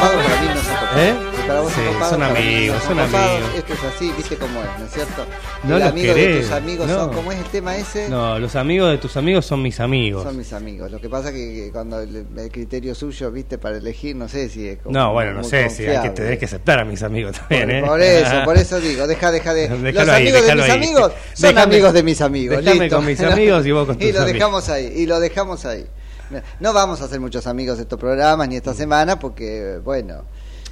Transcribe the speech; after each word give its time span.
copados, 0.00 0.24
para 0.26 0.40
mí 0.40 0.46
no 0.48 0.54
son 0.54 0.74
copados. 0.74 0.96
¿Eh? 1.00 1.14
Y 1.44 1.48
para 1.48 1.60
vos 1.60 1.70
Sí, 1.72 1.76
son 1.80 1.86
copados, 1.94 2.10
son 2.10 2.22
amigos, 2.22 2.82
son 2.82 2.98
copados. 2.98 3.14
amigos. 3.34 3.50
Esto 3.56 3.72
es 3.72 3.84
así, 3.84 4.12
viste 4.16 4.36
cómo 4.36 4.60
es, 4.60 4.78
¿no 4.78 4.84
es 4.86 4.92
cierto? 4.92 5.26
No 5.64 5.74
el 5.76 5.80
los 5.80 5.88
amigo 5.90 6.14
de 6.14 6.20
querés, 6.20 6.40
tus 6.46 6.52
amigos 6.52 6.88
no. 6.88 6.94
son, 6.94 7.12
¿cómo 7.14 7.32
es 7.32 7.38
el 7.38 7.44
tema 7.44 7.76
ese? 7.76 8.08
No, 8.08 8.38
los 8.38 8.56
amigos 8.56 8.90
de 8.90 8.98
tus 8.98 9.16
amigos 9.16 9.46
son 9.46 9.62
mis 9.62 9.80
amigos. 9.80 10.22
Son 10.24 10.36
mis 10.36 10.52
amigos. 10.52 10.90
Lo 10.90 11.00
que 11.00 11.08
pasa 11.08 11.32
que, 11.32 11.38
que 11.38 11.70
cuando 11.72 12.00
el, 12.00 12.26
el 12.36 12.50
criterio 12.50 12.94
suyo, 12.94 13.30
viste, 13.30 13.58
para 13.58 13.76
elegir, 13.76 14.16
no 14.16 14.28
sé 14.28 14.48
si 14.48 14.68
es 14.68 14.78
como 14.78 14.96
No, 14.98 15.12
bueno, 15.12 15.32
no 15.34 15.44
sé 15.44 15.68
si 15.70 15.86
hay 15.86 16.02
que 16.02 16.10
tener 16.10 16.38
que 16.38 16.44
aceptar 16.46 16.78
a 16.80 16.84
mis 16.84 17.02
amigos 17.02 17.36
también, 17.38 17.68
Por, 17.68 17.74
¿eh? 17.74 17.82
por 17.86 18.00
eso, 18.02 18.34
por 18.44 18.56
eso 18.56 18.80
digo, 18.80 19.06
deja, 19.06 19.30
deja 19.30 19.54
de. 19.54 19.68
Déjalo 19.68 20.06
los 20.06 20.08
ahí, 20.14 20.22
amigos 20.28 20.46
de 20.46 20.54
mis 20.54 20.64
ahí. 20.64 20.70
amigos 20.70 21.12
son 21.34 21.50
Déjame- 21.54 21.62
amigos 21.62 21.92
de 21.92 22.02
mis 22.02 22.20
amigos. 22.20 22.56
déjame 22.64 22.80
listo. 22.80 22.96
con 22.96 23.06
mis 23.06 23.20
amigos 23.20 23.66
y 23.66 23.70
vos 23.72 23.86
con 23.86 23.96
Y 24.00 24.06
tus 24.06 24.12
lo 24.14 24.20
amigos. 24.20 24.32
dejamos 24.34 24.68
ahí, 24.68 24.92
y 24.96 25.06
lo 25.06 25.20
dejamos 25.20 25.64
ahí. 25.66 25.86
No 26.60 26.72
vamos 26.72 27.00
a 27.00 27.04
hacer 27.04 27.20
muchos 27.20 27.46
amigos 27.46 27.76
de 27.78 27.82
estos 27.82 27.98
programas 27.98 28.48
ni 28.48 28.54
Mm. 28.54 28.58
esta 28.58 28.74
semana 28.74 29.18
porque, 29.18 29.80
bueno, 29.84 30.22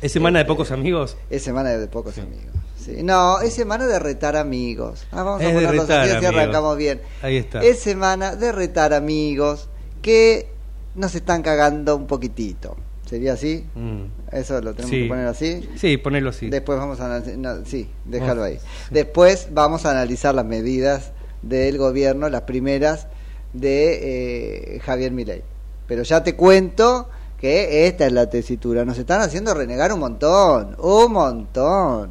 ¿Es 0.01 0.13
semana 0.13 0.39
de 0.39 0.45
pocos 0.45 0.71
amigos? 0.71 1.17
es 1.31 1.43
semana 1.43 1.71
de 1.71 1.87
pocos 1.89 2.19
amigos. 2.19 2.55
Sí. 2.79 3.03
No, 3.03 3.41
es 3.41 3.53
semana 3.55 3.87
de 3.87 3.99
retar 3.99 4.37
amigos. 4.37 5.07
Ah, 5.11 5.23
vamos 5.25 5.41
a 5.43 5.45
Es 5.49 5.53
ponerlos 5.53 5.83
retar 5.89 6.01
así, 6.03 6.11
así 6.13 6.27
arrancamos 6.27 6.77
bien. 6.77 7.01
Ahí 7.23 7.37
está. 7.37 7.63
Es 7.63 7.81
semana 7.81 8.35
de 8.37 8.53
retar 8.53 8.95
amigos 8.95 9.69
que 10.01 10.49
nos 10.95 11.15
están 11.15 11.43
cagando 11.43 11.97
un 11.97 12.07
poquitito. 12.07 12.77
¿Sería 13.05 13.33
así? 13.33 13.65
Mm. 13.75 14.03
Eso 14.33 14.61
lo 14.61 14.75
tenemos 14.75 14.91
Sí. 14.91 15.03
que 15.03 15.09
poner 15.09 15.27
así. 15.27 15.69
Sí, 15.77 15.97
ponelo 15.97 16.31
así. 16.31 16.49
Después 16.51 16.79
vamos 16.79 17.01
a 17.01 17.07
analizar, 17.07 17.37
no, 17.39 17.65
sí, 17.65 17.91
déjalo 18.05 18.43
Oh, 18.43 18.45
ahí. 18.45 18.59
Después 18.91 19.49
vamos 19.53 19.85
a 19.87 19.91
analizar 19.91 20.35
las 20.35 20.45
medidas 20.45 21.13
del 21.43 21.79
gobierno, 21.79 22.29
las 22.29 22.43
primeras 22.43 23.07
de 23.53 24.77
eh, 24.77 24.81
Javier 24.81 25.13
Milei. 25.13 25.43
Pero 25.87 26.03
ya 26.03 26.23
te 26.23 26.35
cuento 26.37 27.09
que 27.39 27.87
esta 27.87 28.07
es 28.07 28.13
la 28.13 28.29
tesitura. 28.29 28.85
Nos 28.85 28.99
están 28.99 29.21
haciendo 29.21 29.55
renegar 29.55 29.93
un 29.93 30.01
montón, 30.01 30.77
un 30.79 31.13
montón. 31.13 32.11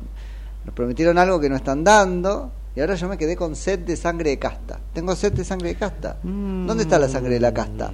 Nos 0.66 0.74
prometieron 0.76 1.18
algo 1.18 1.40
que 1.40 1.50
no 1.50 1.56
están 1.56 1.84
dando 1.84 2.52
y 2.76 2.80
ahora 2.80 2.96
yo 2.96 3.08
me 3.08 3.18
quedé 3.18 3.36
con 3.36 3.56
sed 3.56 3.80
de 3.80 3.96
sangre 3.96 4.32
de 4.32 4.40
casta. 4.40 4.80
Tengo 4.94 5.16
sed 5.16 5.34
de 5.34 5.44
sangre 5.44 5.70
de 5.70 5.76
casta. 5.76 6.18
¿Dónde 6.24 6.84
está 6.84 7.00
la 7.00 7.10
sangre 7.10 7.34
de 7.34 7.40
la 7.40 7.54
casta? 7.54 7.92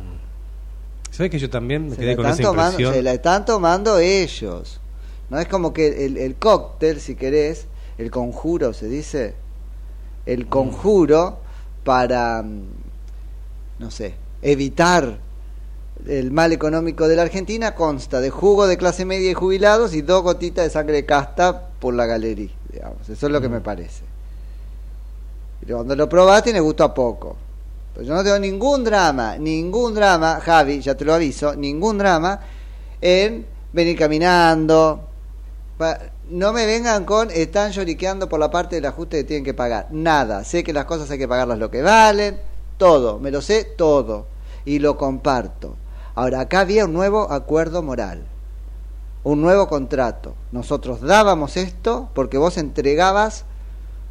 ¿Sabes 1.10 1.32
que 1.32 1.40
yo 1.40 1.50
también 1.50 1.90
me 1.90 1.96
Se 1.96 2.02
quedé 2.02 2.16
con 2.16 2.26
esa 2.26 2.42
tomando, 2.42 2.72
impresión? 2.72 2.94
se 2.94 3.02
la 3.04 3.14
están 3.14 3.46
tomando 3.46 4.00
ellos. 4.00 4.82
No 5.30 5.40
es 5.40 5.48
como 5.48 5.72
que 5.72 6.06
el, 6.06 6.18
el 6.18 6.36
cóctel, 6.36 7.00
si 7.00 7.16
querés, 7.16 7.68
el 7.98 8.12
conjuro 8.12 8.74
se 8.74 8.88
dice, 8.88 9.36
el 10.26 10.48
conjuro 10.48 11.38
para, 11.84 12.42
mm, 12.44 12.64
no 13.80 13.92
sé, 13.92 14.16
evitar 14.42 15.20
el 16.08 16.32
mal 16.32 16.52
económico 16.52 17.08
de 17.08 17.16
la 17.16 17.22
Argentina 17.24 17.76
consta 17.76 18.20
de 18.20 18.30
jugo 18.30 18.68
de 18.68 18.78
clase 18.78 19.06
media 19.06 19.32
y 19.32 19.34
jubilados 19.34 19.94
y 19.94 20.02
dos 20.02 20.24
gotitas 20.24 20.66
de 20.66 20.70
sangre 20.70 20.96
de 20.96 21.06
casta 21.06 21.70
por 21.80 21.94
la 21.94 22.06
galería. 22.06 22.52
Digamos. 22.72 23.08
Eso 23.08 23.28
es 23.28 23.32
lo 23.32 23.40
que 23.40 23.50
me 23.50 23.62
parece. 23.62 24.04
Pero 25.60 25.78
cuando 25.78 25.96
lo 25.96 26.10
probás 26.10 26.44
tiene 26.44 26.60
gusto 26.60 26.84
a 26.84 26.94
poco. 26.94 27.38
Yo 28.02 28.14
no 28.14 28.24
tengo 28.24 28.40
ningún 28.40 28.84
drama, 28.84 29.38
ningún 29.38 29.94
drama, 29.94 30.40
Javi, 30.42 30.82
ya 30.82 30.96
te 30.96 31.06
lo 31.06 31.14
aviso, 31.14 31.56
ningún 31.56 32.00
drama 32.00 32.40
en 33.00 33.46
venir 33.72 33.98
caminando. 33.98 35.10
No 36.30 36.54
me 36.54 36.66
vengan 36.66 37.06
con 37.06 37.30
están 37.30 37.72
lloriqueando 37.72 38.28
por 38.28 38.40
la 38.40 38.50
parte 38.50 38.78
del 38.78 38.86
ajuste 38.86 39.18
que 39.18 39.24
tienen 39.26 39.44
que 39.44 39.54
pagar. 39.54 39.88
Nada. 39.92 40.44
Sé 40.44 40.64
que 40.64 40.74
las 40.74 40.86
cosas 40.86 41.10
hay 41.12 41.20
que 41.20 41.28
pagarlas 41.28 41.60
lo 41.60 41.70
que 41.70 41.84
valen. 41.84 42.40
Todo. 42.78 43.20
Me 43.20 43.32
lo 43.32 43.42
sé 43.42 43.64
todo. 43.64 44.28
Y 44.66 44.80
lo 44.80 44.98
comparto. 44.98 45.76
Ahora, 46.16 46.42
acá 46.42 46.62
había 46.62 46.86
un 46.86 46.94
nuevo 46.94 47.32
acuerdo 47.32 47.82
moral. 47.84 48.24
Un 49.24 49.42
nuevo 49.42 49.68
contrato. 49.68 50.36
Nosotros 50.52 51.02
dábamos 51.02 51.58
esto 51.58 52.10
porque 52.14 52.38
vos 52.38 52.58
entregabas 52.58 53.46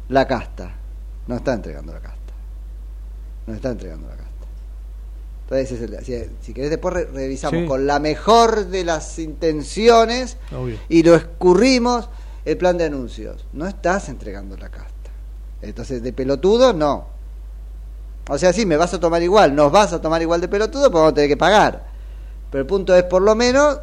la 0.09 0.27
casta. 0.27 0.75
No 1.27 1.35
está 1.35 1.53
entregando 1.53 1.93
la 1.93 1.99
casta. 1.99 2.17
No 3.47 3.53
está 3.53 3.69
entregando 3.71 4.07
la 4.09 4.15
casta. 4.15 4.23
Entonces, 5.49 6.05
si, 6.05 6.45
si 6.45 6.53
querés, 6.53 6.69
después 6.71 6.93
re- 6.93 7.05
revisamos 7.05 7.61
Sí. 7.61 7.67
con 7.67 7.85
la 7.85 7.99
mejor 7.99 8.65
de 8.67 8.83
las 8.85 9.19
intenciones 9.19 10.37
Obvio. 10.57 10.77
y 10.89 11.03
lo 11.03 11.15
escurrimos 11.15 12.09
el 12.45 12.57
plan 12.57 12.77
de 12.77 12.85
anuncios. 12.85 13.45
No 13.53 13.67
estás 13.67 14.09
entregando 14.09 14.57
la 14.57 14.69
casta. 14.69 14.91
Entonces, 15.61 16.01
de 16.01 16.11
pelotudo, 16.13 16.73
no. 16.73 17.07
O 18.29 18.37
sea, 18.37 18.53
sí, 18.53 18.65
me 18.65 18.77
vas 18.77 18.93
a 18.93 18.99
tomar 18.99 19.21
igual, 19.21 19.53
nos 19.55 19.71
vas 19.71 19.93
a 19.93 20.01
tomar 20.01 20.21
igual 20.21 20.39
de 20.41 20.47
pelotudo, 20.47 20.83
pues 20.83 20.93
vamos 20.93 21.11
a 21.11 21.15
tener 21.15 21.29
que 21.29 21.37
pagar. 21.37 21.85
Pero 22.49 22.61
el 22.61 22.67
punto 22.67 22.95
es, 22.95 23.03
por 23.03 23.21
lo 23.21 23.35
menos, 23.35 23.79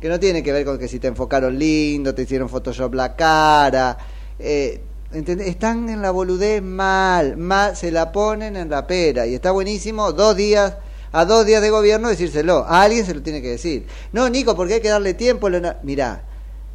que 0.00 0.08
no 0.08 0.18
tiene 0.18 0.42
que 0.42 0.52
ver 0.52 0.64
con 0.64 0.78
que 0.78 0.88
si 0.88 0.98
te 0.98 1.08
enfocaron 1.08 1.58
lindo, 1.58 2.14
te 2.14 2.22
hicieron 2.22 2.48
Photoshop 2.48 2.94
la 2.94 3.14
cara. 3.16 3.98
Eh. 4.38 4.82
Están 5.10 5.88
en 5.88 6.02
la 6.02 6.10
boludez 6.10 6.60
mal, 6.62 7.38
mal, 7.38 7.74
se 7.74 7.90
la 7.90 8.12
ponen 8.12 8.56
en 8.56 8.68
la 8.68 8.86
pera. 8.86 9.26
Y 9.26 9.34
está 9.34 9.52
buenísimo 9.52 10.12
dos 10.12 10.36
días, 10.36 10.74
a 11.12 11.24
dos 11.24 11.46
días 11.46 11.62
de 11.62 11.70
gobierno 11.70 12.10
decírselo. 12.10 12.66
A 12.68 12.82
alguien 12.82 13.06
se 13.06 13.14
lo 13.14 13.22
tiene 13.22 13.40
que 13.40 13.48
decir. 13.48 13.86
No, 14.12 14.28
Nico, 14.28 14.54
porque 14.54 14.74
hay 14.74 14.80
que 14.82 14.90
darle 14.90 15.14
tiempo. 15.14 15.48
Mirá, 15.82 16.24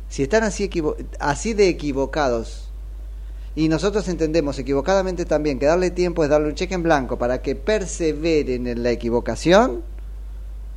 si 0.10 0.24
están 0.24 0.42
así, 0.42 0.68
así 1.20 1.54
de 1.54 1.68
equivocados 1.70 2.73
y 3.56 3.70
nosotros 3.70 4.08
entendemos 4.08 4.58
equivocadamente 4.58 5.26
también 5.26 5.60
que 5.60 5.68
darle 5.68 5.92
tiempo 5.92 6.24
es 6.24 6.30
darle 6.30 6.48
un 6.50 6.56
cheque 6.56 6.74
en 6.74 6.84
blanco 6.84 7.18
para 7.18 7.42
que 7.42 7.56
perseveren 7.56 8.66
en 8.68 8.82
la 8.82 8.90
equivocación, 8.92 9.84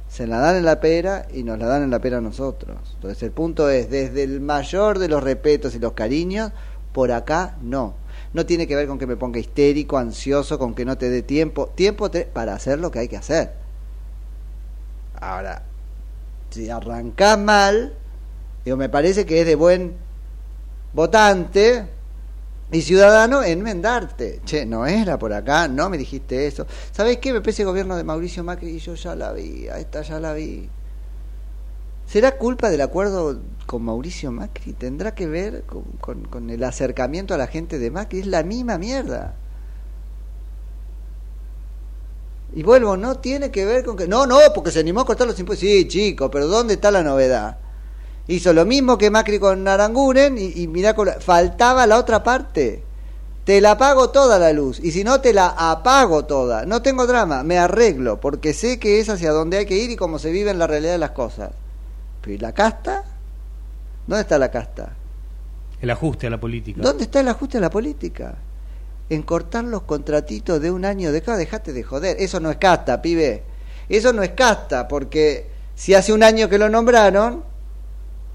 se 0.08 0.26
la 0.26 0.38
dan 0.38 0.56
en 0.56 0.64
la 0.64 0.78
pera 0.80 1.26
y 1.32 1.42
nos 1.42 1.58
la 1.58 1.66
dan 1.66 1.82
en 1.82 1.90
la 1.90 2.00
pera 2.00 2.18
a 2.18 2.20
nosotros. 2.20 2.76
Entonces 2.94 3.22
el 3.22 3.32
punto 3.32 3.70
es, 3.70 3.90
desde 3.90 4.22
el 4.22 4.40
mayor 4.40 4.98
de 4.98 5.08
los 5.08 5.22
respetos 5.22 5.74
y 5.74 5.78
los 5.78 5.92
cariños, 5.92 6.52
por 6.92 7.12
acá 7.12 7.56
no. 7.62 7.94
No 8.32 8.44
tiene 8.44 8.66
que 8.66 8.76
ver 8.76 8.86
con 8.86 8.98
que 8.98 9.06
me 9.06 9.16
ponga 9.16 9.38
histérico, 9.38 9.96
ansioso, 9.98 10.58
con 10.58 10.74
que 10.74 10.84
no 10.84 10.98
te 10.98 11.08
dé 11.08 11.22
tiempo. 11.22 11.68
Tiempo 11.74 12.10
te- 12.10 12.26
para 12.26 12.54
hacer 12.54 12.78
lo 12.78 12.90
que 12.90 12.98
hay 13.00 13.08
que 13.08 13.16
hacer. 13.16 13.52
Ahora, 15.18 15.62
si 16.50 16.68
arrancás 16.68 17.38
mal, 17.38 17.94
digo, 18.64 18.76
me 18.76 18.88
parece 18.88 19.24
que 19.24 19.40
es 19.40 19.46
de 19.46 19.54
buen 19.54 19.94
votante 20.92 21.86
y 22.72 22.82
ciudadano 22.82 23.42
enmendarte. 23.42 24.40
Che, 24.44 24.66
no 24.66 24.86
era 24.86 25.18
por 25.18 25.32
acá, 25.32 25.68
no 25.68 25.88
me 25.90 25.98
dijiste 25.98 26.46
eso. 26.46 26.66
¿Sabés 26.92 27.18
qué? 27.18 27.32
Me 27.32 27.40
parece 27.40 27.62
el 27.62 27.68
gobierno 27.68 27.96
de 27.96 28.04
Mauricio 28.04 28.44
Macri 28.44 28.70
y 28.70 28.78
yo 28.78 28.94
ya 28.94 29.14
la 29.14 29.32
vi, 29.32 29.68
a 29.68 29.78
esta 29.78 30.02
ya 30.02 30.20
la 30.20 30.32
vi. 30.32 30.68
¿Será 32.06 32.38
culpa 32.38 32.70
del 32.70 32.80
acuerdo 32.80 33.40
con 33.66 33.82
Mauricio 33.82 34.30
Macri? 34.32 34.72
¿Tendrá 34.72 35.14
que 35.14 35.26
ver 35.26 35.64
con, 35.64 35.82
con- 36.00 36.24
con 36.26 36.50
el 36.50 36.62
acercamiento 36.64 37.34
a 37.34 37.38
la 37.38 37.48
gente 37.48 37.78
de 37.78 37.90
Macri? 37.90 38.20
Es 38.20 38.26
la 38.26 38.42
misma 38.44 38.78
mierda. 38.78 39.34
Y 42.54 42.62
vuelvo, 42.62 42.96
no 42.96 43.16
tiene 43.18 43.50
que 43.50 43.64
ver 43.64 43.84
con 43.84 43.96
que... 43.96 44.08
No, 44.08 44.26
no, 44.26 44.38
porque 44.54 44.70
se 44.70 44.80
animó 44.80 45.00
a 45.00 45.06
cortar 45.06 45.26
los 45.26 45.38
impuestos. 45.38 45.68
Sí, 45.68 45.86
chico, 45.88 46.30
pero 46.30 46.46
¿dónde 46.46 46.74
está 46.74 46.90
la 46.90 47.02
novedad? 47.02 47.58
Hizo 48.28 48.52
lo 48.52 48.64
mismo 48.64 48.98
que 48.98 49.10
Macri 49.10 49.38
con 49.38 49.66
Aranguren 49.68 50.36
y, 50.38 50.52
y 50.62 50.66
mirá, 50.68 50.94
con 50.94 51.06
la- 51.06 51.20
faltaba 51.20 51.86
la 51.86 51.98
otra 51.98 52.22
parte. 52.22 52.82
Te 53.44 53.60
la 53.60 53.78
pago 53.78 54.10
toda 54.10 54.40
la 54.40 54.52
luz 54.52 54.80
y 54.82 54.90
si 54.90 55.04
no 55.04 55.20
te 55.20 55.32
la 55.32 55.48
apago 55.56 56.24
toda. 56.24 56.66
No 56.66 56.82
tengo 56.82 57.06
drama, 57.06 57.44
me 57.44 57.58
arreglo 57.58 58.20
porque 58.20 58.52
sé 58.52 58.80
que 58.80 58.98
es 58.98 59.08
hacia 59.08 59.30
donde 59.30 59.58
hay 59.58 59.66
que 59.66 59.76
ir 59.76 59.90
y 59.90 59.96
cómo 59.96 60.18
se 60.18 60.32
vive 60.32 60.50
en 60.50 60.58
la 60.58 60.66
realidad 60.66 60.92
de 60.92 60.98
las 60.98 61.12
cosas. 61.12 61.50
Pero 62.20 62.32
¿y 62.34 62.38
la 62.38 62.52
casta? 62.52 63.04
¿Dónde 64.08 64.22
está 64.22 64.38
la 64.38 64.50
casta? 64.50 64.92
El 65.80 65.90
ajuste 65.90 66.26
a 66.26 66.30
la 66.30 66.40
política. 66.40 66.80
¿Dónde 66.82 67.04
está 67.04 67.20
el 67.20 67.28
ajuste 67.28 67.58
a 67.58 67.60
la 67.60 67.70
política? 67.70 68.34
En 69.08 69.22
cortar 69.22 69.62
los 69.62 69.82
contratitos 69.82 70.60
de 70.60 70.72
un 70.72 70.84
año 70.84 71.12
de 71.12 71.22
cada, 71.22 71.36
dejate 71.38 71.72
de 71.72 71.84
joder. 71.84 72.16
Eso 72.18 72.40
no 72.40 72.50
es 72.50 72.56
casta, 72.56 73.00
pibe. 73.00 73.44
Eso 73.88 74.12
no 74.12 74.24
es 74.24 74.30
casta, 74.30 74.88
porque 74.88 75.48
si 75.76 75.94
hace 75.94 76.12
un 76.12 76.24
año 76.24 76.48
que 76.48 76.58
lo 76.58 76.68
nombraron, 76.68 77.44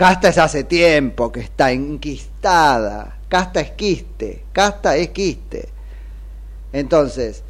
casta 0.01 0.29
es 0.29 0.37
hace 0.39 0.63
tiempo 0.63 1.31
que 1.31 1.41
está 1.41 1.71
enquistada. 1.71 3.17
Casta 3.29 3.61
es 3.61 3.69
quiste. 3.73 4.45
Casta 4.51 4.97
es 4.97 5.09
quiste. 5.09 5.69
Entonces, 6.73 7.43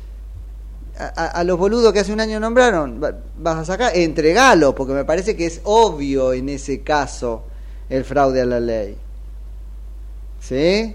a, 0.98 1.06
a- 1.28 1.44
los 1.46 1.58
boludos 1.58 1.94
que 1.94 2.00
hace 2.02 2.12
un 2.12 2.20
año 2.20 2.42
nombraron, 2.42 3.02
va- 3.02 3.16
vas 3.38 3.56
a 3.60 3.64
sacar, 3.64 3.96
entregalo, 3.96 4.76
porque 4.76 4.92
me 4.92 5.06
parece 5.06 5.38
que 5.38 5.46
es 5.46 5.62
obvio 5.64 6.34
en 6.34 6.50
ese 6.50 6.82
caso 6.82 7.46
el 7.88 8.04
fraude 8.04 8.42
a 8.42 8.46
la 8.46 8.60
ley. 8.60 8.98
¿Sí? 10.42 10.94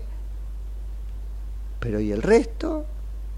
Pero 1.80 2.00
¿y 2.00 2.12
el 2.12 2.20
resto? 2.20 2.84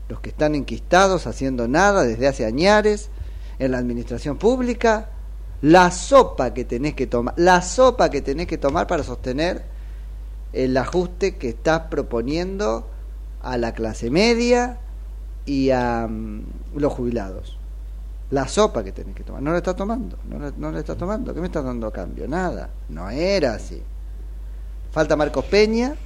Los 0.09 0.19
que 0.19 0.31
están 0.31 0.57
enquistados 0.57 1.29
haciendo 1.29 1.69
nada 1.69 2.03
desde 2.03 2.27
hace 2.27 2.45
añares 2.47 3.11
en 3.61 3.71
la 3.71 3.79
administración 3.79 4.39
pública, 4.39 5.11
la 5.63 5.91
sopa 5.91 6.55
que 6.55 6.65
tenés 6.65 6.95
que 6.95 7.07
tomar, 7.07 7.35
la 7.37 7.63
sopa 7.63 8.11
que 8.11 8.23
tenés 8.23 8.47
que 8.47 8.59
tomar 8.59 8.87
para 8.87 9.03
sostener 9.03 9.65
el 10.53 10.77
ajuste 10.77 11.37
que 11.37 11.51
estás 11.51 11.83
proponiendo 11.91 12.87
a 13.43 13.57
la 13.59 13.73
clase 13.73 14.11
media 14.11 14.79
y 15.47 15.71
a 15.71 16.07
mm, 16.09 16.43
los 16.77 16.93
jubilados. 16.93 17.57
La 18.31 18.47
sopa 18.47 18.85
que 18.85 18.93
tenés 18.93 19.15
que 19.15 19.25
tomar. 19.25 19.43
No 19.43 19.53
la 19.53 19.59
está 19.59 19.75
tomando, 19.75 20.19
no 20.29 20.39
la, 20.39 20.53
no 20.57 20.71
la 20.71 20.81
está 20.81 20.95
tomando. 20.97 21.33
¿Qué 21.35 21.41
me 21.41 21.47
está 21.47 21.63
dando 21.63 21.87
a 21.87 21.93
cambio? 21.93 22.29
Nada. 22.29 22.69
No 22.91 23.09
era 23.09 23.55
así. 23.55 23.83
Falta 24.93 25.17
Marcos 25.17 25.45
Peña 25.47 25.97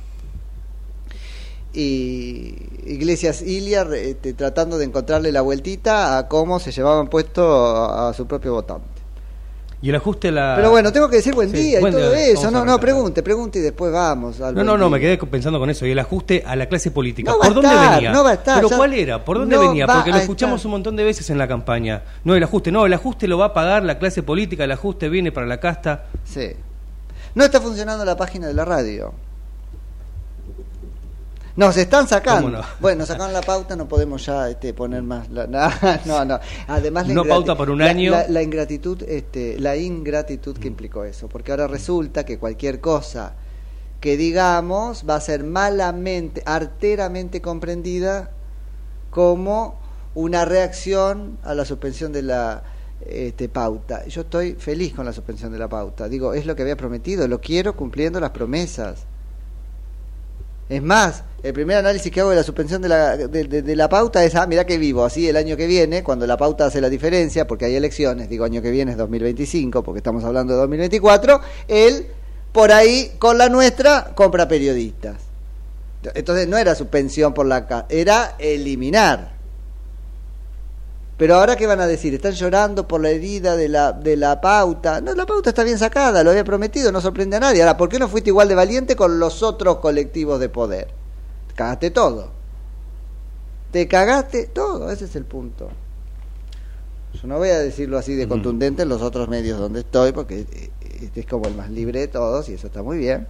y 1.72 2.54
Iglesias 2.84 3.42
Ilia 3.42 3.82
este, 3.94 4.34
tratando 4.34 4.78
de 4.78 4.84
encontrarle 4.84 5.32
la 5.32 5.40
vueltita 5.40 6.18
a 6.18 6.28
cómo 6.28 6.60
se 6.60 6.70
llevaban 6.70 7.08
puesto 7.08 7.42
a, 7.66 8.10
a 8.10 8.14
su 8.14 8.26
propio 8.26 8.52
votante. 8.54 8.91
Y 9.82 9.88
el 9.90 9.96
ajuste 9.96 10.30
la... 10.30 10.54
Pero 10.56 10.70
bueno, 10.70 10.92
tengo 10.92 11.08
que 11.08 11.16
decir 11.16 11.34
buen 11.34 11.50
Sí, 11.50 11.56
día 11.56 11.80
buen 11.80 11.92
y 11.92 11.96
todo 11.96 12.10
día. 12.12 12.26
eso. 12.28 12.50
No, 12.52 12.64
no, 12.64 12.78
pregunte, 12.78 13.20
pregunte 13.22 13.58
y 13.58 13.62
después 13.62 13.92
vamos. 13.92 14.40
al 14.40 14.54
No, 14.54 14.62
no, 14.62 14.78
no, 14.78 14.84
día. 14.84 14.90
me 14.92 15.00
quedé 15.00 15.18
pensando 15.18 15.58
con 15.58 15.68
eso. 15.70 15.84
Y 15.86 15.90
el 15.90 15.98
ajuste 15.98 16.44
a 16.46 16.54
la 16.54 16.66
clase 16.66 16.92
política. 16.92 17.32
No 17.32 17.38
¿Por 17.38 17.52
dónde 17.54 17.68
estar, 17.68 17.94
venía? 17.96 18.12
no 18.12 18.22
va 18.22 18.30
a 18.30 18.34
estar, 18.34 18.62
¿Pero 18.62 18.76
cuál 18.76 18.92
era? 18.94 19.24
¿Por 19.24 19.38
dónde 19.38 19.56
no 19.56 19.62
venía? 19.62 19.86
Porque 19.88 20.10
lo 20.10 20.18
escuchamos 20.18 20.60
estar. 20.60 20.66
un 20.68 20.72
montón 20.72 20.94
de 20.94 21.02
veces 21.02 21.28
en 21.30 21.38
la 21.38 21.48
campaña. 21.48 22.02
No, 22.22 22.36
el 22.36 22.42
ajuste, 22.44 22.70
no, 22.70 22.86
el 22.86 22.92
ajuste 22.94 23.26
lo 23.26 23.38
va 23.38 23.46
a 23.46 23.52
pagar 23.52 23.82
la 23.82 23.98
clase 23.98 24.22
política, 24.22 24.62
el 24.64 24.70
ajuste 24.72 25.08
viene 25.08 25.32
para 25.32 25.46
la 25.48 25.58
casta. 25.58 26.04
Sí. 26.24 26.50
No 27.34 27.42
está 27.42 27.60
funcionando 27.60 28.04
la 28.04 28.16
página 28.16 28.46
de 28.46 28.54
la 28.54 28.64
radio. 28.64 29.12
Nos 31.54 31.76
están 31.76 32.08
sacando. 32.08 32.62
Bueno, 32.80 33.00
nos 33.00 33.08
sacaron 33.08 33.32
la 33.32 33.42
pauta, 33.42 33.76
no 33.76 33.86
podemos 33.86 34.24
ya 34.24 34.48
este, 34.48 34.72
poner 34.72 35.02
más. 35.02 35.28
la- 35.30 35.46
no, 36.06 36.24
no. 36.24 36.40
Además, 36.66 37.06
la 37.08 37.14
No 37.14 37.24
ingrati- 37.24 37.28
pauta 37.28 37.56
por 37.56 37.68
un 37.70 37.78
la- 37.80 37.90
año. 37.90 38.10
La, 38.12 38.26
la 38.28 38.42
ingratitud, 38.42 39.02
este, 39.02 39.58
la 39.60 39.76
ingratitud 39.76 40.56
que 40.56 40.68
implicó 40.68 41.04
eso. 41.04 41.28
Porque 41.28 41.50
ahora 41.50 41.66
resulta 41.68 42.24
que 42.24 42.38
cualquier 42.38 42.80
cosa 42.80 43.34
que 44.00 44.16
digamos 44.16 45.04
va 45.08 45.16
a 45.16 45.20
ser 45.20 45.44
malamente, 45.44 46.42
arteramente 46.46 47.40
comprendida 47.42 48.30
como 49.10 49.78
una 50.14 50.44
reacción 50.44 51.38
a 51.44 51.54
la 51.54 51.64
suspensión 51.64 52.12
de 52.12 52.22
la 52.22 52.62
este, 53.06 53.48
pauta. 53.48 54.04
Yo 54.06 54.22
estoy 54.22 54.54
feliz 54.54 54.94
con 54.94 55.04
la 55.04 55.12
suspensión 55.12 55.52
de 55.52 55.58
la 55.58 55.68
pauta. 55.68 56.08
Digo, 56.08 56.34
es 56.34 56.46
lo 56.46 56.56
que 56.56 56.62
había 56.62 56.76
prometido, 56.76 57.28
lo 57.28 57.40
quiero 57.40 57.76
cumpliendo 57.76 58.18
las 58.20 58.30
promesas. 58.30 59.04
Es 60.72 60.82
más, 60.82 61.22
el 61.42 61.52
primer 61.52 61.76
análisis 61.76 62.10
que 62.10 62.20
hago 62.20 62.30
de 62.30 62.36
la 62.36 62.42
suspensión 62.42 62.80
de 62.80 62.88
la, 62.88 63.14
de, 63.14 63.76
la 63.76 63.90
pauta 63.90 64.24
es, 64.24 64.34
ah, 64.36 64.46
mirá 64.46 64.64
que 64.64 64.78
vivo, 64.78 65.04
así 65.04 65.28
el 65.28 65.36
año 65.36 65.54
que 65.54 65.66
viene, 65.66 66.02
cuando 66.02 66.26
la 66.26 66.38
pauta 66.38 66.64
hace 66.64 66.80
la 66.80 66.88
diferencia, 66.88 67.46
porque 67.46 67.66
hay 67.66 67.74
elecciones, 67.74 68.30
digo 68.30 68.46
año 68.46 68.62
que 68.62 68.70
viene 68.70 68.92
es 68.92 68.96
2025, 68.96 69.82
porque 69.82 69.98
estamos 69.98 70.24
hablando 70.24 70.54
de 70.54 70.60
2024, 70.60 71.42
él, 71.68 72.06
por 72.52 72.72
ahí, 72.72 73.12
con 73.18 73.36
la 73.36 73.50
nuestra, 73.50 74.12
compra 74.14 74.48
periodistas. 74.48 75.16
Entonces 76.14 76.48
no 76.48 76.56
era 76.56 76.74
suspensión 76.74 77.34
por 77.34 77.44
la... 77.44 77.84
era 77.90 78.36
eliminar. 78.38 79.31
Pero 81.16 81.36
ahora 81.36 81.56
qué 81.56 81.66
van 81.66 81.80
a 81.80 81.86
decir, 81.86 82.14
están 82.14 82.32
llorando 82.32 82.88
por 82.88 83.00
la 83.00 83.10
herida 83.10 83.54
de 83.54 83.68
la, 83.68 83.92
de 83.92 84.16
la 84.16 84.40
pauta. 84.40 85.00
No, 85.00 85.14
la 85.14 85.26
pauta 85.26 85.50
está 85.50 85.62
bien 85.62 85.78
sacada, 85.78 86.24
lo 86.24 86.30
había 86.30 86.44
prometido, 86.44 86.90
no 86.90 87.00
sorprende 87.00 87.36
a 87.36 87.40
nadie. 87.40 87.62
Ahora, 87.62 87.76
¿por 87.76 87.88
qué 87.88 87.98
no 87.98 88.08
fuiste 88.08 88.30
igual 88.30 88.48
de 88.48 88.54
valiente 88.54 88.96
con 88.96 89.18
los 89.18 89.42
otros 89.42 89.78
colectivos 89.78 90.40
de 90.40 90.48
poder? 90.48 90.88
Te 91.48 91.54
cagaste 91.54 91.90
todo. 91.90 92.30
Te 93.70 93.86
cagaste 93.88 94.46
todo, 94.46 94.90
ese 94.90 95.04
es 95.04 95.16
el 95.16 95.24
punto. 95.24 95.68
Yo 97.14 97.28
no 97.28 97.38
voy 97.38 97.50
a 97.50 97.58
decirlo 97.58 97.98
así 97.98 98.14
de 98.14 98.26
contundente 98.26 98.82
en 98.82 98.88
los 98.88 99.02
otros 99.02 99.28
medios 99.28 99.58
donde 99.58 99.80
estoy, 99.80 100.12
porque 100.12 100.40
eh, 100.40 100.70
este 101.02 101.20
es 101.20 101.26
como 101.26 101.46
el 101.46 101.54
más 101.54 101.70
libre 101.70 102.00
de 102.00 102.08
todos 102.08 102.48
y 102.48 102.54
eso 102.54 102.66
está 102.66 102.82
muy 102.82 102.98
bien. 102.98 103.26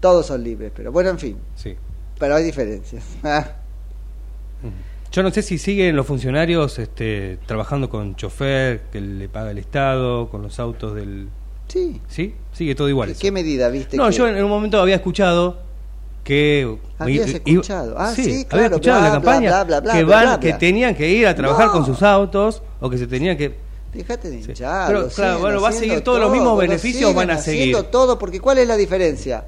Todos 0.00 0.26
son 0.26 0.44
libres, 0.44 0.70
pero 0.74 0.92
bueno, 0.92 1.10
en 1.10 1.18
fin. 1.18 1.38
Sí. 1.56 1.76
Pero 2.18 2.36
hay 2.36 2.44
diferencias. 2.44 3.04
Ah. 5.14 5.16
Yo 5.16 5.22
no 5.22 5.30
sé 5.30 5.42
si 5.42 5.58
siguen 5.58 5.94
los 5.96 6.06
funcionarios 6.06 6.78
este, 6.78 7.38
trabajando 7.46 7.88
con 7.88 8.16
chofer 8.16 8.82
que 8.92 9.00
le 9.00 9.28
paga 9.28 9.50
el 9.52 9.58
Estado, 9.58 10.28
con 10.28 10.42
los 10.42 10.58
autos 10.58 10.94
del... 10.94 11.28
Sí. 11.68 12.00
¿Sí? 12.08 12.34
Sigue 12.52 12.74
todo 12.74 12.88
igual. 12.88 13.10
¿Qué, 13.12 13.18
qué 13.18 13.30
medida 13.32 13.68
viste? 13.68 13.96
No, 13.96 14.08
que- 14.08 14.12
yo 14.16 14.28
en 14.28 14.42
un 14.42 14.50
momento 14.50 14.80
había 14.80 14.96
escuchado 14.96 15.58
que... 16.24 16.78
Habías 16.98 17.28
i- 17.30 17.34
escuchado. 17.36 17.94
Ah, 17.98 18.12
sí, 18.14 18.22
había 18.22 18.44
claro, 18.48 18.64
escuchado 18.66 19.00
la 19.00 19.08
bla, 19.10 19.18
bla, 19.18 19.20
campaña 19.32 19.50
bla, 19.50 19.64
bla, 19.64 19.80
bla, 19.80 19.92
que, 19.94 20.04
van, 20.04 20.40
que 20.40 20.52
tenían 20.54 20.94
que 20.94 21.08
ir 21.08 21.26
a 21.26 21.34
trabajar 21.34 21.66
No. 21.66 21.72
con 21.72 21.86
sus 21.86 22.02
autos 22.02 22.62
o 22.80 22.90
que 22.90 22.98
se 22.98 23.06
tenían 23.06 23.36
que... 23.36 23.54
Dejate 23.92 24.28
de 24.28 24.36
hinchar. 24.40 24.88
Pero, 24.88 25.08
claro, 25.08 25.38
bueno, 25.38 25.60
va 25.60 25.68
a 25.68 25.72
seguir 25.72 26.00
todos 26.00 26.18
los 26.18 26.32
mismos 26.32 26.58
beneficios, 26.58 27.14
van 27.14 27.30
a 27.30 27.38
seguir. 27.38 27.76
todo, 27.92 28.18
porque 28.18 28.40
¿cuál 28.40 28.58
es 28.58 28.66
la 28.66 28.76
diferencia? 28.76 29.44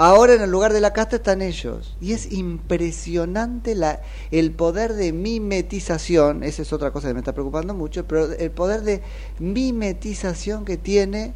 Ahora 0.00 0.34
en 0.34 0.42
el 0.42 0.50
lugar 0.50 0.72
de 0.72 0.80
la 0.80 0.92
casta 0.92 1.16
están 1.16 1.42
ellos. 1.42 1.96
Y 2.00 2.12
es 2.12 2.30
impresionante 2.32 3.74
la, 3.74 4.00
el 4.30 4.52
poder 4.52 4.94
de 4.94 5.12
mimetización, 5.12 6.44
esa 6.44 6.62
es 6.62 6.72
otra 6.72 6.92
cosa 6.92 7.08
que 7.08 7.14
me 7.14 7.20
está 7.20 7.32
preocupando 7.32 7.74
mucho, 7.74 8.06
pero 8.06 8.32
el 8.32 8.50
poder 8.52 8.82
de 8.82 9.02
mimetización 9.40 10.64
que 10.64 10.76
tiene 10.76 11.32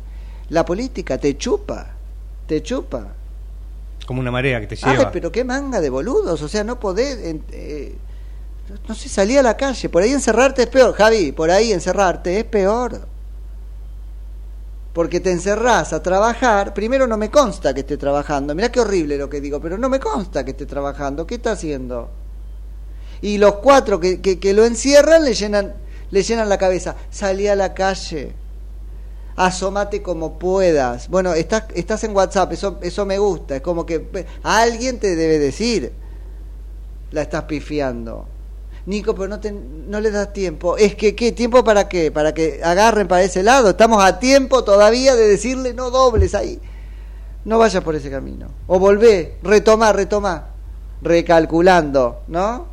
la 0.49 0.65
política, 0.65 1.19
te 1.19 1.37
chupa, 1.37 1.91
te 2.47 2.63
chupa. 2.63 3.09
Como 4.07 4.21
una 4.21 4.31
marea 4.31 4.61
que 4.61 4.69
te 4.69 4.79
Ay, 4.83 4.97
lleva. 4.97 5.11
pero 5.11 5.33
qué 5.33 5.43
manga 5.45 5.81
de 5.81 5.91
boludos, 5.91 6.41
o 6.43 6.49
sea, 6.49 6.63
no 6.63 6.79
podés, 6.79 7.19
en- 7.25 7.45
eh, 7.51 7.97
no 8.89 8.95
sé, 8.95 9.09
salir 9.09 9.39
a 9.41 9.43
la 9.43 9.57
calle, 9.57 9.89
por 9.89 10.03
ahí 10.03 10.13
encerrarte 10.13 10.63
es 10.63 10.69
peor, 10.69 10.93
Javi, 10.95 11.33
por 11.33 11.51
ahí 11.51 11.73
encerrarte 11.73 12.39
es 12.39 12.45
peor. 12.45 13.09
Porque 14.93 15.21
te 15.21 15.31
encerrás 15.31 15.93
a 15.93 16.03
trabajar, 16.03 16.75
primero 16.75 17.07
no 17.07 17.17
me 17.17 17.31
consta 17.31 17.73
que 17.73 17.81
esté 17.81 17.97
trabajando, 17.97 18.55
mirá 18.55 18.71
qué 18.71 18.81
horrible 18.81 19.17
lo 19.17 19.29
que 19.29 19.41
digo, 19.41 19.61
pero 19.61 19.79
no 19.79 19.89
me 19.89 19.99
consta 19.99 20.45
que 20.45 20.51
esté 20.51 20.67
trabajando, 20.67 21.27
¿qué 21.27 21.37
está 21.37 21.53
haciendo? 21.53 22.11
Y 23.23 23.39
los 23.39 23.55
cuatro 23.57 24.01
que, 24.01 24.21
que, 24.21 24.53
lo 24.53 24.65
encierran 24.65 25.25
le 25.25 25.33
llenan, 25.33 25.75
le 26.11 26.23
llenan 26.23 26.49
la 26.49 26.59
cabeza, 26.59 26.97
salí 27.11 27.49
a 27.49 27.57
la 27.57 27.73
calle, 27.73 28.35
asómate 29.37 30.03
como 30.03 30.39
puedas. 30.39 31.09
Bueno, 31.09 31.33
estás, 31.33 31.65
estás 31.75 32.05
en 32.05 32.15
WhatsApp, 32.15 32.53
eso, 32.53 32.79
eso 32.83 33.07
me 33.07 33.19
gusta, 33.19 33.57
es 33.57 33.63
como 33.63 33.87
que 33.87 34.27
alguien 34.43 34.99
te 34.99 35.17
debe 35.17 35.39
decir, 35.39 35.93
la 37.13 37.23
estás 37.23 37.45
pifiando. 37.45 38.27
Nico, 38.85 39.15
pero 39.15 39.29
no, 39.29 39.39
te, 39.39 39.53
no 39.53 40.01
le 40.01 40.11
das 40.11 40.33
tiempo. 40.33 40.77
Es 40.77 40.97
que, 40.97 41.15
¿qué? 41.15 41.33
¿Tiempo 41.33 41.63
para 41.63 41.89
qué? 41.89 42.11
Para 42.11 42.35
que 42.35 42.61
agarren 42.65 43.07
para 43.07 43.23
ese 43.23 43.43
lado. 43.43 43.71
Estamos 43.71 44.03
a 44.03 44.19
tiempo 44.19 44.65
todavía 44.65 45.15
de 45.15 45.29
decirle 45.29 45.73
no 45.73 45.91
dobles 45.91 46.35
ahí. 46.35 46.61
No 47.45 47.59
vayas 47.59 47.83
por 47.83 47.95
ese 47.95 48.11
camino. 48.11 48.49
O 48.67 48.79
volvé, 48.79 49.37
retomá, 49.43 49.93
retomá. 49.93 50.49
Recalculando, 51.01 52.23
¿no? 52.29 52.67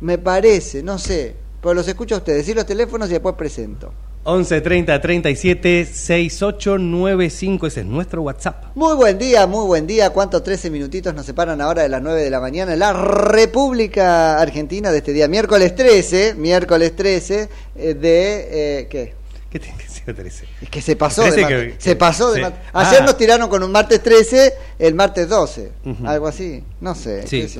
Me 0.00 0.18
parece, 0.18 0.82
no 0.82 0.98
sé. 0.98 1.36
Pero 1.62 1.74
los 1.74 1.88
escucho 1.88 2.14
a 2.14 2.18
ustedes. 2.18 2.38
Decir 2.38 2.56
los 2.56 2.66
teléfonos 2.66 3.08
y 3.08 3.12
después 3.12 3.34
presento. 3.36 3.92
11 4.28 4.60
30 4.60 5.00
37 5.00 5.84
6895, 5.86 7.66
ese 7.68 7.80
es 7.80 7.86
nuestro 7.86 8.22
WhatsApp. 8.22 8.64
Muy 8.74 8.94
buen 8.96 9.18
día, 9.18 9.46
muy 9.46 9.64
buen 9.66 9.86
día. 9.86 10.10
¿Cuántos 10.10 10.42
13 10.42 10.68
minutitos 10.70 11.14
nos 11.14 11.24
separan 11.26 11.60
ahora 11.60 11.82
de 11.82 11.88
las 11.88 12.02
9 12.02 12.22
de 12.22 12.30
la 12.30 12.40
mañana 12.40 12.72
en 12.72 12.80
la 12.80 12.92
República 12.92 14.40
Argentina 14.40 14.90
de 14.90 14.98
este 14.98 15.12
día? 15.12 15.28
Miércoles 15.28 15.74
13, 15.76 16.34
miércoles 16.34 16.96
13 16.96 17.48
eh, 17.76 17.94
de... 17.94 18.80
Eh, 18.80 18.86
¿Qué? 18.90 19.14
¿Qué 19.48 19.60
tiene 19.60 19.78
que 19.78 19.88
ser 19.88 20.14
13? 20.14 20.44
Es 20.60 20.70
que 20.70 20.82
se 20.82 20.96
pasó 20.96 21.22
13 21.22 21.36
de 21.40 21.46
que- 21.46 21.74
se 21.78 21.94
pasó 21.94 22.30
de 22.32 22.36
sí. 22.36 22.42
martes. 22.42 22.60
Ayer 22.72 23.02
Ah. 23.02 23.04
nos 23.06 23.16
tiraron 23.16 23.48
con 23.48 23.62
un 23.62 23.70
martes 23.70 24.02
13, 24.02 24.52
el 24.80 24.94
martes 24.94 25.28
12. 25.28 25.70
Ujú. 25.84 26.04
Algo 26.06 26.26
así. 26.26 26.64
No 26.80 26.96
sé. 26.96 27.26
Sí, 27.28 27.42
es 27.42 27.56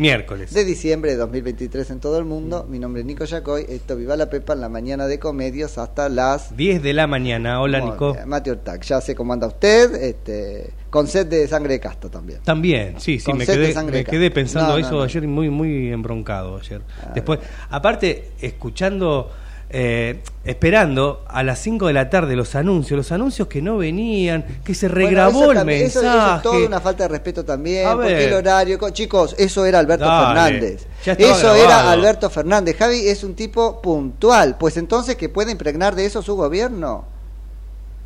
miércoles. 0.00 0.52
De 0.52 0.64
diciembre 0.64 1.12
de 1.12 1.18
2023 1.18 1.90
en 1.90 2.00
todo 2.00 2.18
el 2.18 2.24
mundo. 2.24 2.66
Mi 2.68 2.78
nombre 2.78 3.02
es 3.02 3.06
Nico 3.06 3.24
Yacoy. 3.24 3.66
Esto 3.68 3.96
Viva 3.96 4.16
la 4.16 4.30
Pepa 4.30 4.54
en 4.54 4.60
la 4.60 4.68
mañana 4.68 5.06
de 5.06 5.18
comedios 5.18 5.78
hasta 5.78 6.08
las 6.08 6.56
10 6.56 6.82
de 6.82 6.94
la 6.94 7.06
mañana. 7.06 7.60
Hola, 7.60 7.80
Nico. 7.80 8.16
Mateo 8.26 8.54
Ortac, 8.54 8.82
ya 8.82 9.00
sé 9.00 9.14
cómo 9.14 9.32
anda 9.32 9.46
usted, 9.46 9.94
este, 9.94 10.70
con 10.88 11.06
sed 11.06 11.26
de 11.26 11.46
sangre 11.46 11.74
de 11.74 11.80
casto 11.80 12.10
también. 12.10 12.40
También, 12.42 12.98
sí, 12.98 13.18
sí, 13.18 13.26
Con 13.26 13.38
me 13.38 13.46
quedé, 13.46 13.74
me 13.84 14.04
quedé 14.04 14.30
pensando 14.30 14.72
No, 14.72 14.78
no, 14.78 14.86
eso 14.86 14.96
no. 14.96 15.02
ayer 15.02 15.26
muy 15.28 15.50
muy 15.50 15.92
embroncado 15.92 16.56
ayer. 16.56 16.80
Después, 17.14 17.40
aparte, 17.68 18.32
escuchando, 18.40 19.30
eh, 19.72 20.20
esperando 20.44 21.24
a 21.28 21.42
las 21.44 21.60
5 21.60 21.86
de 21.86 21.92
la 21.92 22.10
tarde 22.10 22.34
los 22.34 22.54
anuncios, 22.56 22.96
los 22.96 23.12
anuncios 23.12 23.46
que 23.46 23.62
no 23.62 23.76
venían, 23.78 24.44
que 24.64 24.74
se 24.74 24.88
Bueno, 24.88 25.06
regrabó 25.06 25.40
eso 25.42 25.50
el 25.52 25.56
también- 25.58 25.82
eso- 25.86 26.02
mensaje. 26.02 26.26
Eso, 26.26 26.36
es 26.36 26.42
toda 26.42 26.66
una 26.66 26.80
falta 26.80 27.04
de 27.04 27.08
respeto 27.08 27.44
también, 27.44 27.86
A 27.86 27.92
porque 27.94 28.12
ver. 28.14 28.28
el 28.28 28.34
horario... 28.34 28.78
co- 28.78 28.90
Chicos, 28.90 29.36
eso 29.38 29.64
era 29.64 29.78
Alberto 29.78 30.04
Dale, 30.06 30.26
Fernández. 30.26 30.86
Eso 31.06 31.36
grabado. 31.38 31.54
era 31.54 31.90
Alberto 31.92 32.30
Fernández. 32.30 32.76
Javi 32.76 33.06
es 33.08 33.22
un 33.22 33.34
tipo 33.34 33.80
puntual. 33.80 34.56
Pues 34.58 34.76
entonces, 34.76 35.14
que 35.16 35.28
puede 35.28 35.52
impregnar 35.52 35.94
de 35.94 36.04
eso 36.06 36.20
su 36.20 36.34
gobierno? 36.34 37.04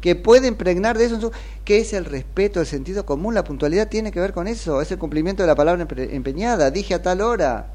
Que 0.03 0.15
puede 0.17 0.49
impregnar 0.49 0.99
de 0.99 1.07
eso 1.07 1.19
su... 1.19 1.33
¿Qué 1.65 1.79
es 1.79 1.95
el 1.95 2.05
respeto, 2.05 2.61
el 2.61 2.67
sentido 2.67 3.07
común? 3.07 3.33
La 3.33 3.43
puntualidad 3.43 3.89
tiene 3.89 4.13
que 4.13 4.21
ver 4.21 4.35
con 4.35 4.47
eso. 4.49 4.83
Es 4.83 4.91
el 4.93 4.99
cumplimiento 4.99 5.43
de 5.43 5.47
la 5.47 5.55
palabra 5.55 5.87
empeñada. 6.11 6.71
Dije 6.71 6.93
a 6.93 7.01
tal 7.01 7.23
hora. 7.23 7.69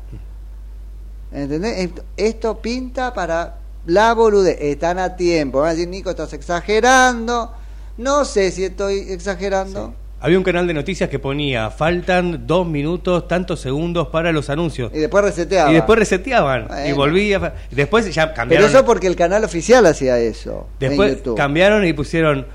¿Entendés? 1.31 1.89
Esto 2.17 2.59
pinta 2.59 3.13
para 3.13 3.55
la 3.85 4.13
boludez. 4.13 4.57
Están 4.59 4.99
a 4.99 5.15
tiempo. 5.15 5.59
Van 5.59 5.69
a 5.69 5.73
decir, 5.73 5.87
Nico, 5.87 6.09
estás 6.09 6.33
exagerando. 6.33 7.51
No 7.97 8.23
sé 8.25 8.51
si 8.51 8.63
estoy 8.63 8.99
exagerando. 9.11 9.93
Había 10.21 10.37
un 10.37 10.43
canal 10.43 10.67
de 10.67 10.73
noticias 10.73 11.09
que 11.09 11.17
ponía, 11.17 11.69
faltan 11.69 12.45
dos 12.45 12.67
minutos, 12.67 13.25
tantos 13.29 13.61
segundos 13.61 14.09
para 14.09 14.33
los 14.33 14.49
anuncios. 14.49 14.91
Y 14.93 14.99
después 14.99 15.23
reseteaba. 15.23 15.71
Y 15.71 15.75
después 15.75 15.97
reseteaban. 15.97 16.67
Y 16.85 16.91
volvía. 16.91 17.53
Después 17.71 18.13
ya 18.13 18.25
Pero 18.25 18.35
cambiaron. 18.35 18.69
eso 18.69 18.83
porque 18.85 19.07
el 19.07 19.15
canal 19.15 19.45
oficial 19.45 19.85
hacía 19.85 20.19
eso. 20.19 20.67
en 20.81 20.89
Después 20.89 21.15
YouTube. 21.17 21.37
cambiaron 21.37 21.85
y 21.85 21.93
pusieron, 21.93 22.47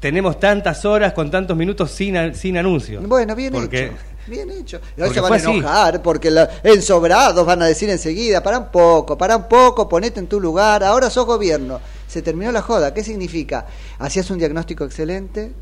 tenemos 0.00 0.40
tantas 0.40 0.84
horas 0.84 1.12
con 1.12 1.30
tantos 1.30 1.56
minutos 1.56 1.90
sin, 1.90 2.34
sin 2.34 2.56
anuncios. 2.58 3.06
Bueno, 3.06 3.34
bien 3.36 3.52
Porque- 3.52 3.86
hecho. 3.86 3.94
Bien 4.26 4.48
hecho. 4.50 4.80
Y 4.96 5.00
ahora 5.00 5.14
se 5.14 5.20
van 5.20 5.32
a 5.32 5.36
así. 5.36 5.50
enojar 5.50 6.02
porque 6.02 6.30
la- 6.30 6.48
ensobrados 6.62 7.44
van 7.44 7.62
a 7.62 7.66
decir 7.66 7.88
enseguida, 7.90 8.42
para 8.42 8.58
un 8.58 8.66
poco, 8.68 9.18
para 9.18 9.36
un 9.36 9.48
poco, 9.48 9.88
ponete 9.88 10.20
en 10.20 10.26
tu 10.28 10.38
lugar, 10.40 10.84
ahora 10.84 11.10
sos 11.10 11.26
gobierno. 11.26 11.80
Se 12.06 12.22
terminó 12.22 12.52
la 12.52 12.62
joda. 12.62 12.94
¿Qué 12.94 13.02
significa? 13.02 13.66
Hacías 13.98 14.30
un 14.30 14.38
diagnóstico 14.38 14.84
excelente, 14.84 15.52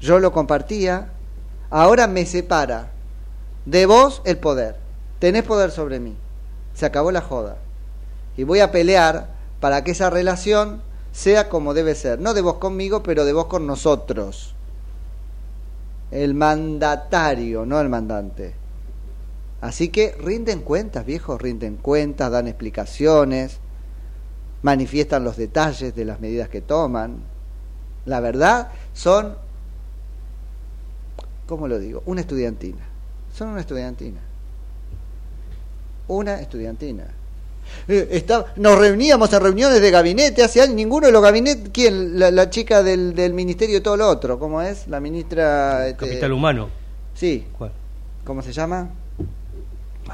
yo 0.00 0.18
lo 0.18 0.32
compartía, 0.32 1.10
ahora 1.70 2.06
me 2.08 2.26
separa 2.26 2.90
de 3.66 3.86
vos 3.86 4.20
el 4.24 4.38
poder. 4.38 4.76
Tenés 5.20 5.44
poder 5.44 5.70
sobre 5.70 6.00
mí. 6.00 6.16
Se 6.74 6.86
acabó 6.86 7.12
la 7.12 7.20
joda. 7.20 7.58
Y 8.36 8.42
voy 8.42 8.60
a 8.60 8.72
pelear 8.72 9.28
para 9.60 9.84
que 9.84 9.92
esa 9.92 10.10
relación 10.10 10.82
sea 11.12 11.48
como 11.48 11.74
debe 11.74 11.94
ser. 11.94 12.18
No 12.20 12.34
de 12.34 12.40
vos 12.40 12.54
conmigo, 12.54 13.02
pero 13.02 13.24
de 13.24 13.32
vos 13.32 13.46
con 13.46 13.66
nosotros. 13.66 14.54
El 16.10 16.34
mandatario, 16.34 17.64
no 17.64 17.80
el 17.80 17.88
mandante. 17.88 18.54
Así 19.60 19.90
que 19.90 20.16
rinden 20.18 20.62
cuentas, 20.62 21.06
viejos, 21.06 21.40
rinden 21.40 21.76
cuentas, 21.76 22.32
dan 22.32 22.48
explicaciones, 22.48 23.58
manifiestan 24.62 25.22
los 25.22 25.36
detalles 25.36 25.94
de 25.94 26.04
las 26.04 26.18
medidas 26.18 26.48
que 26.48 26.60
toman. 26.60 27.22
La 28.06 28.18
verdad, 28.18 28.72
son, 28.92 29.36
¿cómo 31.46 31.68
lo 31.68 31.78
digo? 31.78 32.02
Una 32.06 32.22
estudiantina. 32.22 32.84
Son 33.32 33.48
una 33.48 33.60
estudiantina. 33.60 34.20
Una 36.08 36.40
estudiantina. 36.40 37.04
Eh, 37.88 38.08
está- 38.12 38.46
nos 38.56 38.78
reuníamos 38.78 39.32
en 39.32 39.40
reuniones 39.40 39.80
de 39.80 39.90
gabinete 39.90 40.42
hace 40.42 40.60
años, 40.60 40.74
ninguno 40.74 41.06
de 41.06 41.12
los 41.12 41.22
gabinetes, 41.22 41.70
¿quién? 41.72 42.18
La, 42.18 42.30
la 42.30 42.50
chica 42.50 42.82
del, 42.82 43.14
del 43.14 43.32
ministerio 43.34 43.78
y 43.78 43.80
todo 43.80 43.96
lo 43.96 44.08
otro, 44.08 44.38
¿cómo 44.38 44.62
es? 44.62 44.86
La 44.88 45.00
ministra... 45.00 45.88
este, 45.88 46.06
Capital 46.06 46.32
humano. 46.32 46.68
Sí. 47.14 47.46
¿Cuál? 47.58 47.72
¿Cómo 48.24 48.42
se 48.42 48.52
llama? 48.52 48.90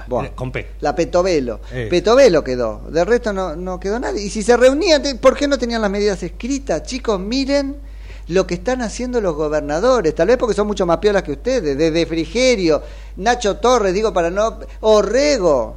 Buah. 0.07 0.28
Con 0.35 0.52
P. 0.52 0.67
La 0.81 0.95
Petovelo. 0.95 1.61
Eh. 1.73 1.88
Petovelo 1.90 2.45
quedó. 2.45 2.83
De 2.90 3.05
resto 3.05 3.33
no, 3.33 3.57
no 3.57 3.81
quedó 3.81 3.99
nadie. 3.99 4.23
Y 4.23 4.31
si 4.31 4.43
se 4.43 4.57
reunían, 4.57 5.02
¿por 5.21 5.37
qué 5.37 5.49
no 5.49 5.59
tenían 5.59 5.83
las 5.83 5.90
medidas 5.90 6.23
escritas? 6.23 6.83
Chicos, 6.85 7.19
miren 7.19 7.76
lo 8.28 8.47
que 8.47 8.55
están 8.55 8.83
haciendo 8.83 9.21
los 9.21 9.35
gobernadores. 9.35 10.14
Tal 10.14 10.28
vez 10.28 10.37
porque 10.37 10.55
son 10.55 10.67
mucho 10.67 10.87
más 10.87 10.99
piolas 10.99 11.23
que 11.23 11.33
ustedes. 11.33 11.76
Desde 11.76 12.07
Frigerio, 12.07 12.83
Nacho 13.17 13.57
Torres, 13.57 13.93
digo 13.95 14.12
para 14.12 14.31
no... 14.31 14.59
Orrego. 14.81 15.76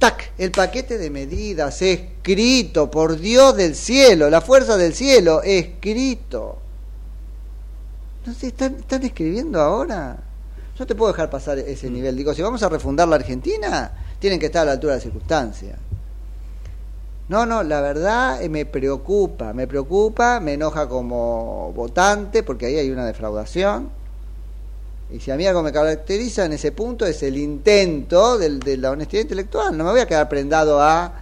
Tac, 0.00 0.32
el 0.38 0.50
paquete 0.50 0.96
de 0.96 1.10
medidas 1.10 1.82
escrito, 1.82 2.90
por 2.90 3.18
Dios 3.18 3.54
del 3.54 3.74
cielo, 3.76 4.30
la 4.30 4.40
fuerza 4.40 4.78
del 4.78 4.94
cielo, 4.94 5.42
escrito. 5.42 6.56
No 8.24 8.32
sé, 8.32 8.48
¿están, 8.48 8.76
están 8.76 9.04
escribiendo 9.04 9.60
ahora? 9.60 10.16
No 10.78 10.86
te 10.86 10.94
puedo 10.94 11.12
dejar 11.12 11.28
pasar 11.28 11.58
ese 11.58 11.90
nivel. 11.90 12.16
Digo, 12.16 12.32
si 12.32 12.40
vamos 12.40 12.62
a 12.62 12.70
refundar 12.70 13.06
la 13.06 13.16
Argentina, 13.16 13.92
tienen 14.18 14.40
que 14.40 14.46
estar 14.46 14.62
a 14.62 14.64
la 14.64 14.72
altura 14.72 14.94
de 14.94 14.96
las 14.96 15.02
circunstancias. 15.02 15.78
No, 17.28 17.44
no, 17.44 17.62
la 17.62 17.82
verdad 17.82 18.42
eh, 18.42 18.48
me 18.48 18.64
preocupa, 18.64 19.52
me 19.52 19.66
preocupa, 19.66 20.40
me 20.40 20.54
enoja 20.54 20.88
como 20.88 21.74
votante, 21.74 22.42
porque 22.42 22.64
ahí 22.64 22.76
hay 22.78 22.90
una 22.90 23.04
defraudación. 23.04 23.99
Y 25.12 25.18
si 25.20 25.30
a 25.30 25.36
mí 25.36 25.46
algo 25.46 25.62
me 25.62 25.72
caracteriza 25.72 26.44
en 26.44 26.52
ese 26.52 26.72
punto 26.72 27.04
es 27.04 27.22
el 27.22 27.36
intento 27.36 28.38
de 28.38 28.76
la 28.76 28.90
honestidad 28.92 29.22
intelectual. 29.22 29.76
No 29.76 29.84
me 29.84 29.90
voy 29.90 30.00
a 30.00 30.06
quedar 30.06 30.28
prendado 30.28 30.80
a 30.80 31.12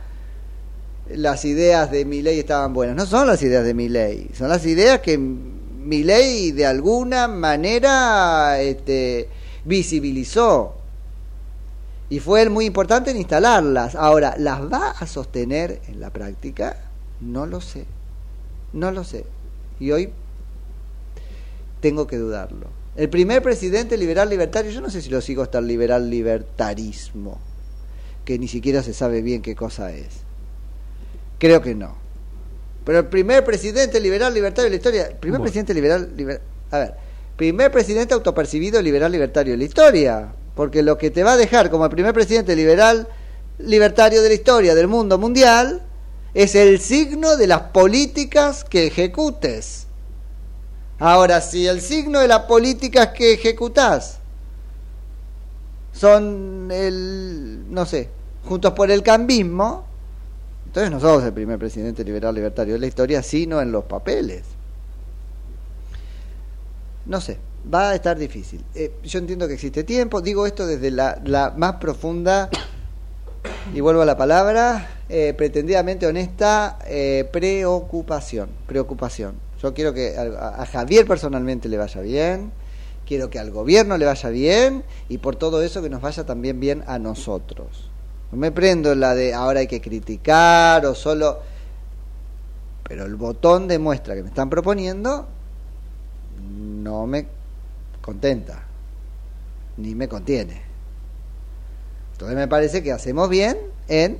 las 1.10 1.44
ideas 1.44 1.90
de 1.90 2.04
mi 2.04 2.22
ley 2.22 2.38
estaban 2.38 2.72
buenas. 2.74 2.96
No 2.96 3.06
son 3.06 3.26
las 3.26 3.42
ideas 3.42 3.64
de 3.64 3.74
mi 3.74 3.88
ley, 3.88 4.30
son 4.36 4.48
las 4.48 4.64
ideas 4.66 5.00
que 5.00 5.16
mi 5.16 6.04
ley 6.04 6.52
de 6.52 6.66
alguna 6.66 7.28
manera 7.28 8.60
este, 8.60 9.28
visibilizó. 9.64 10.74
Y 12.10 12.20
fue 12.20 12.48
muy 12.48 12.66
importante 12.66 13.10
en 13.10 13.18
instalarlas. 13.18 13.94
Ahora, 13.94 14.34
¿las 14.38 14.60
va 14.62 14.90
a 14.90 15.06
sostener 15.06 15.80
en 15.88 16.00
la 16.00 16.10
práctica? 16.10 16.76
No 17.20 17.46
lo 17.46 17.60
sé. 17.60 17.84
No 18.72 18.90
lo 18.90 19.04
sé. 19.04 19.24
Y 19.78 19.92
hoy 19.92 20.10
tengo 21.80 22.06
que 22.06 22.16
dudarlo. 22.16 22.77
El 22.98 23.08
primer 23.08 23.40
presidente 23.42 23.96
liberal 23.96 24.28
libertario, 24.28 24.72
yo 24.72 24.80
no 24.80 24.90
sé 24.90 25.00
si 25.00 25.08
lo 25.08 25.20
sigo 25.20 25.40
hasta 25.42 25.58
el 25.58 25.68
liberal 25.68 26.10
libertarismo, 26.10 27.38
que 28.24 28.40
ni 28.40 28.48
siquiera 28.48 28.82
se 28.82 28.92
sabe 28.92 29.22
bien 29.22 29.40
qué 29.40 29.54
cosa 29.54 29.92
es. 29.92 30.08
Creo 31.38 31.62
que 31.62 31.76
no. 31.76 31.96
Pero 32.84 32.98
el 32.98 33.06
primer 33.06 33.44
presidente 33.44 34.00
liberal 34.00 34.34
libertario 34.34 34.64
de 34.64 34.70
la 34.70 34.76
historia, 34.76 35.06
el 35.06 35.14
primer 35.14 35.38
Bueno. 35.38 35.44
presidente 35.44 35.74
liberal, 35.74 36.10
liber- 36.16 36.40
a 36.72 36.78
ver, 36.78 36.94
primer 37.36 37.70
presidente 37.70 38.14
autopercibido 38.14 38.82
liberal 38.82 39.12
libertario 39.12 39.52
de 39.52 39.58
la 39.58 39.64
historia, 39.64 40.32
porque 40.56 40.82
lo 40.82 40.98
que 40.98 41.12
te 41.12 41.22
va 41.22 41.34
a 41.34 41.36
dejar 41.36 41.70
como 41.70 41.84
el 41.84 41.92
primer 41.92 42.12
presidente 42.12 42.56
liberal 42.56 43.06
libertario 43.60 44.22
de 44.22 44.28
la 44.28 44.34
historia 44.34 44.74
del 44.74 44.88
mundo 44.88 45.18
mundial 45.18 45.82
es 46.34 46.56
el 46.56 46.80
signo 46.80 47.36
de 47.36 47.46
las 47.46 47.60
políticas 47.70 48.64
que 48.64 48.88
ejecutes. 48.88 49.86
Ahora, 50.98 51.40
si 51.40 51.66
el 51.66 51.80
signo 51.80 52.20
de 52.20 52.28
las 52.28 52.40
políticas 52.40 53.08
que 53.08 53.34
ejecutás 53.34 54.18
son 55.92 56.68
el, 56.72 57.72
no 57.72 57.86
sé, 57.86 58.08
juntos 58.44 58.72
por 58.72 58.90
el 58.90 59.02
cambismo, 59.02 59.84
entonces 60.66 60.90
no 60.90 61.00
somos 61.00 61.24
el 61.24 61.32
primer 61.32 61.58
presidente 61.58 62.04
liberal 62.04 62.34
libertario 62.34 62.74
de 62.74 62.80
la 62.80 62.86
historia, 62.86 63.22
sino 63.22 63.60
en 63.60 63.70
los 63.70 63.84
papeles. 63.84 64.42
No 67.06 67.20
sé, 67.20 67.38
va 67.72 67.90
a 67.90 67.94
estar 67.94 68.18
difícil. 68.18 68.64
Eh, 68.74 68.92
yo 69.04 69.18
entiendo 69.18 69.46
que 69.48 69.54
existe 69.54 69.84
tiempo, 69.84 70.20
digo 70.20 70.46
esto 70.46 70.66
desde 70.66 70.90
la, 70.90 71.20
la 71.24 71.54
más 71.56 71.76
profunda, 71.76 72.50
y 73.74 73.80
vuelvo 73.80 74.02
a 74.02 74.04
la 74.04 74.16
palabra, 74.16 74.98
eh, 75.08 75.32
pretendidamente 75.36 76.06
honesta, 76.06 76.78
eh, 76.86 77.28
preocupación, 77.32 78.50
preocupación. 78.66 79.47
Yo 79.62 79.74
quiero 79.74 79.92
que 79.92 80.16
a, 80.16 80.66
Javier 80.66 81.06
personalmente 81.06 81.68
le 81.68 81.76
vaya 81.78 82.00
bien, 82.00 82.52
quiero 83.06 83.28
que 83.30 83.38
al 83.38 83.50
gobierno 83.50 83.98
le 83.98 84.06
vaya 84.06 84.28
bien, 84.28 84.84
y 85.08 85.18
por 85.18 85.36
todo 85.36 85.62
eso 85.62 85.82
que 85.82 85.90
nos 85.90 86.00
vaya 86.00 86.24
también 86.24 86.60
bien 86.60 86.84
a 86.86 86.98
nosotros. 86.98 87.90
No 88.30 88.38
me 88.38 88.52
prendo 88.52 88.92
en 88.92 89.00
la 89.00 89.14
de 89.14 89.34
ahora 89.34 89.60
hay 89.60 89.66
que 89.66 89.80
criticar 89.80 90.84
o 90.86 90.94
solo... 90.94 91.38
Pero 92.84 93.04
el 93.04 93.16
botón 93.16 93.68
de 93.68 93.78
muestra 93.78 94.14
que 94.14 94.22
me 94.22 94.28
están 94.28 94.48
proponiendo 94.48 95.26
no 96.40 97.06
me 97.06 97.26
contenta, 98.00 98.62
ni 99.76 99.94
me 99.94 100.08
contiene. 100.08 100.62
Entonces 102.12 102.36
me 102.36 102.48
parece 102.48 102.82
que 102.82 102.90
hacemos 102.90 103.28
bien 103.28 103.58
en, 103.88 104.18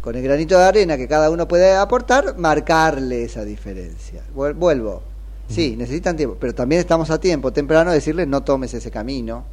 con 0.00 0.14
el 0.16 0.22
granito 0.22 0.56
de 0.58 0.64
arena 0.64 0.96
que 0.96 1.08
cada 1.08 1.30
uno 1.30 1.46
puede 1.48 1.74
aportar, 1.74 2.36
marcarle 2.38 3.24
esa 3.24 3.44
diferencia. 3.44 4.22
Vuel- 4.34 4.54
Vuelvo. 4.54 5.02
Sí, 5.48 5.76
necesitan 5.76 6.16
tiempo, 6.16 6.36
pero 6.38 6.54
también 6.54 6.78
estamos 6.80 7.10
a 7.10 7.18
tiempo 7.18 7.52
temprano 7.52 7.90
de 7.90 7.96
decirles 7.96 8.28
no 8.28 8.42
tomes 8.42 8.74
ese 8.74 8.90
camino 8.90 9.44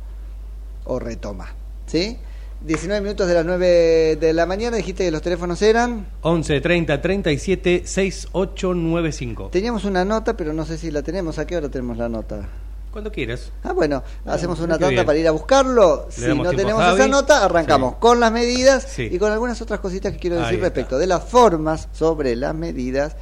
o 0.85 0.99
retoma. 0.99 1.53
¿Sí? 1.87 2.17
19 2.65 3.01
minutos 3.01 3.27
de 3.27 3.33
las 3.33 3.45
9 3.45 4.17
de 4.19 4.33
la 4.33 4.45
mañana, 4.45 4.75
dijiste 4.77 5.03
que 5.05 5.11
los 5.11 5.21
teléfonos 5.21 5.61
eran. 5.61 6.07
11 6.21 6.61
30 6.61 7.01
37 7.01 7.83
6895. 7.85 9.49
Teníamos 9.51 9.85
una 9.85 10.03
nota, 10.05 10.35
pero 10.35 10.53
no 10.53 10.65
sé 10.65 10.77
si 10.77 10.91
la 10.91 11.01
tenemos. 11.01 11.37
¿A 11.39 11.45
qué 11.47 11.57
hora 11.57 11.69
tenemos 11.69 11.97
la 11.97 12.09
nota? 12.09 12.47
Cuando 12.95 13.11
quieras. 13.11 13.51
Ah, 13.61 13.73
bueno, 13.73 14.01
hacemos 14.25 14.57
una 14.61 14.75
tanda 14.75 14.87
bien. 14.87 15.05
para 15.05 15.19
ir 15.19 15.27
a 15.27 15.31
buscarlo. 15.31 16.05
Le 16.17 16.31
Si 16.31 16.33
no 16.33 16.49
tenemos 16.51 16.81
esa 16.93 17.09
nota, 17.09 17.43
arrancamos 17.43 17.91
Sí. 17.91 17.97
con 17.99 18.21
las 18.21 18.31
medidas 18.31 18.83
Sí. 18.89 19.09
y 19.11 19.19
con 19.19 19.33
algunas 19.33 19.61
otras 19.61 19.81
cositas 19.81 20.13
que 20.13 20.19
quiero 20.19 20.37
decir 20.37 20.61
respecto 20.61 20.97
de 20.97 21.05
las 21.05 21.21
formas 21.25 21.89
sobre 21.91 22.37
las 22.37 22.55
medidas 22.55 23.17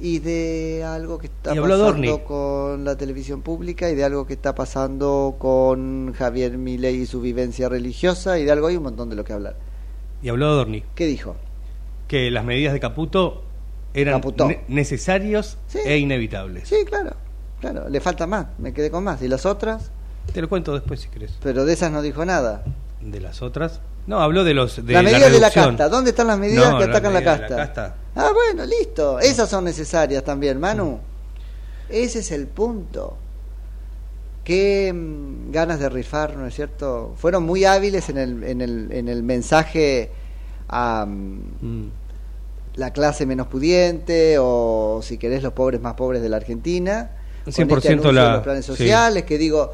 y 0.00 0.20
de 0.20 0.84
algo 0.86 1.18
que 1.18 1.26
está 1.26 1.50
pasando 1.54 2.24
con 2.24 2.82
la 2.86 2.96
televisión 2.96 3.42
pública 3.42 3.90
y 3.90 3.94
de 3.94 4.04
algo 4.04 4.26
que 4.26 4.32
está 4.32 4.54
pasando 4.54 5.36
con 5.38 6.14
Javier 6.14 6.56
Milei 6.56 7.02
y 7.02 7.04
su 7.06 7.20
vivencia 7.20 7.68
religiosa 7.68 8.38
y 8.38 8.46
de 8.46 8.52
algo 8.52 8.68
hay 8.68 8.78
un 8.78 8.84
montón 8.84 9.10
de 9.10 9.16
lo 9.16 9.24
que 9.24 9.34
hablar. 9.34 9.54
Y 10.22 10.30
habló 10.30 10.46
Dorni. 10.54 10.82
¿Qué 10.94 11.04
dijo? 11.04 11.36
Que 12.08 12.30
las 12.30 12.46
medidas 12.46 12.72
de 12.72 12.80
Caputo 12.80 13.42
eran 13.92 14.22
ne- 14.46 14.64
necesarios 14.68 15.58
e 15.74 15.98
inevitables. 15.98 16.66
Sí, 16.70 16.76
claro, 16.86 17.12
claro, 17.60 17.88
le 17.88 18.00
falta 18.00 18.26
más, 18.26 18.46
me 18.58 18.72
quedé 18.72 18.90
con 18.90 19.04
más. 19.04 19.22
¿Y 19.22 19.28
las 19.28 19.46
otras? 19.46 19.90
Te 20.32 20.40
lo 20.40 20.48
cuento 20.48 20.72
después 20.74 21.00
si 21.00 21.08
querés. 21.08 21.32
Pero 21.42 21.64
de 21.64 21.72
esas 21.72 21.90
no 21.90 22.02
dijo 22.02 22.24
nada. 22.24 22.64
De 23.00 23.20
las 23.20 23.42
otras. 23.42 23.80
No, 24.06 24.20
habló 24.20 24.44
de 24.44 24.54
los. 24.54 24.84
De 24.84 24.92
las 24.92 25.04
medidas 25.04 25.32
de 25.32 25.40
la 25.40 25.50
casta, 25.50 25.88
¿dónde 25.88 26.10
están 26.10 26.26
las 26.26 26.38
medidas 26.38 26.72
No, 26.72 26.78
que 26.78 26.84
atacan 26.84 27.12
la 27.12 27.22
casta? 27.22 27.48
la 27.48 27.56
casta. 27.56 27.94
Ah, 28.14 28.30
bueno, 28.34 28.64
listo. 28.66 29.20
Esas 29.20 29.48
son 29.48 29.64
necesarias 29.64 30.24
también, 30.24 30.58
Manu. 30.58 30.98
Ese 31.88 32.20
es 32.20 32.30
el 32.32 32.46
punto. 32.46 33.16
Qué 34.44 34.92
mm, 34.92 35.52
ganas 35.52 35.80
de 35.80 35.88
rifar, 35.88 36.36
¿no 36.36 36.46
es 36.46 36.54
cierto? 36.54 37.14
Fueron 37.16 37.44
muy 37.44 37.64
hábiles 37.64 38.08
en 38.08 38.18
el, 38.18 38.44
en 38.44 38.60
el, 38.60 38.88
en 38.92 39.08
el 39.08 39.22
mensaje 39.22 40.10
a 40.68 41.06
mm, 41.06 41.90
la 42.74 42.92
clase 42.92 43.26
menos 43.26 43.48
pudiente 43.48 44.36
o, 44.38 45.00
si 45.02 45.18
querés, 45.18 45.42
los 45.42 45.52
pobres 45.52 45.80
más 45.80 45.94
pobres 45.94 46.22
de 46.22 46.28
la 46.28 46.36
Argentina. 46.36 47.10
Con 47.44 47.52
100% 47.52 47.94
este 47.96 48.12
la- 48.12 48.32
los 48.34 48.42
planes 48.42 48.64
sí. 48.66 48.72
sociales, 48.72 49.24
que 49.24 49.38
digo, 49.38 49.72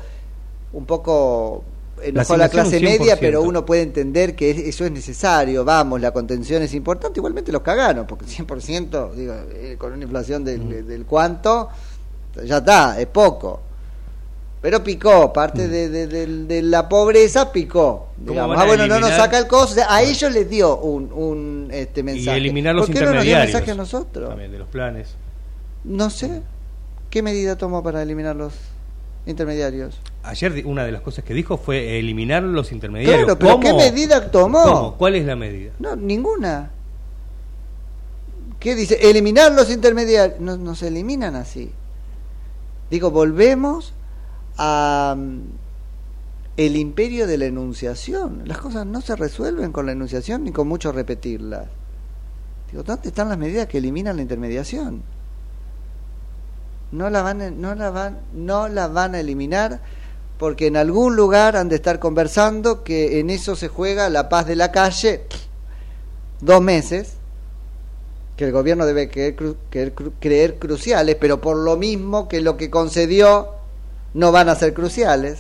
un 0.73 0.85
poco 0.87 1.65
enojó 2.03 2.35
a 2.35 2.37
La 2.37 2.45
la 2.45 2.51
clase 2.51 2.79
media, 2.81 3.17
100%. 3.17 3.19
pero 3.21 3.43
uno 3.43 3.65
puede 3.65 3.83
entender 3.83 4.37
que 4.37 4.51
es- 4.51 4.59
eso 4.59 4.85
es 4.85 4.91
necesario, 4.93 5.65
vamos, 5.65 6.01
la 6.01 6.11
contención 6.13 6.63
es 6.63 6.75
importante, 6.75 7.19
igualmente 7.21 7.51
los 7.53 7.63
cagaron, 7.63 8.07
porque 8.07 8.25
el 8.27 8.31
100%, 8.31 9.13
digo, 9.17 9.35
eh, 9.55 9.77
con 9.79 9.93
una 9.93 10.05
inflación 10.05 10.45
del, 10.45 10.87
del 10.87 11.05
cuánto, 11.07 11.69
ya 12.45 12.59
está, 12.59 13.01
es 13.01 13.07
poco. 13.07 13.61
Pero 14.61 14.83
picó, 14.83 15.33
parte 15.33 15.69
de, 15.69 15.89
de- 15.89 16.07
de- 16.09 16.27
de 16.27 16.63
la 16.63 16.89
pobreza 16.89 17.53
picó. 17.53 18.09
Digamos. 18.17 18.57
Ah, 18.59 18.65
bueno, 18.65 18.87
no 18.87 18.99
nos 18.99 19.11
saca 19.11 19.39
el 19.39 19.47
costo, 19.47 19.73
o 19.73 19.75
sea, 19.77 19.87
a 19.95 20.03
ellos 20.03 20.33
les 20.33 20.49
dio 20.51 20.79
un, 20.79 21.13
un 21.13 21.69
este 21.71 22.01
Y 22.01 22.03
mensaje. 22.03 22.37
eliminar 22.39 22.75
los 22.75 22.87
¿Por 22.87 22.95
qué 22.95 23.01
no 23.01 23.07
nos 23.07 23.23
dio 23.23 23.33
intermediarios. 23.33 23.55
mensaje 23.55 23.71
a 23.71 23.75
nosotros? 23.75 24.29
También 24.31 24.51
de 24.51 24.59
los 24.59 24.69
planes. 24.69 25.09
No 25.85 26.11
sé. 26.11 26.43
¿Qué 27.11 27.23
medida 27.23 27.57
tomó 27.57 27.83
para 27.83 28.03
eliminar 28.03 28.37
los 28.37 28.55
intermediarios? 29.27 30.01
Ayer 30.23 30.65
una 30.67 30.85
de 30.85 30.93
las 30.93 31.03
cosas 31.03 31.25
que 31.25 31.35
dijo 31.35 31.57
fue 31.57 31.99
eliminar 31.99 32.43
los 32.43 32.73
intermediarios. 32.73 33.25
Claro, 33.25 33.39
pero 33.39 33.61
¿qué 33.61 33.73
medida 33.73 34.31
tomó? 34.31 34.63
¿Cómo? 34.63 34.97
¿Cuál 34.97 35.15
es 35.15 35.25
la 35.25 35.37
medida? 35.37 35.73
No, 35.79 35.95
ninguna. 35.97 36.71
¿Qué 38.59 38.75
dice? 38.75 38.99
Eliminar 39.09 39.53
los 39.53 39.71
intermediarios. 39.71 40.41
No, 40.41 40.57
no 40.57 40.75
se 40.75 40.89
eliminan 40.89 41.37
así. 41.37 41.71
Digo, 42.91 43.11
volvemos 43.11 43.93
a 44.57 45.15
mm, 45.17 45.41
el 46.57 46.77
imperio 46.77 47.27
de 47.27 47.39
la 47.39 47.47
enunciación. 47.47 48.43
Las 48.47 48.59
cosas 48.59 48.87
no 48.87 49.01
se 49.01 49.15
resuelven 49.17 49.73
con 49.73 49.87
la 49.87 49.93
enunciación 49.93 50.45
ni 50.45 50.53
con 50.53 50.67
mucho 50.69 50.93
repetirlas. 50.93 51.67
Digo, 52.71 52.83
¿dónde 52.83 53.09
están 53.09 53.29
las 53.29 53.39
medidas 53.39 53.67
que 53.67 53.79
eliminan 53.79 54.17
la 54.17 54.23
intermediación? 54.23 55.03
No 56.93 57.11
la 57.11 57.23
van, 57.23 57.61
no 57.61 57.75
la 57.75 57.91
van, 57.91 58.21
no 58.33 58.69
la 58.69 58.89
van 58.89 59.15
a 59.15 59.21
eliminar 59.21 59.81
porque 60.39 60.67
en 60.67 60.77
algún 60.77 61.17
lugar 61.17 61.57
han 61.57 61.69
de 61.69 61.77
estar 61.77 61.99
conversando 61.99 62.85
que 62.85 63.21
en 63.21 63.31
eso 63.31 63.57
se 63.57 63.69
juega 63.69 64.11
la 64.11 64.29
paz 64.29 64.47
de 64.47 64.57
la 64.57 64.71
calle 64.71 65.23
dos 66.41 66.61
meses 66.61 67.15
que 68.37 68.45
el 68.45 68.53
gobierno 68.53 68.85
debe 68.85 69.09
creer, 69.09 69.35
creer 70.21 70.59
cruciales, 70.59 71.17
pero 71.19 71.41
por 71.41 71.57
lo 71.57 71.77
mismo 71.77 72.29
que 72.29 72.43
lo 72.43 72.59
que 72.59 72.69
concedió 72.69 73.55
no 74.13 74.31
van 74.31 74.51
a 74.51 74.55
ser 74.55 74.75
cruciales, 74.75 75.39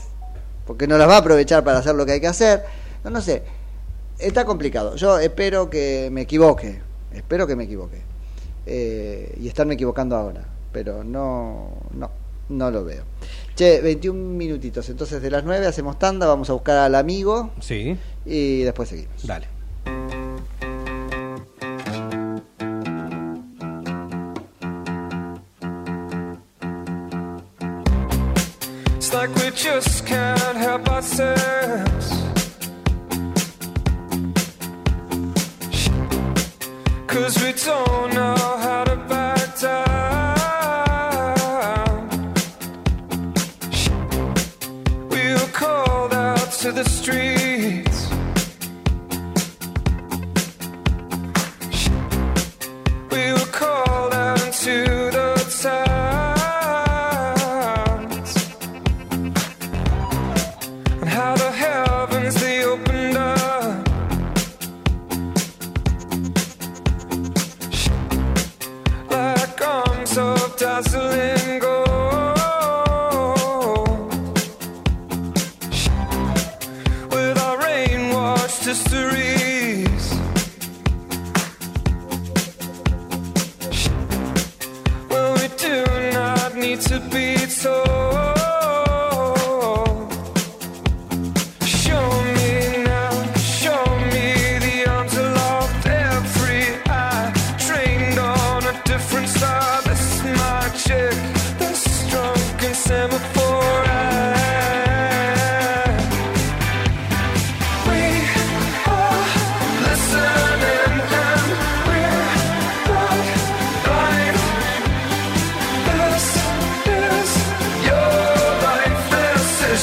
porque 0.66 0.86
no 0.86 0.96
las 0.96 1.08
va 1.08 1.16
a 1.16 1.18
aprovechar 1.18 1.62
para 1.62 1.78
hacer 1.78 1.94
lo 1.94 2.06
que 2.06 2.12
hay 2.12 2.20
que 2.20 2.26
hacer. 2.26 2.64
No, 3.04 3.10
no 3.10 3.20
sé, 3.20 3.42
está 4.18 4.46
complicado. 4.46 4.96
Yo 4.96 5.18
espero 5.18 5.68
que 5.68 6.08
me 6.10 6.22
equivoque, 6.22 6.80
espero 7.12 7.46
que 7.46 7.54
me 7.54 7.64
equivoque. 7.64 8.00
Eh, 8.64 9.36
y 9.40 9.46
estarme 9.46 9.74
equivocando 9.74 10.16
ahora, 10.16 10.44
pero 10.76 11.02
no, 11.02 11.70
no, 11.94 12.10
no 12.50 12.70
lo 12.70 12.84
veo. 12.84 13.04
Che, 13.54 13.80
21 13.80 14.12
minutitos, 14.36 14.86
entonces 14.90 15.22
de 15.22 15.30
las 15.30 15.42
9 15.42 15.66
hacemos 15.66 15.98
tanda, 15.98 16.26
vamos 16.26 16.50
a 16.50 16.52
buscar 16.52 16.76
al 16.76 16.94
amigo 16.96 17.50
Sí. 17.60 17.96
y 18.26 18.60
después 18.60 18.90
seguimos. 18.90 19.26
Dale. 19.26 19.46
It's 28.96 29.12
like 29.12 29.34
we 29.36 29.50
just 29.50 29.95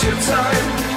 your 0.03 0.19
time. 0.21 0.92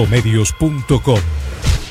Ecomedios.com 0.00 1.20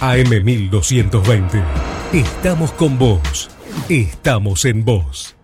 AM1220. 0.02 1.64
Estamos 2.12 2.72
con 2.72 2.98
vos. 2.98 3.52
Estamos 3.88 4.66
en 4.66 4.84
vos. 4.84 5.36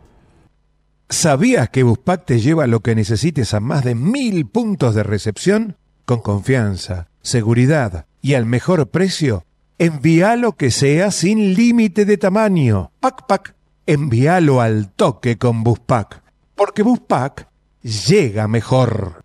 ¿Sabías 1.07 1.69
que 1.69 1.83
Buspack 1.83 2.25
te 2.25 2.39
lleva 2.39 2.65
lo 2.65 2.79
que 2.79 2.95
necesites 2.95 3.53
a 3.53 3.59
más 3.59 3.83
de 3.83 3.93
mil 3.93 4.47
puntos 4.47 4.95
de 4.95 5.03
recepción? 5.03 5.77
Con 6.05 6.21
confianza, 6.21 7.07
seguridad 7.21 8.07
y 8.23 8.33
al 8.33 8.47
mejor 8.47 8.89
precio. 8.89 9.45
Envía 9.77 10.35
lo 10.35 10.53
que 10.53 10.71
sea 10.71 11.11
sin 11.11 11.53
límite 11.53 12.05
de 12.05 12.17
tamaño. 12.17 12.91
Pac 12.99 13.27
Pac, 13.27 13.53
envíalo 13.85 14.59
al 14.59 14.91
toque 14.91 15.37
con 15.37 15.63
Buspack. 15.63 16.23
Porque 16.55 16.81
Buspack 16.81 17.47
llega 17.83 18.47
mejor. 18.47 19.24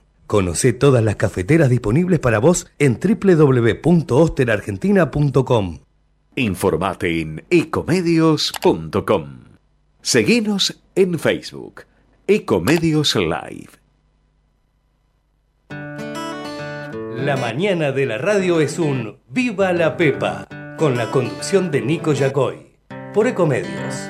Conoce 0.31 0.71
todas 0.71 1.03
las 1.03 1.17
cafeteras 1.17 1.69
disponibles 1.69 2.19
para 2.19 2.39
vos 2.39 2.71
en 2.79 3.01
www.osterargentina.com. 3.01 5.79
Informate 6.37 7.19
en 7.19 7.43
ecomedios.com. 7.49 9.39
Seguinos 10.01 10.81
en 10.95 11.19
Facebook, 11.19 11.81
Ecomedios 12.27 13.17
Live. 13.17 13.71
La 15.69 17.35
mañana 17.35 17.91
de 17.91 18.05
la 18.05 18.17
radio 18.17 18.61
es 18.61 18.79
un 18.79 19.17
Viva 19.27 19.73
la 19.73 19.97
Pepa, 19.97 20.47
con 20.77 20.95
la 20.95 21.11
conducción 21.11 21.71
de 21.71 21.81
Nico 21.81 22.13
Yacoy, 22.13 22.71
por 23.13 23.27
Ecomedios. 23.27 24.07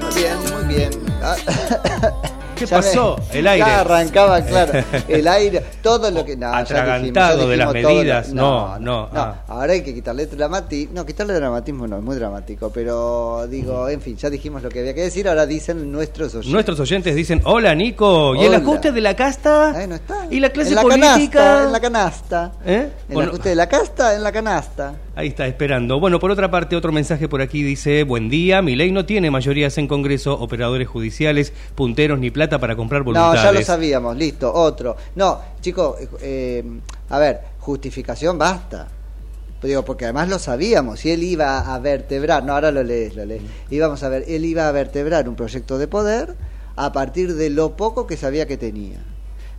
Muy 0.00 0.14
bien, 0.14 0.38
muy 0.54 0.74
bien. 0.74 0.90
Ah, 1.22 1.36
¿Qué 2.56 2.66
Ya 2.66 2.76
me- 2.78 2.82
pasó? 2.82 3.16
El 3.32 3.46
aire. 3.46 3.66
Ya 3.66 3.80
arrancaba, 3.80 4.40
claro. 4.42 4.72
El 5.08 5.28
aire, 5.28 5.62
todo 5.82 6.10
lo 6.10 6.24
que. 6.24 6.36
No, 6.36 6.52
Atragantado 6.52 7.46
dijimos, 7.46 7.50
de 7.50 7.56
las 7.56 7.66
lo- 7.68 7.72
medidas. 7.74 8.32
No, 8.32 8.78
no. 8.78 9.08
ah. 9.14 9.42
Ahora 9.46 9.72
hay 9.74 9.82
que 9.82 9.94
quitarle 9.94 10.26
dramatismo. 10.26 10.94
No, 10.94 11.06
quitarle 11.06 11.34
dramatismo 11.34 11.86
no, 11.86 11.98
es 11.98 12.02
muy 12.02 12.16
dramático. 12.16 12.70
Pero 12.72 13.46
digo, 13.48 13.88
en 13.88 14.00
fin, 14.00 14.16
ya 14.16 14.30
dijimos 14.30 14.62
lo 14.62 14.68
que 14.68 14.80
había 14.80 14.94
que 14.94 15.02
decir. 15.02 15.28
Ahora 15.28 15.46
dicen 15.46 15.92
nuestros 15.92 16.34
oyentes. 16.34 16.52
Nuestros 16.52 16.80
oyentes 16.80 17.14
dicen, 17.14 17.40
hola 17.44 17.74
Nico, 17.74 18.34
¿y 18.34 18.44
el 18.44 18.54
ajuste 18.54 18.92
de 18.92 19.00
la 19.00 19.14
casta? 19.14 19.70
Ahí 19.76 19.86
no 19.86 19.94
está. 19.96 20.26
¿Y 20.30 20.40
la 20.40 20.50
clase 20.50 20.70
en 20.70 20.74
la 20.76 20.82
política? 20.82 21.06
canasta, 21.38 21.64
en 21.64 21.72
la 21.72 21.80
canasta. 21.80 22.52
¿Eh? 22.64 22.90
En 23.08 23.14
Bueno, 23.14 23.22
el 23.22 23.28
ajuste 23.28 23.48
de 23.50 23.54
la 23.54 23.68
casta, 23.68 24.14
en 24.14 24.22
la 24.22 24.32
canasta. 24.32 24.94
Ahí 25.14 25.28
está, 25.28 25.46
esperando. 25.46 25.98
Bueno, 25.98 26.18
por 26.18 26.30
otra 26.30 26.50
parte, 26.50 26.76
otro 26.76 26.92
mensaje 26.92 27.26
por 27.26 27.40
aquí 27.40 27.62
dice, 27.62 28.02
buen 28.04 28.28
día, 28.28 28.60
mi 28.60 28.76
ley 28.76 28.92
no 28.92 29.06
tiene 29.06 29.30
mayorías 29.30 29.78
en 29.78 29.88
Congreso, 29.88 30.34
operadores 30.38 30.86
judiciales, 30.88 31.54
punteros 31.74 32.18
ni 32.18 32.30
plata 32.30 32.45
para 32.48 32.76
comprar 32.76 33.00
No, 33.00 33.06
voluntades. 33.06 33.42
ya 33.42 33.52
lo 33.52 33.62
sabíamos, 33.62 34.16
listo, 34.16 34.52
otro. 34.52 34.96
No, 35.14 35.40
chicos, 35.60 35.96
eh, 36.20 36.64
a 37.10 37.18
ver, 37.18 37.40
justificación 37.58 38.38
basta. 38.38 38.88
Digo, 39.62 39.84
porque 39.84 40.04
además 40.04 40.28
lo 40.28 40.38
sabíamos, 40.38 41.00
si 41.00 41.10
él 41.10 41.24
iba 41.24 41.74
a 41.74 41.78
vertebrar, 41.80 42.44
no, 42.44 42.52
ahora 42.52 42.70
lo 42.70 42.84
lees, 42.84 43.16
lo 43.16 43.24
lees. 43.24 43.42
Íbamos 43.70 44.02
a 44.04 44.08
ver, 44.08 44.24
él 44.28 44.44
iba 44.44 44.68
a 44.68 44.72
vertebrar 44.72 45.28
un 45.28 45.34
proyecto 45.34 45.76
de 45.78 45.88
poder 45.88 46.36
a 46.76 46.92
partir 46.92 47.34
de 47.34 47.50
lo 47.50 47.76
poco 47.76 48.06
que 48.06 48.16
sabía 48.16 48.46
que 48.46 48.56
tenía. 48.56 49.02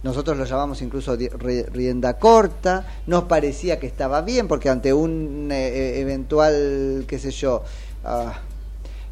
Nosotros 0.03 0.37
lo 0.37 0.45
llamamos 0.45 0.81
incluso 0.81 1.17
rienda 1.17 2.17
corta, 2.19 2.85
nos 3.07 3.23
parecía 3.23 3.79
que 3.79 3.87
estaba 3.87 4.21
bien, 4.21 4.47
porque 4.47 4.69
ante 4.69 4.93
un 4.93 5.49
eh, 5.51 5.67
eh, 5.67 5.99
eventual, 5.99 7.03
qué 7.07 7.19
sé 7.19 7.31
yo, 7.31 7.63
ah, 8.05 8.39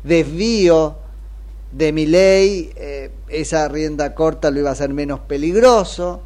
desvío 0.03 0.95
de 1.77 1.91
mi 1.91 2.05
ley, 2.05 2.71
eh, 2.77 3.11
esa 3.27 3.67
rienda 3.67 4.15
corta 4.15 4.49
lo 4.49 4.59
iba 4.59 4.69
a 4.69 4.73
hacer 4.73 4.93
menos 4.93 5.19
peligroso. 5.19 6.21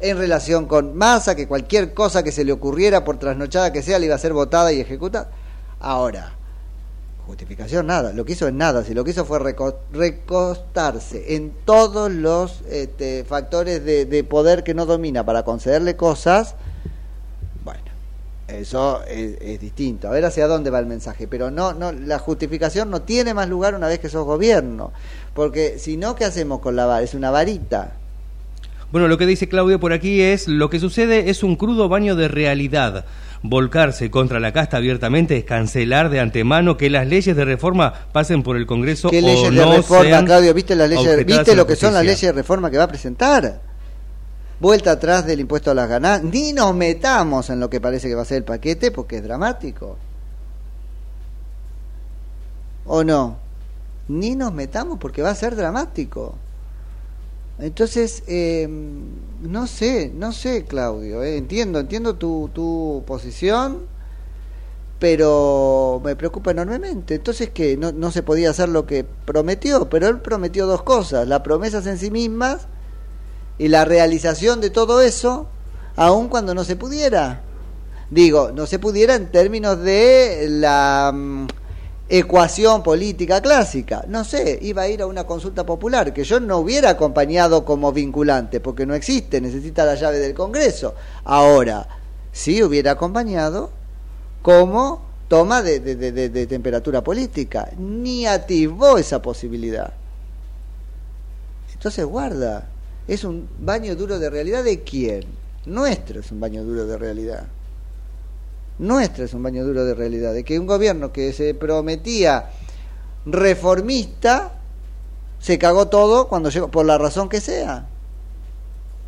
En 0.00 0.18
relación 0.18 0.66
con 0.66 0.96
Massa, 0.96 1.34
que 1.34 1.46
cualquier 1.46 1.94
cosa 1.94 2.22
que 2.22 2.32
se 2.32 2.44
le 2.44 2.52
ocurriera, 2.52 3.04
por 3.04 3.18
trasnochada 3.18 3.72
que 3.72 3.82
sea, 3.82 3.98
le 3.98 4.06
iba 4.06 4.14
a 4.14 4.18
ser 4.18 4.32
votada 4.32 4.72
y 4.72 4.80
ejecutada. 4.80 5.30
Ahora, 5.78 6.32
justificación 7.26 7.86
nada, 7.86 8.12
lo 8.12 8.24
que 8.24 8.32
hizo 8.32 8.46
es 8.48 8.54
nada, 8.54 8.84
si 8.84 8.92
lo 8.92 9.04
que 9.04 9.12
hizo 9.12 9.24
fue 9.24 9.38
reco- 9.40 9.76
recostarse 9.92 11.36
en 11.36 11.52
todos 11.64 12.10
los 12.10 12.62
este, 12.70 13.24
factores 13.24 13.84
de, 13.84 14.04
de 14.04 14.24
poder 14.24 14.62
que 14.62 14.74
no 14.74 14.84
domina 14.84 15.24
para 15.24 15.42
concederle 15.42 15.96
cosas, 15.96 16.54
eso 18.48 19.02
es, 19.04 19.36
es 19.40 19.60
distinto. 19.60 20.08
A 20.08 20.10
ver 20.10 20.24
hacia 20.24 20.46
dónde 20.46 20.70
va 20.70 20.78
el 20.78 20.86
mensaje, 20.86 21.26
pero 21.26 21.50
no, 21.50 21.72
no, 21.72 21.92
la 21.92 22.18
justificación 22.18 22.90
no 22.90 23.02
tiene 23.02 23.34
más 23.34 23.48
lugar 23.48 23.74
una 23.74 23.88
vez 23.88 23.98
que 23.98 24.08
sos 24.08 24.24
gobierno, 24.24 24.92
porque 25.34 25.78
si 25.78 25.96
no, 25.96 26.14
¿qué 26.14 26.24
hacemos 26.24 26.60
con 26.60 26.76
la 26.76 26.86
vara? 26.86 27.02
Es 27.02 27.14
una 27.14 27.30
varita. 27.30 27.94
Bueno, 28.92 29.08
lo 29.08 29.18
que 29.18 29.26
dice 29.26 29.48
Claudio 29.48 29.80
por 29.80 29.92
aquí 29.92 30.20
es, 30.20 30.46
lo 30.46 30.70
que 30.70 30.78
sucede 30.78 31.30
es 31.30 31.42
un 31.42 31.56
crudo 31.56 31.88
baño 31.88 32.14
de 32.14 32.28
realidad. 32.28 33.06
Volcarse 33.42 34.10
contra 34.10 34.40
la 34.40 34.52
casta 34.52 34.76
abiertamente 34.76 35.36
es 35.36 35.44
cancelar 35.44 36.10
de 36.10 36.20
antemano 36.20 36.76
que 36.76 36.88
las 36.88 37.06
leyes 37.06 37.34
de 37.36 37.44
reforma 37.44 37.92
pasen 38.12 38.42
por 38.42 38.56
el 38.56 38.66
Congreso 38.66 39.10
¿Qué 39.10 39.18
o 39.18 39.20
leyes 39.22 39.52
no 39.52 39.70
de 39.70 39.76
reforma, 39.78 40.04
sean 40.04 40.24
Claudio? 40.24 40.54
¿Viste, 40.54 40.76
las 40.76 40.88
leyes, 40.88 41.26
¿viste 41.26 41.56
lo 41.56 41.66
que 41.66 41.76
son 41.76 41.92
las 41.92 42.04
leyes 42.04 42.20
de 42.20 42.32
reforma 42.32 42.70
que 42.70 42.78
va 42.78 42.84
a 42.84 42.88
presentar? 42.88 43.73
Vuelta 44.60 44.92
atrás 44.92 45.26
del 45.26 45.40
impuesto 45.40 45.70
a 45.70 45.74
las 45.74 45.88
ganancias. 45.88 46.32
Ni 46.32 46.52
nos 46.52 46.74
metamos 46.74 47.50
en 47.50 47.60
lo 47.60 47.68
que 47.68 47.80
parece 47.80 48.08
que 48.08 48.14
va 48.14 48.22
a 48.22 48.26
ser 48.26 48.38
el 48.38 48.44
paquete 48.44 48.90
porque 48.90 49.16
es 49.16 49.22
dramático. 49.22 49.96
¿O 52.86 53.02
no? 53.02 53.38
Ni 54.08 54.36
nos 54.36 54.52
metamos 54.52 54.98
porque 54.98 55.22
va 55.22 55.30
a 55.30 55.34
ser 55.34 55.56
dramático. 55.56 56.34
Entonces, 57.58 58.22
eh, 58.26 58.68
no 59.42 59.66
sé, 59.66 60.10
no 60.14 60.32
sé, 60.32 60.64
Claudio. 60.64 61.22
eh, 61.22 61.36
entiendo, 61.36 61.78
entiendo 61.78 62.16
tu, 62.16 62.50
tu 62.52 63.04
posición, 63.06 63.86
pero 64.98 66.00
me 66.04 66.16
preocupa 66.16 66.50
enormemente. 66.50 67.14
Entonces, 67.14 67.50
que 67.50 67.76
no, 67.76 67.92
no 67.92 68.10
se 68.10 68.22
podía 68.22 68.50
hacer 68.50 68.68
lo 68.68 68.86
que 68.86 69.04
prometió, 69.04 69.88
pero 69.88 70.08
él 70.08 70.20
prometió 70.20 70.66
dos 70.66 70.82
cosas: 70.82 71.28
las 71.28 71.40
promesas 71.40 71.86
en 71.86 71.98
sí 71.98 72.10
mismas 72.10 72.66
y 73.58 73.68
la 73.68 73.84
realización 73.84 74.60
de 74.60 74.70
todo 74.70 75.00
eso, 75.00 75.46
aun 75.96 76.28
cuando 76.28 76.54
no 76.54 76.64
se 76.64 76.76
pudiera. 76.76 77.40
Digo, 78.10 78.52
no 78.52 78.66
se 78.66 78.78
pudiera 78.78 79.14
en 79.14 79.30
términos 79.30 79.80
de 79.80 80.46
la 80.48 81.10
mm, 81.14 81.46
ecuación 82.08 82.82
política 82.82 83.40
clásica. 83.40 84.04
No 84.08 84.24
sé, 84.24 84.58
iba 84.62 84.82
a 84.82 84.88
ir 84.88 85.02
a 85.02 85.06
una 85.06 85.24
consulta 85.24 85.64
popular 85.64 86.12
que 86.12 86.24
yo 86.24 86.38
no 86.40 86.58
hubiera 86.58 86.90
acompañado 86.90 87.64
como 87.64 87.92
vinculante, 87.92 88.60
porque 88.60 88.86
no 88.86 88.94
existe, 88.94 89.40
necesita 89.40 89.84
la 89.84 89.94
llave 89.94 90.18
del 90.18 90.34
Congreso. 90.34 90.94
Ahora, 91.24 91.86
sí 92.32 92.62
hubiera 92.62 92.92
acompañado 92.92 93.70
como 94.42 95.02
toma 95.28 95.62
de, 95.62 95.80
de- 95.80 96.46
temperatura 96.46 97.02
política. 97.02 97.70
Ni 97.78 98.26
atisbó 98.26 98.98
esa 98.98 99.22
posibilidad. 99.22 99.92
Entonces, 101.72 102.04
guarda, 102.04 102.68
es 103.06 103.24
un 103.24 103.48
baño 103.58 103.96
duro 103.96 104.18
de 104.18 104.30
realidad 104.30 104.64
de 104.64 104.82
quién? 104.82 105.24
Nuestro 105.66 106.20
es 106.20 106.30
un 106.32 106.40
baño 106.40 106.64
duro 106.64 106.86
de 106.86 106.96
realidad. 106.96 107.46
Nuestro 108.78 109.24
es 109.24 109.34
un 109.34 109.42
baño 109.42 109.64
duro 109.64 109.84
de 109.84 109.94
realidad. 109.94 110.32
De 110.32 110.44
que 110.44 110.58
un 110.58 110.66
gobierno 110.66 111.12
que 111.12 111.32
se 111.32 111.54
prometía 111.54 112.50
reformista 113.26 114.52
se 115.38 115.58
cagó 115.58 115.88
todo 115.88 116.28
cuando 116.28 116.48
llegó, 116.48 116.70
por 116.70 116.86
la 116.86 116.98
razón 116.98 117.28
que 117.28 117.40
sea. 117.40 117.86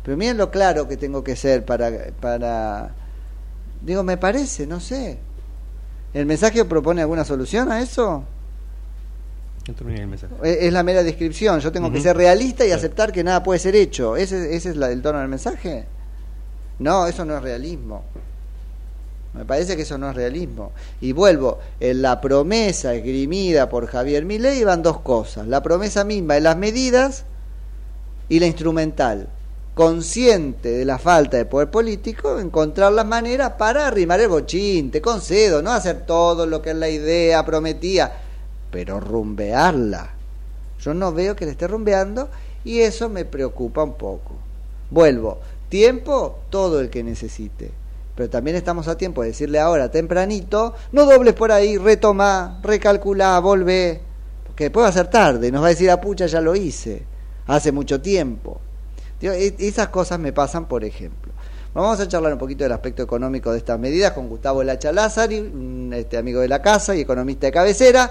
Pero 0.03 0.17
miren 0.17 0.37
lo 0.37 0.51
claro 0.51 0.87
que 0.87 0.95
tengo 0.95 1.23
que 1.23 1.35
ser 1.35 1.65
para, 1.65 1.91
para. 2.21 2.95
Digo, 3.81 4.03
me 4.03 4.17
parece, 4.17 4.65
no 4.65 4.79
sé. 4.79 5.19
¿El 6.13 6.25
mensaje 6.25 6.63
propone 6.65 7.01
alguna 7.01 7.25
solución 7.25 7.71
a 7.71 7.81
eso? 7.81 8.23
El 9.67 10.07
mensaje. 10.07 10.33
Es 10.67 10.71
la 10.71 10.83
mera 10.83 11.03
descripción. 11.03 11.59
Yo 11.59 11.71
tengo 11.71 11.91
que 11.91 11.99
ser 12.01 12.15
realista 12.15 12.65
y 12.65 12.71
aceptar 12.71 13.11
que 13.11 13.23
nada 13.23 13.43
puede 13.43 13.59
ser 13.59 13.75
hecho. 13.75 14.15
¿Ese, 14.15 14.55
ese 14.55 14.69
es 14.69 14.77
la- 14.77 14.91
el 14.91 15.01
tono 15.01 15.19
del 15.19 15.27
mensaje? 15.27 15.85
No, 16.79 17.07
eso 17.07 17.25
no 17.25 17.35
es 17.37 17.43
realismo. 17.43 18.03
Me 19.33 19.45
parece 19.45 19.75
que 19.75 19.81
eso 19.83 19.97
no 19.97 20.09
es 20.09 20.15
realismo. 20.15 20.71
Y 21.01 21.11
vuelvo, 21.11 21.59
en 21.79 22.01
la 22.01 22.21
promesa 22.21 22.93
esgrimida 22.93 23.69
por 23.69 23.87
Javier 23.87 24.25
Milei 24.25 24.63
van 24.63 24.81
dos 24.81 25.01
cosas. 25.01 25.47
La 25.47 25.61
promesa 25.61 26.03
misma 26.03 26.35
de 26.35 26.41
las 26.41 26.57
medidas 26.57 27.25
y 28.29 28.39
la 28.39 28.47
instrumental. 28.47 29.27
Consciente 29.75 30.69
de 30.69 30.85
la 30.85 30.97
falta 30.97 31.37
de 31.37 31.45
poder 31.45 31.69
político, 31.69 32.39
encontrar 32.39 32.91
las 32.93 33.05
maneras 33.05 33.53
para 33.59 33.85
arrimar 33.87 34.19
el 34.19 34.27
bochín, 34.27 34.89
te 34.89 35.01
concedo, 35.01 35.61
no 35.61 35.71
hacer 35.71 36.05
todo 36.05 36.47
lo 36.47 36.61
que 36.63 36.73
la 36.73 36.89
idea 36.89 37.45
prometía, 37.45 38.11
pero 38.71 38.99
rumbearla. 38.99 40.09
Yo 40.79 40.93
no 40.93 41.11
veo 41.13 41.35
que 41.35 41.45
le 41.45 41.51
esté 41.51 41.67
rumbeando 41.67 42.29
y 42.63 42.79
eso 42.79 43.09
me 43.09 43.25
preocupa 43.25 43.83
un 43.83 43.93
poco. 43.93 44.35
Vuelvo, 44.89 45.39
tiempo, 45.69 46.39
todo 46.49 46.79
el 46.79 46.89
que 46.89 47.03
necesite. 47.03 47.71
Pero 48.15 48.29
también 48.29 48.57
estamos 48.57 48.87
a 48.87 48.97
tiempo 48.97 49.21
de 49.21 49.29
decirle 49.29 49.59
ahora, 49.59 49.91
tempranito, 49.91 50.73
no 50.91 51.05
dobles 51.05 51.33
por 51.33 51.51
ahí, 51.51 51.77
retoma, 51.77 52.59
recalcula, 52.63 53.39
volvé. 53.39 54.01
Porque 54.45 54.65
después 54.65 54.85
va 54.85 54.89
a 54.89 54.93
ser 54.93 55.07
tarde, 55.07 55.51
nos 55.51 55.61
va 55.61 55.67
a 55.67 55.69
decir, 55.69 55.91
a 55.91 56.01
pucha, 56.01 56.25
ya 56.25 56.41
lo 56.41 56.55
hice, 56.55 57.03
hace 57.45 57.71
mucho 57.71 58.01
tiempo. 58.01 58.59
E- 59.21 59.55
esas 59.59 59.89
cosas 59.89 60.19
me 60.19 60.33
pasan, 60.33 60.65
por 60.65 60.83
ejemplo. 60.83 61.31
Vamos 61.73 61.99
a 61.99 62.07
charlar 62.07 62.33
un 62.33 62.39
poquito 62.39 62.63
del 62.63 62.73
aspecto 62.73 63.03
económico 63.03 63.51
de 63.51 63.59
estas 63.59 63.79
medidas 63.79 64.13
con 64.13 64.29
Gustavo 64.29 64.63
Lacha 64.63 64.91
Lázari, 64.91 65.91
este, 65.93 66.17
amigo 66.17 66.41
de 66.41 66.47
la 66.47 66.59
casa 66.59 66.95
y 66.95 67.01
economista 67.01 67.45
de 67.45 67.51
cabecera. 67.51 68.09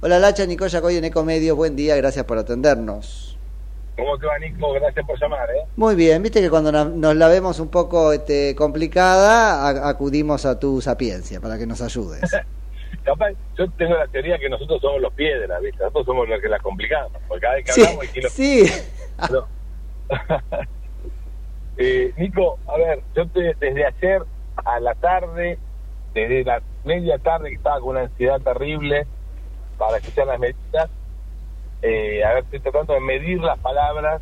Hola 0.00 0.18
Lacha, 0.18 0.46
Nicoya 0.46 0.80
Coy 0.80 0.96
en 0.96 1.04
Ecomedios, 1.04 1.56
buen 1.56 1.74
día, 1.74 1.96
gracias 1.96 2.24
por 2.24 2.38
atendernos. 2.38 3.38
¿Cómo 3.96 4.18
te 4.18 4.26
va, 4.26 4.38
Nico? 4.38 4.72
Gracias 4.72 5.06
por 5.06 5.18
llamar, 5.18 5.48
¿eh? 5.50 5.62
Muy 5.76 5.94
bien, 5.94 6.22
viste 6.22 6.40
que 6.42 6.50
cuando 6.50 6.70
nos 6.70 7.16
la 7.16 7.28
vemos 7.28 7.58
un 7.60 7.68
poco 7.70 8.12
este, 8.12 8.54
complicada, 8.54 9.88
acudimos 9.88 10.44
a 10.44 10.58
tu 10.58 10.80
sapiencia 10.82 11.40
para 11.40 11.56
que 11.58 11.66
nos 11.66 11.80
ayudes. 11.80 12.20
Capaz, 13.04 13.30
yo 13.56 13.70
tengo 13.72 13.94
la 13.94 14.06
teoría 14.08 14.38
que 14.38 14.48
nosotros 14.50 14.80
somos 14.80 15.00
los 15.00 15.12
piedras, 15.14 15.60
¿viste? 15.62 15.78
Nosotros 15.78 16.06
somos 16.06 16.28
los 16.28 16.40
que 16.40 16.48
las 16.48 16.60
complicamos. 16.60 17.12
Porque 17.26 17.40
cada 17.40 17.54
vez 17.54 17.64
que 17.64 17.72
Sí, 17.72 17.80
hablamos 17.82 18.02
hay 18.02 18.08
kilos. 18.08 18.32
sí. 18.32 18.66
No. 19.32 19.48
Eh, 21.78 22.10
Nico, 22.16 22.58
a 22.66 22.78
ver, 22.78 23.02
yo 23.14 23.28
te- 23.28 23.54
desde 23.60 23.84
ayer 23.84 24.22
a 24.64 24.80
la 24.80 24.94
tarde, 24.94 25.58
desde 26.14 26.42
la 26.42 26.62
media 26.84 27.18
tarde 27.18 27.50
que 27.50 27.56
estaba 27.56 27.80
con 27.80 27.90
una 27.90 28.00
ansiedad 28.04 28.40
terrible 28.40 29.06
para 29.78 29.98
escuchar 29.98 30.26
las 30.26 30.38
medidas, 30.38 30.90
eh, 31.82 32.24
a 32.24 32.34
ver, 32.34 32.44
estoy 32.44 32.60
tratando 32.60 32.94
de 32.94 33.00
medir 33.00 33.38
las 33.40 33.58
palabras 33.58 34.20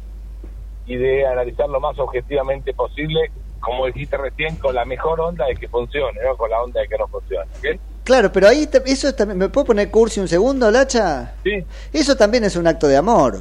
y 0.86 0.96
de 0.96 1.26
analizar 1.26 1.68
lo 1.68 1.80
más 1.80 1.98
objetivamente 1.98 2.74
posible, 2.74 3.30
como 3.60 3.86
dijiste 3.86 4.16
recién, 4.16 4.56
con 4.56 4.74
la 4.74 4.84
mejor 4.84 5.20
onda 5.20 5.46
de 5.46 5.54
que 5.54 5.68
funcione, 5.68 6.20
no 6.24 6.36
con 6.36 6.50
la 6.50 6.62
onda 6.62 6.80
de 6.80 6.88
que 6.88 6.98
no 6.98 7.08
funcione. 7.08 7.48
¿ok? 7.58 7.80
Claro, 8.04 8.30
pero 8.30 8.48
ahí 8.48 8.68
eso 8.84 9.08
es 9.08 9.16
también, 9.16 9.38
¿me 9.38 9.48
puedo 9.48 9.64
poner 9.66 9.90
cursi 9.90 10.20
un 10.20 10.28
segundo, 10.28 10.70
Lacha? 10.70 11.34
Sí. 11.42 11.64
Eso 11.92 12.16
también 12.16 12.44
es 12.44 12.54
un 12.56 12.66
acto 12.66 12.86
de 12.86 12.98
amor. 12.98 13.40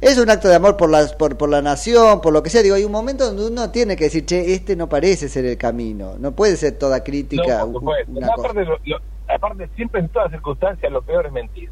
es 0.00 0.18
un 0.18 0.28
acto 0.28 0.48
de 0.48 0.56
amor 0.56 0.76
por 0.76 0.90
la, 0.90 1.06
por, 1.16 1.36
por 1.38 1.48
la 1.48 1.62
nación, 1.62 2.20
por 2.20 2.32
lo 2.32 2.42
que 2.42 2.50
sea. 2.50 2.62
Digo, 2.62 2.74
hay 2.74 2.84
un 2.84 2.90
momento 2.92 3.24
donde 3.24 3.46
uno 3.46 3.70
tiene 3.70 3.94
que 3.96 4.04
decir, 4.04 4.26
che, 4.26 4.52
este 4.52 4.74
no 4.74 4.88
parece 4.88 5.28
ser 5.28 5.44
el 5.44 5.56
camino. 5.56 6.16
No 6.18 6.32
puede 6.32 6.56
ser 6.56 6.72
toda 6.76 7.04
crítica. 7.04 7.58
No, 7.60 7.72
por 7.72 7.80
supuesto. 7.82 8.12
una 8.12 8.26
cosa. 8.28 8.48
aparte, 8.48 8.64
lo- 8.64 8.78
lo- 8.84 9.00
aparte, 9.36 9.68
siempre 9.76 10.00
en 10.00 10.08
todas 10.08 10.30
circunstancias 10.30 10.90
lo 10.92 11.02
peor 11.02 11.26
es 11.26 11.32
mentir. 11.32 11.70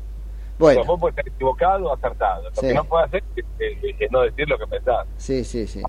Bueno. 0.58 0.80
O 0.80 0.84
sea, 0.84 0.90
vos 0.92 1.00
puedes 1.00 1.16
estar 1.18 1.32
equivocado 1.34 1.88
o 1.88 1.92
acertado. 1.94 2.44
Lo 2.44 2.54
Sí. 2.54 2.68
que 2.68 2.74
no 2.74 2.84
puedes 2.84 3.08
hacer 3.08 3.24
es, 3.36 3.44
es- 3.58 4.00
es 4.00 4.10
no 4.12 4.20
decir 4.20 4.48
lo 4.48 4.56
que 4.58 4.66
pensás. 4.68 5.06
Sí, 5.16 5.44
sí, 5.44 5.66
sí. 5.66 5.82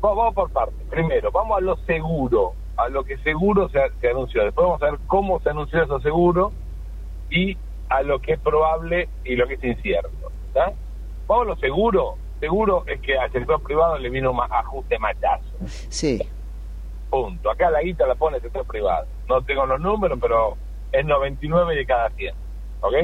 Vamos, 0.00 0.16
vamos 0.16 0.34
por 0.34 0.50
partes. 0.50 0.76
Primero, 0.88 1.30
vamos 1.30 1.58
a 1.58 1.60
lo 1.60 1.76
seguro, 1.78 2.54
a 2.76 2.88
lo 2.88 3.04
que 3.04 3.18
seguro 3.18 3.68
se, 3.68 3.78
se 4.00 4.08
anunció. 4.08 4.42
Después 4.44 4.66
vamos 4.66 4.82
a 4.82 4.86
ver 4.92 4.98
cómo 5.06 5.38
se 5.40 5.50
anunció 5.50 5.82
eso 5.82 6.00
seguro 6.00 6.52
y 7.30 7.56
a 7.90 8.02
lo 8.02 8.18
que 8.20 8.32
es 8.32 8.40
probable 8.40 9.08
y 9.24 9.36
lo 9.36 9.46
que 9.46 9.54
es 9.54 9.64
incierto. 9.64 10.08
Vamos 11.26 11.46
a 11.46 11.50
lo 11.50 11.56
seguro. 11.56 12.14
Seguro 12.40 12.84
es 12.86 13.00
que 13.00 13.16
al 13.16 13.30
sector 13.30 13.62
privado 13.62 13.98
le 13.98 14.10
vino 14.10 14.32
un 14.32 14.40
ajuste 14.40 14.98
machazo. 14.98 15.44
Sí. 15.66 16.20
Punto. 17.10 17.50
Acá 17.50 17.70
la 17.70 17.82
guita 17.82 18.06
la 18.06 18.14
pone 18.14 18.38
el 18.38 18.42
sector 18.42 18.66
privado. 18.66 19.06
No 19.28 19.42
tengo 19.42 19.66
los 19.66 19.80
números, 19.80 20.18
pero 20.20 20.56
es 20.92 21.04
99 21.04 21.74
de 21.74 21.86
cada 21.86 22.10
100. 22.10 22.34
¿Ok? 22.82 22.94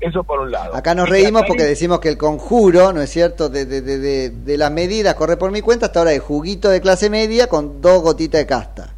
Eso 0.00 0.24
por 0.24 0.40
un 0.40 0.50
lado. 0.50 0.74
Acá 0.74 0.94
nos 0.96 1.08
Y 1.08 1.12
reímos 1.12 1.44
porque 1.46 1.62
decimos 1.62 2.00
que 2.00 2.08
el 2.08 2.18
conjuro, 2.18 2.92
¿no 2.92 3.00
es 3.02 3.10
cierto?, 3.10 3.48
de, 3.48 3.66
de, 3.66 3.80
de, 3.82 3.98
de, 3.98 4.30
de 4.30 4.58
las 4.58 4.72
medidas, 4.72 5.14
corre 5.14 5.36
por 5.36 5.52
mi 5.52 5.60
cuenta, 5.60 5.86
hasta 5.86 6.00
ahora 6.00 6.10
de 6.10 6.18
juguito 6.18 6.68
de 6.70 6.80
clase 6.80 7.08
media 7.08 7.46
con 7.48 7.80
dos 7.80 8.02
gotitas 8.02 8.40
de 8.40 8.46
casta. 8.46 8.94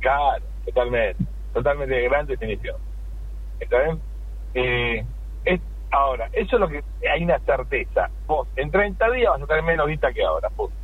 Claro, 0.00 0.42
totalmente. 0.64 1.22
Totalmente 1.52 1.94
de 1.94 2.04
gran 2.04 2.26
definición. 2.26 2.76
¿Está 3.60 3.78
bien? 3.82 4.00
Eh, 4.54 5.04
es, 5.44 5.60
ahora, 5.90 6.28
eso 6.32 6.56
es 6.56 6.60
lo 6.60 6.68
que 6.68 6.82
hay 7.12 7.22
una 7.24 7.38
certeza. 7.40 8.08
Vos, 8.26 8.48
en 8.56 8.70
30 8.70 9.10
días 9.10 9.30
vas 9.32 9.42
a 9.42 9.46
tener 9.46 9.62
menos 9.64 9.86
guita 9.86 10.12
que 10.12 10.24
ahora. 10.24 10.48
punto. 10.50 10.74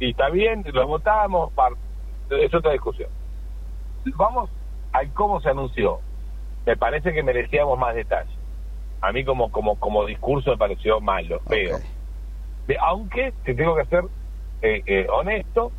Y 0.00 0.10
está 0.10 0.28
bien, 0.28 0.62
lo 0.72 0.86
votamos, 0.86 1.50
par- 1.54 1.72
es 2.28 2.52
otra 2.54 2.72
discusión. 2.72 3.08
Vamos 4.16 4.50
al 4.98 5.12
cómo 5.12 5.40
se 5.40 5.48
anunció. 5.50 5.98
Me 6.64 6.76
parece 6.76 7.12
que 7.12 7.22
merecíamos 7.22 7.78
más 7.78 7.94
detalles. 7.94 8.32
A 9.00 9.12
mí 9.12 9.24
como 9.24 9.50
como 9.52 9.76
como 9.78 10.04
discurso 10.06 10.50
me 10.50 10.56
pareció 10.56 11.00
malo, 11.00 11.40
feo. 11.48 11.78
De- 12.66 12.76
aunque, 12.80 13.32
te 13.44 13.54
tengo 13.54 13.76
que 13.76 13.84
ser 13.86 14.04
eh, 14.62 14.82
eh, 14.86 15.06
honesto, 15.12 15.70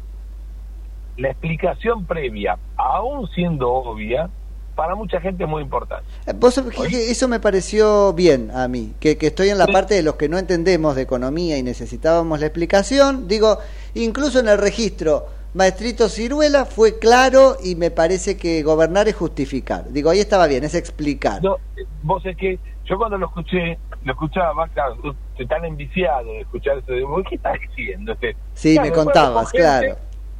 la 1.18 1.30
explicación 1.30 2.06
previa, 2.06 2.58
aún 2.78 3.28
siendo 3.30 3.72
obvia, 3.74 4.30
para 4.76 4.94
mucha 4.94 5.20
gente 5.20 5.44
es 5.44 5.50
muy 5.50 5.64
importante. 5.64 6.06
Eh, 6.28 6.34
Vos 6.36 6.54
sabés 6.54 6.76
que- 6.78 6.88
que 6.88 7.10
eso 7.12 7.28
me 7.28 7.40
pareció 7.40 8.14
bien 8.14 8.52
a 8.52 8.68
mí, 8.68 8.94
que, 9.00 9.18
que 9.18 9.28
estoy 9.28 9.50
en 9.50 9.58
la 9.58 9.66
parte 9.66 9.96
de 9.96 10.04
los 10.04 10.16
que 10.16 10.30
no 10.30 10.38
entendemos 10.38 10.96
de 10.96 11.02
economía 11.02 11.58
y 11.58 11.64
necesitábamos 11.64 12.40
la 12.40 12.46
explicación. 12.46 13.28
Digo, 13.28 13.58
incluso 13.96 14.40
en 14.40 14.48
el 14.48 14.60
registro, 14.60 15.26
Maestrito 15.54 16.10
Ciruela 16.10 16.66
fue 16.66 17.00
claro 17.00 17.56
y 17.64 17.76
me 17.76 17.90
parece 17.92 18.38
que 18.38 18.64
gobernar 18.64 19.08
es 19.08 19.16
justificar. 19.16 19.90
Digo, 19.90 20.10
ahí 20.10 20.20
estaba 20.20 20.48
bien, 20.48 20.64
es 20.64 20.76
explicar. 20.76 21.44
No, 21.44 21.58
vos 22.04 22.26
es 22.26 22.38
que 22.38 22.60
yo 22.86 22.98
cuando 22.98 23.18
lo 23.18 23.28
escuché, 23.28 23.78
lo 24.04 24.14
escuchaba, 24.14 24.68
claro, 24.70 24.96
estoy 25.32 25.48
tan 25.48 25.66
enviciado 25.66 26.32
de 26.32 26.42
escuchar 26.42 26.78
eso, 26.78 26.94
digo, 26.94 27.24
¿qué 27.30 27.36
estás 27.36 27.58
diciendo? 27.76 28.14
Este? 28.14 28.36
Sí, 28.54 28.78
me 28.80 28.92
contabas, 28.92 29.52
gente, 29.52 29.58
claro. 29.58 29.96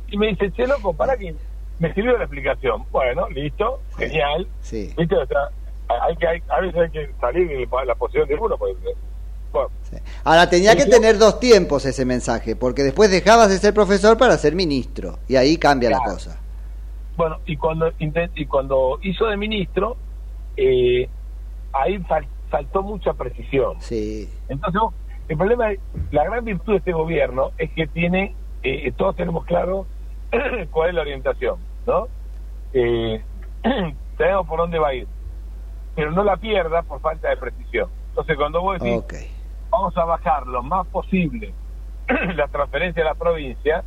Y 0.10 0.18
me 0.18 0.28
dice, 0.28 0.52
che, 0.52 0.66
loco, 0.66 0.94
para 0.94 1.18
que 1.18 1.36
me 1.80 1.94
sirvió 1.94 2.18
la 2.18 2.24
explicación. 2.24 2.84
Bueno, 2.92 3.30
listo, 3.30 3.82
genial. 3.98 4.48
Sí. 4.62 4.94
¿Viste? 4.98 5.16
O 5.16 5.26
sea, 5.26 5.50
hay 6.02 6.16
que, 6.16 6.28
hay, 6.28 6.44
a 6.48 6.62
veces 6.62 6.82
hay 6.82 6.90
que 6.92 7.12
salir 7.20 7.48
de 7.48 7.86
la 7.86 7.96
posición 7.96 8.28
de 8.28 8.36
uno. 8.36 8.58
Pues, 8.58 8.76
bueno, 8.82 8.98
Ahora 10.28 10.50
tenía 10.50 10.76
que 10.76 10.86
tener 10.86 11.18
dos 11.18 11.40
tiempos 11.40 11.86
ese 11.86 12.04
mensaje, 12.04 12.58
porque 12.58 12.84
después 12.84 13.10
dejabas 13.10 13.48
de 13.48 13.60
ser 13.60 13.74
profesor 13.74 14.18
para 14.18 14.38
ser 14.38 14.56
ministro, 14.56 15.20
y 15.26 15.38
ahí 15.38 15.56
cambia 15.56 15.90
la 15.90 16.00
Claro. 16.00 16.12
cosa. 16.16 16.38
Bueno, 17.16 17.38
y 17.46 17.56
cuando 17.56 17.94
y 17.98 18.46
cuando 18.46 19.00
hizo 19.04 19.26
de 19.28 19.38
ministro, 19.38 19.96
eh, 20.58 21.08
ahí 21.72 21.98
fal- 22.00 22.28
faltó 22.50 22.84
mucha 22.84 23.14
precisión. 23.14 23.80
Sí. 23.80 24.30
Entonces, 24.50 24.82
el 25.30 25.38
problema, 25.38 25.72
es- 25.72 25.80
la 26.12 26.26
gran 26.26 26.44
virtud 26.44 26.74
de 26.74 26.80
este 26.80 26.92
gobierno 26.92 27.52
es 27.58 27.72
que 27.72 27.88
tiene, 27.88 28.36
eh, 28.64 28.92
todos 28.98 29.16
tenemos 29.16 29.46
claro 29.46 29.88
cuál 30.72 30.90
es 30.90 30.96
la 30.96 31.02
orientación, 31.04 31.56
¿no? 31.86 32.10
Eh, 32.74 33.24
sabemos 34.18 34.46
por 34.46 34.60
dónde 34.60 34.78
va 34.78 34.90
a 34.90 34.94
ir, 34.94 35.08
pero 35.96 36.12
no 36.12 36.22
la 36.26 36.36
pierda 36.36 36.82
por 36.84 37.00
falta 37.00 37.30
de 37.30 37.38
precisión. 37.38 37.90
Entonces, 38.10 38.36
cuando 38.36 38.62
vos 38.62 38.78
decís, 38.78 38.98
Ok. 38.98 39.14
Vamos 39.78 39.98
a 39.98 40.06
bajar 40.06 40.48
lo 40.48 40.64
más 40.64 40.88
posible 40.88 41.54
la 42.36 42.48
transferencia 42.48 43.04
a 43.04 43.06
la 43.06 43.16
provincia, 43.16 43.84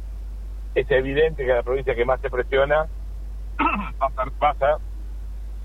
es 0.75 0.91
evidente 0.91 1.45
que 1.45 1.53
la 1.53 1.63
provincia 1.63 1.95
que 1.95 2.05
más 2.05 2.21
se 2.21 2.31
presiona 2.31 2.87
pasa, 3.99 4.31
pasa 4.39 4.79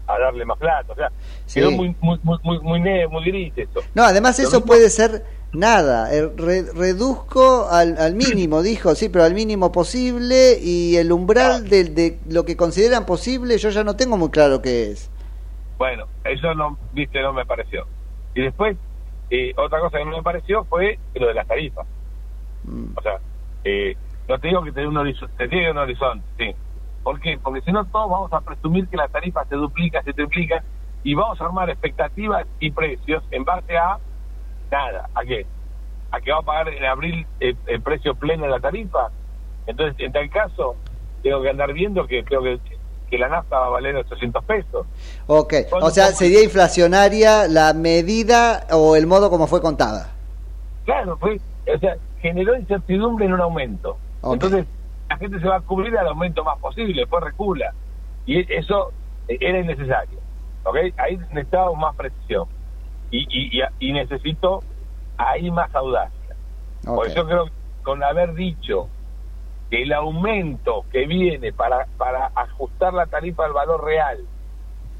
a 0.08 0.20
darle 0.20 0.46
más 0.46 0.58
plata. 0.58 0.92
O 0.94 0.96
sea, 0.96 1.10
Sí. 1.46 1.60
quedó 1.60 1.72
muy, 1.72 1.96
muy, 2.02 2.20
muy, 2.24 2.38
muy, 2.44 2.80
muy, 3.10 3.24
gris 3.26 3.54
eso. 3.58 3.82
No, 3.94 4.04
además 4.04 4.40
eso 4.40 4.58
mismo- 4.58 4.66
puede 4.66 4.90
ser 4.90 5.26
nada. 5.52 6.14
El 6.14 6.38
re- 6.38 6.66
reduzco 6.74 7.68
al, 7.70 7.98
al 7.98 8.16
mínimo, 8.16 8.62
dijo, 8.64 8.96
sí, 8.96 9.10
pero 9.10 9.26
al 9.26 9.34
mínimo 9.34 9.72
posible 9.72 10.58
y 10.62 10.96
el 10.98 11.12
umbral 11.12 11.70
de, 11.70 11.86
de 11.86 12.20
lo 12.30 12.46
que 12.46 12.56
consideran 12.58 13.06
posible 13.06 13.58
yo 13.58 13.70
ya 13.70 13.84
no 13.84 13.96
tengo 13.96 14.18
muy 14.18 14.30
claro 14.30 14.62
qué 14.62 14.92
es. 14.92 15.10
Bueno, 15.78 16.06
eso 16.24 16.54
no, 16.54 16.78
viste, 16.94 17.22
no 17.22 17.34
me 17.34 17.46
pareció. 17.46 17.86
Y 18.34 18.42
después, 18.42 18.78
eh, 19.30 19.54
otra 19.58 19.80
cosa 19.80 19.98
que 19.98 20.06
no 20.06 20.18
me 20.18 20.24
pareció 20.24 20.66
fue 20.66 21.00
lo 21.16 21.28
de 21.28 21.34
las 21.34 21.48
tarifas. 21.48 21.88
O 22.96 23.02
sea, 23.02 23.20
eh, 23.64 23.96
no 24.28 24.40
te 24.40 24.48
digo 24.48 24.64
que 24.64 24.72
te 24.72 24.88
un 24.88 24.98
horizonte, 24.98 25.48
te 25.48 25.72
un 25.72 25.78
horizonte, 25.78 26.26
sí. 26.38 26.56
¿Por 27.04 27.20
qué? 27.20 27.38
Porque 27.42 27.62
si 27.62 27.72
no 27.72 27.86
todos 27.86 28.10
vamos 28.10 28.34
a 28.34 28.42
presumir 28.42 28.88
que 28.88 28.98
la 28.98 29.08
tarifa 29.08 29.46
se 29.46 29.56
duplica, 29.56 30.02
se 30.04 30.14
triplica 30.14 30.64
y 31.04 31.14
vamos 31.14 31.40
a 31.40 31.46
armar 31.46 31.70
expectativas 31.70 32.48
y 32.60 32.72
precios 32.72 33.24
en 33.30 33.44
base 33.44 33.78
a 33.78 34.00
nada. 34.72 35.10
¿A 35.14 35.24
qué? 35.24 35.46
¿A 36.12 36.20
que 36.20 36.32
va 36.32 36.40
a 36.40 36.42
pagar 36.42 36.70
en 36.70 36.84
abril 36.84 37.28
el, 37.40 37.56
el 37.68 37.82
precio 37.82 38.16
pleno 38.16 38.46
de 38.46 38.50
la 38.50 38.60
tarifa? 38.60 39.10
Entonces, 39.68 39.96
en 40.00 40.12
tal 40.12 40.30
caso, 40.32 40.76
tengo 41.22 41.42
que 41.42 41.50
andar 41.50 41.74
viendo 41.74 42.08
que 42.08 42.24
creo 42.24 42.42
que, 42.42 42.60
que 43.10 43.18
la 43.18 43.28
nafta 43.30 43.60
va 43.60 43.68
a 43.68 43.70
valer 43.70 43.96
800 43.96 44.44
pesos. 44.46 44.86
Ok, 45.28 45.54
¿Cuándo 45.70 45.88
o 45.88 45.90
sea, 45.92 46.08
sería 46.08 46.44
inflacionaria 46.44 47.48
la 47.48 47.74
medida 47.74 48.66
o 48.72 48.96
el 48.96 49.08
modo 49.08 49.30
como 49.30 49.48
fue 49.48 49.62
contada. 49.62 50.12
Claro, 50.86 51.18
fue, 51.18 51.40
o 51.74 51.80
sea, 51.80 51.98
generó 52.22 52.56
incertidumbre 52.56 53.26
en 53.26 53.34
un 53.34 53.42
aumento. 53.42 53.98
Ok. 54.22 54.34
Entonces, 54.34 54.66
la 55.10 55.18
gente 55.18 55.40
se 55.40 55.48
va 55.48 55.58
a 55.58 55.62
cubrir 55.62 55.98
al 55.98 56.08
aumento 56.08 56.44
más 56.44 56.58
posible, 56.60 57.02
después 57.02 57.24
recula. 57.24 57.74
Y 58.26 58.52
eso 58.54 58.92
era 59.28 59.60
innecesario. 59.60 60.20
¿Ok? 60.64 60.78
Ahí 60.98 61.18
necesitamos 61.18 61.78
más 61.78 61.96
precisión. 61.96 62.48
Y, 63.12 63.28
y, 63.30 63.62
y, 63.80 63.94
necesito 63.94 64.64
ahí 65.18 65.52
más 65.52 65.74
audacia. 65.76 66.36
Por 66.84 67.06
Ok. 67.06 67.08
eso 67.08 67.26
creo 67.26 67.46
que 67.46 67.52
con 67.84 68.04
haber 68.04 68.34
dicho 68.34 68.88
que 69.76 69.84
el 69.84 69.92
aumento 69.92 70.86
que 70.90 71.06
viene 71.06 71.52
para, 71.52 71.86
para 71.98 72.32
ajustar 72.34 72.94
la 72.94 73.08
tarifa 73.08 73.44
al 73.44 73.52
valor 73.52 73.84
real 73.84 74.20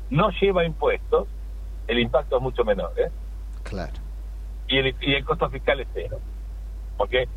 no 0.10 0.32
lleva 0.32 0.66
impuestos, 0.66 1.30
el 1.88 2.00
impacto 2.00 2.36
es 2.36 2.42
mucho 2.42 2.66
menor. 2.66 2.92
¿eh? 2.98 3.10
Claro. 3.64 3.94
y 4.68 4.80
el, 4.80 4.94
y 5.00 5.14
el 5.14 5.24
costo 5.24 5.50
fiscal 5.50 5.80
es 5.80 5.88
cero. 5.94 6.20
Porque 6.98 7.30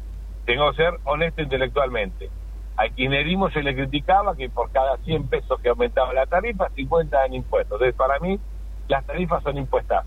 tengo 0.46 0.68
que 0.72 0.78
ser 0.78 0.94
honesto 1.04 1.40
intelectualmente. 1.40 2.28
Al 2.76 2.92
kirchnerismo 2.92 3.50
se 3.52 3.62
le 3.62 3.72
criticaba 3.72 4.34
que 4.34 4.48
por 4.48 4.72
cada 4.72 4.96
100 4.96 5.28
pesos 5.28 5.60
que 5.60 5.68
aumentaba 5.68 6.12
la 6.12 6.26
tarifa, 6.26 6.68
50 6.74 7.26
en 7.26 7.34
impuestos. 7.34 7.80
Entonces, 7.80 7.94
para 7.94 8.18
mí, 8.18 8.40
las 8.88 9.06
tarifas 9.06 9.44
son 9.44 9.58
impuestas. 9.58 10.04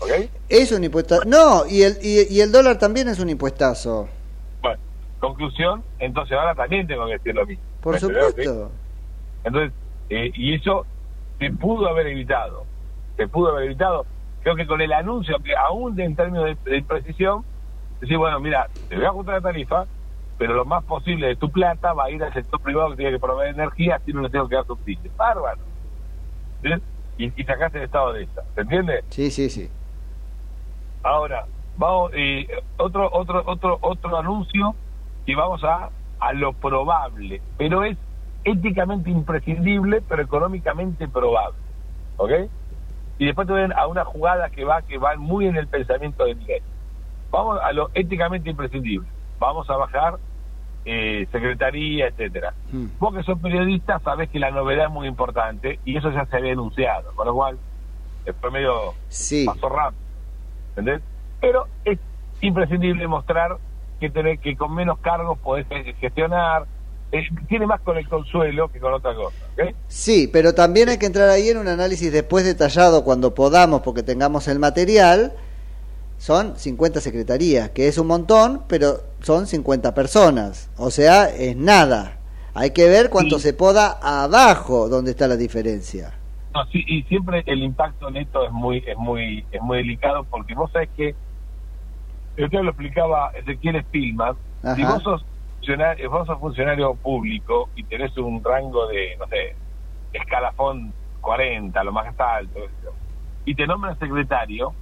¿Ok? 0.00 0.10
Es 0.50 0.70
un 0.70 0.84
impuestazo. 0.84 1.22
No, 1.24 1.64
y 1.66 1.82
el, 1.82 1.96
y, 2.02 2.26
y 2.30 2.42
el 2.42 2.52
dólar 2.52 2.78
también 2.78 3.08
es 3.08 3.20
un 3.20 3.30
impuestazo. 3.30 4.06
Conclusión, 5.26 5.82
entonces 5.98 6.36
ahora 6.36 6.54
también 6.54 6.86
tengo 6.86 7.06
que 7.06 7.12
decir 7.12 7.34
lo 7.34 7.46
mismo. 7.46 7.64
Por 7.80 7.98
supuesto. 7.98 8.70
Entonces, 9.42 9.72
eh, 10.10 10.30
y 10.34 10.54
eso 10.54 10.84
se 11.38 11.50
pudo 11.50 11.88
haber 11.88 12.08
evitado. 12.08 12.64
Se 13.16 13.26
pudo 13.26 13.52
haber 13.52 13.64
evitado. 13.64 14.04
Creo 14.42 14.54
que 14.54 14.66
con 14.66 14.82
el 14.82 14.92
anuncio, 14.92 15.38
que 15.42 15.56
aún 15.56 15.96
de- 15.96 16.04
en 16.04 16.14
términos 16.14 16.44
de, 16.44 16.70
de 16.70 16.82
precisión, 16.82 17.42
decir, 18.02 18.18
bueno, 18.18 18.38
mira, 18.38 18.68
te 18.90 18.96
voy 18.96 19.04
a 19.06 19.08
ajustar 19.08 19.36
la 19.36 19.40
tarifa, 19.40 19.86
pero 20.36 20.52
lo 20.52 20.66
más 20.66 20.84
posible 20.84 21.28
de 21.28 21.36
tu 21.36 21.50
plata 21.50 21.94
va 21.94 22.04
a 22.04 22.10
ir 22.10 22.22
al 22.22 22.32
sector 22.34 22.60
privado 22.60 22.90
que 22.90 22.96
tiene 22.96 23.12
que 23.12 23.18
proveer 23.18 23.54
energía, 23.54 23.96
así 23.96 24.12
no 24.12 24.20
le 24.20 24.28
tengo 24.28 24.46
que 24.46 24.56
dar 24.56 24.66
subsidios. 24.66 25.16
Bárbaro. 25.16 25.60
¿Sí? 26.62 26.68
Y, 27.16 27.40
y 27.40 27.44
sacaste 27.44 27.78
el 27.78 27.84
estado 27.84 28.12
de 28.12 28.24
esta. 28.24 28.42
¿Se 28.54 28.60
entiende? 28.60 29.04
Sí, 29.08 29.30
sí, 29.30 29.48
sí. 29.48 29.70
Ahora, 31.02 31.46
vamos, 31.76 32.10
eh, 32.14 32.46
otro, 32.76 33.08
otro, 33.12 33.42
otro, 33.46 33.78
otro 33.80 34.18
anuncio 34.18 34.74
y 35.26 35.34
vamos 35.34 35.62
a, 35.64 35.90
a 36.20 36.32
lo 36.32 36.52
probable, 36.52 37.40
pero 37.58 37.84
es 37.84 37.96
éticamente 38.44 39.10
imprescindible, 39.10 40.02
pero 40.02 40.22
económicamente 40.22 41.08
probable. 41.08 41.56
¿Ok? 42.16 42.30
Y 43.18 43.26
después 43.26 43.46
te 43.46 43.52
ven 43.54 43.72
a 43.72 43.86
una 43.86 44.04
jugada 44.04 44.50
que 44.50 44.64
va, 44.64 44.82
que 44.82 44.98
va 44.98 45.16
muy 45.16 45.46
en 45.46 45.56
el 45.56 45.66
pensamiento 45.68 46.24
de 46.24 46.34
Miguel. 46.34 46.62
vamos 47.30 47.58
a 47.62 47.72
lo 47.72 47.90
éticamente 47.94 48.50
imprescindible. 48.50 49.08
Vamos 49.38 49.68
a 49.70 49.76
bajar 49.76 50.18
eh, 50.84 51.26
secretaría, 51.32 52.08
etcétera. 52.08 52.52
Mm. 52.70 52.86
Vos 52.98 53.14
que 53.14 53.22
sos 53.22 53.38
periodista 53.40 53.98
sabés 54.00 54.28
que 54.30 54.38
la 54.38 54.50
novedad 54.50 54.86
es 54.86 54.90
muy 54.92 55.08
importante 55.08 55.78
y 55.84 55.96
eso 55.96 56.10
ya 56.10 56.26
se 56.26 56.36
había 56.36 56.52
anunciado, 56.52 57.12
con 57.14 57.26
lo 57.26 57.34
cual 57.34 57.58
fue 58.40 58.50
medio 58.50 58.94
Sí. 59.08 59.44
pasó 59.46 59.68
rápido, 59.68 60.00
¿entendés? 60.70 61.02
Pero 61.40 61.66
es 61.84 61.98
imprescindible 62.40 63.06
mostrar 63.08 63.56
que 64.04 64.10
tenés, 64.10 64.40
que 64.40 64.54
con 64.54 64.74
menos 64.74 64.98
cargos 64.98 65.38
podés 65.38 65.66
gestionar, 65.98 66.66
eh, 67.10 67.22
tiene 67.48 67.66
más 67.66 67.80
con 67.80 67.96
el 67.96 68.06
consuelo 68.06 68.70
que 68.70 68.78
con 68.78 68.92
otra 68.92 69.14
cosa, 69.14 69.34
¿ok? 69.54 69.74
Sí, 69.88 70.28
pero 70.30 70.52
también 70.52 70.90
hay 70.90 70.98
que 70.98 71.06
entrar 71.06 71.30
ahí 71.30 71.48
en 71.48 71.56
un 71.56 71.68
análisis 71.68 72.12
después 72.12 72.44
detallado 72.44 73.02
cuando 73.02 73.34
podamos, 73.34 73.80
porque 73.80 74.02
tengamos 74.02 74.46
el 74.48 74.58
material. 74.58 75.32
Son 76.18 76.56
50 76.56 77.00
secretarías, 77.00 77.70
que 77.70 77.88
es 77.88 77.96
un 77.96 78.08
montón, 78.08 78.62
pero 78.68 79.00
son 79.20 79.46
50 79.46 79.94
personas. 79.94 80.70
O 80.76 80.90
sea, 80.90 81.28
es 81.28 81.56
nada. 81.56 82.18
Hay 82.52 82.70
que 82.70 82.88
ver 82.88 83.08
cuánto 83.08 83.38
se 83.38 83.54
poda 83.54 83.98
abajo, 84.02 84.88
donde 84.88 85.12
está 85.12 85.26
la 85.26 85.36
diferencia. 85.36 86.12
No, 86.54 86.64
sí, 86.66 86.84
y 86.86 87.02
siempre 87.04 87.42
el 87.46 87.62
impacto 87.62 88.10
neto 88.10 88.44
es 88.44 88.52
muy 88.52 88.78
es 88.86 88.96
muy 88.96 89.44
es 89.50 89.60
muy 89.60 89.78
delicado 89.78 90.24
porque 90.24 90.54
vos 90.54 90.70
sabés 90.70 90.88
que 90.96 91.14
yo 92.36 92.48
te 92.50 92.62
lo 92.62 92.70
explicaba 92.70 93.30
Ezequiel 93.34 93.82
Spilman 93.84 94.34
si 94.74 94.82
Ajá. 94.82 94.94
vos 94.94 95.02
sos 95.02 95.24
funcionario 95.58 96.10
vos 96.10 96.26
sos 96.26 96.38
funcionario 96.40 96.94
público 96.94 97.68
y 97.76 97.84
tenés 97.84 98.16
un 98.18 98.42
rango 98.42 98.86
de 98.88 99.16
no 99.18 99.26
sé 99.28 99.54
escalafón 100.12 100.92
40 101.20 101.82
lo 101.84 101.92
más 101.92 102.14
alto 102.18 102.60
y 103.44 103.54
te 103.54 103.66
nombran 103.66 103.98
secretario 103.98 104.72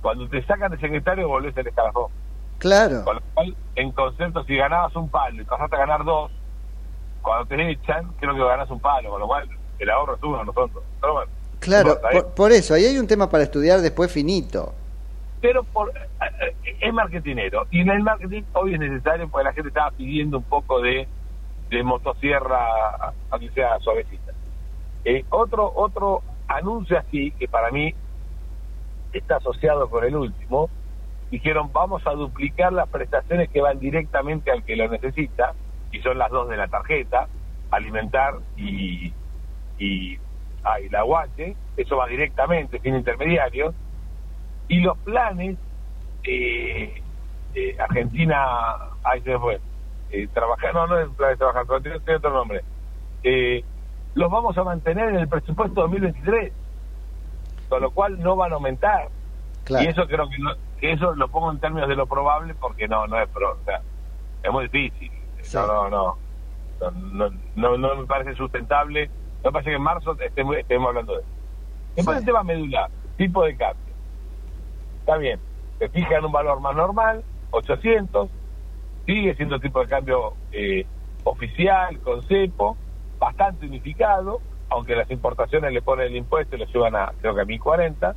cuando 0.00 0.28
te 0.28 0.42
sacan 0.44 0.70
de 0.72 0.78
secretario 0.78 1.28
volvés 1.28 1.56
al 1.56 1.66
escalafón 1.66 2.06
Claro. 2.58 3.04
con 3.04 3.16
lo 3.16 3.22
cual 3.34 3.56
en 3.74 3.90
concepto 3.92 4.44
si 4.44 4.56
ganabas 4.56 4.94
un 4.94 5.08
palo 5.08 5.42
y 5.42 5.44
pasaste 5.44 5.76
a 5.76 5.80
ganar 5.80 6.04
dos 6.04 6.30
cuando 7.20 7.46
te 7.46 7.70
echan 7.70 8.12
creo 8.20 8.34
que 8.34 8.44
ganás 8.44 8.70
un 8.70 8.80
palo 8.80 9.10
con 9.10 9.20
lo 9.20 9.26
cual 9.26 9.48
el 9.78 9.90
ahorro 9.90 10.14
es 10.14 10.22
uno 10.22 10.44
nosotros 10.44 10.84
pero 11.00 11.12
bueno 11.14 11.30
Claro, 11.58 12.00
por, 12.10 12.34
por 12.34 12.50
eso, 12.50 12.74
ahí 12.74 12.86
hay 12.86 12.98
un 12.98 13.06
tema 13.06 13.30
para 13.30 13.44
estudiar 13.44 13.80
después 13.82 14.10
finito. 14.10 14.74
Pero 15.42 15.64
por, 15.64 15.90
eh, 15.90 16.54
eh, 16.64 16.76
es 16.80 16.94
marketinero. 16.94 17.66
Y 17.70 17.80
en 17.80 17.90
el 17.90 18.02
marketing 18.02 18.44
hoy 18.54 18.74
es 18.74 18.80
necesario 18.80 19.28
porque 19.28 19.44
la 19.44 19.52
gente 19.52 19.68
estaba 19.68 19.90
pidiendo 19.90 20.38
un 20.38 20.44
poco 20.44 20.80
de, 20.80 21.06
de 21.68 21.82
motosierra 21.82 23.12
aunque 23.28 23.50
sea 23.50 23.78
suavecita. 23.80 24.32
Eh, 25.04 25.24
otro 25.30 25.70
otro 25.74 26.22
anuncio 26.46 26.96
así 26.96 27.32
que 27.32 27.48
para 27.48 27.72
mí 27.72 27.92
está 29.12 29.36
asociado 29.36 29.90
con 29.90 30.04
el 30.04 30.14
último. 30.14 30.70
Dijeron 31.32 31.72
vamos 31.72 32.06
a 32.06 32.12
duplicar 32.12 32.72
las 32.72 32.88
prestaciones 32.88 33.50
que 33.50 33.60
van 33.60 33.80
directamente 33.80 34.52
al 34.52 34.62
que 34.64 34.76
lo 34.76 34.88
necesita 34.88 35.54
y 35.90 36.00
son 36.02 36.18
las 36.18 36.30
dos 36.30 36.48
de 36.48 36.56
la 36.56 36.68
tarjeta 36.68 37.26
alimentar 37.72 38.34
y 38.56 39.12
y, 39.78 40.16
ah, 40.62 40.78
y 40.78 40.88
la 40.88 41.02
guache. 41.02 41.56
Eso 41.76 41.96
va 41.96 42.06
directamente 42.06 42.78
sin 42.78 42.94
intermediarios 42.94 43.74
y 44.72 44.80
los 44.80 44.96
planes 44.98 45.56
eh, 46.24 47.02
eh, 47.54 47.76
Argentina 47.78 48.36
ahí 49.04 49.20
se 49.22 49.38
fue. 49.38 49.60
Eh, 50.10 50.28
trabajar 50.32 50.74
no 50.74 50.86
no 50.86 50.98
es 50.98 51.08
plan 51.10 51.30
de 51.30 51.36
trabajar 51.36 51.64
pero 51.66 51.80
tiene, 51.82 52.00
tiene 52.00 52.16
otro 52.16 52.30
nombre. 52.32 52.62
Eh, 53.22 53.62
los 54.14 54.30
vamos 54.30 54.56
a 54.58 54.64
mantener 54.64 55.10
en 55.10 55.16
el 55.16 55.28
presupuesto 55.28 55.82
2023 55.82 56.52
con 57.68 57.80
lo 57.82 57.90
cual 57.90 58.20
no 58.22 58.36
van 58.36 58.52
a 58.52 58.54
aumentar. 58.56 59.08
Claro. 59.64 59.84
y 59.84 59.88
eso 59.88 60.06
creo 60.08 60.28
que, 60.28 60.38
no- 60.38 60.54
que 60.80 60.92
eso 60.92 61.14
lo 61.14 61.28
pongo 61.28 61.50
en 61.52 61.60
términos 61.60 61.88
de 61.88 61.94
lo 61.96 62.06
probable 62.06 62.54
porque 62.54 62.88
no 62.88 63.06
no 63.06 63.18
es 63.20 63.28
pro, 63.28 63.52
o 63.52 63.64
sea, 63.64 63.80
es 64.42 64.50
muy 64.50 64.68
difícil. 64.68 65.10
No 65.54 65.66
no 65.66 65.90
no. 65.90 66.16
No, 67.12 67.30
no, 67.54 67.78
no, 67.78 67.94
me 67.94 68.06
parece 68.06 68.34
sustentable. 68.34 69.06
No 69.44 69.50
me 69.50 69.52
parece 69.52 69.70
que 69.70 69.76
en 69.76 69.82
marzo 69.82 70.16
estemos, 70.20 70.56
estemos 70.56 70.88
hablando 70.88 71.12
de 71.14 71.20
eso. 71.20 71.28
Después 71.94 72.18
el 72.18 72.24
tema 72.24 72.42
medular 72.42 72.90
tipo 73.16 73.44
de 73.44 73.56
cambio 73.56 73.81
está 75.02 75.16
bien, 75.16 75.40
se 75.80 75.88
fija 75.88 76.16
en 76.16 76.24
un 76.24 76.32
valor 76.32 76.60
más 76.60 76.76
normal, 76.76 77.24
800, 77.50 78.30
sigue 79.04 79.34
siendo 79.34 79.58
tipo 79.58 79.80
de 79.80 79.88
cambio 79.88 80.34
eh, 80.52 80.86
oficial, 81.24 81.98
con 82.00 82.22
cepo, 82.22 82.76
bastante 83.18 83.66
unificado, 83.66 84.40
aunque 84.68 84.94
las 84.94 85.10
importaciones 85.10 85.72
le 85.72 85.82
ponen 85.82 86.06
el 86.06 86.16
impuesto 86.16 86.54
y 86.54 86.60
lo 86.60 86.66
suban 86.68 86.94
a 86.94 87.12
creo 87.20 87.34
que 87.34 87.40
a 87.40 87.44
1040, 87.44 88.14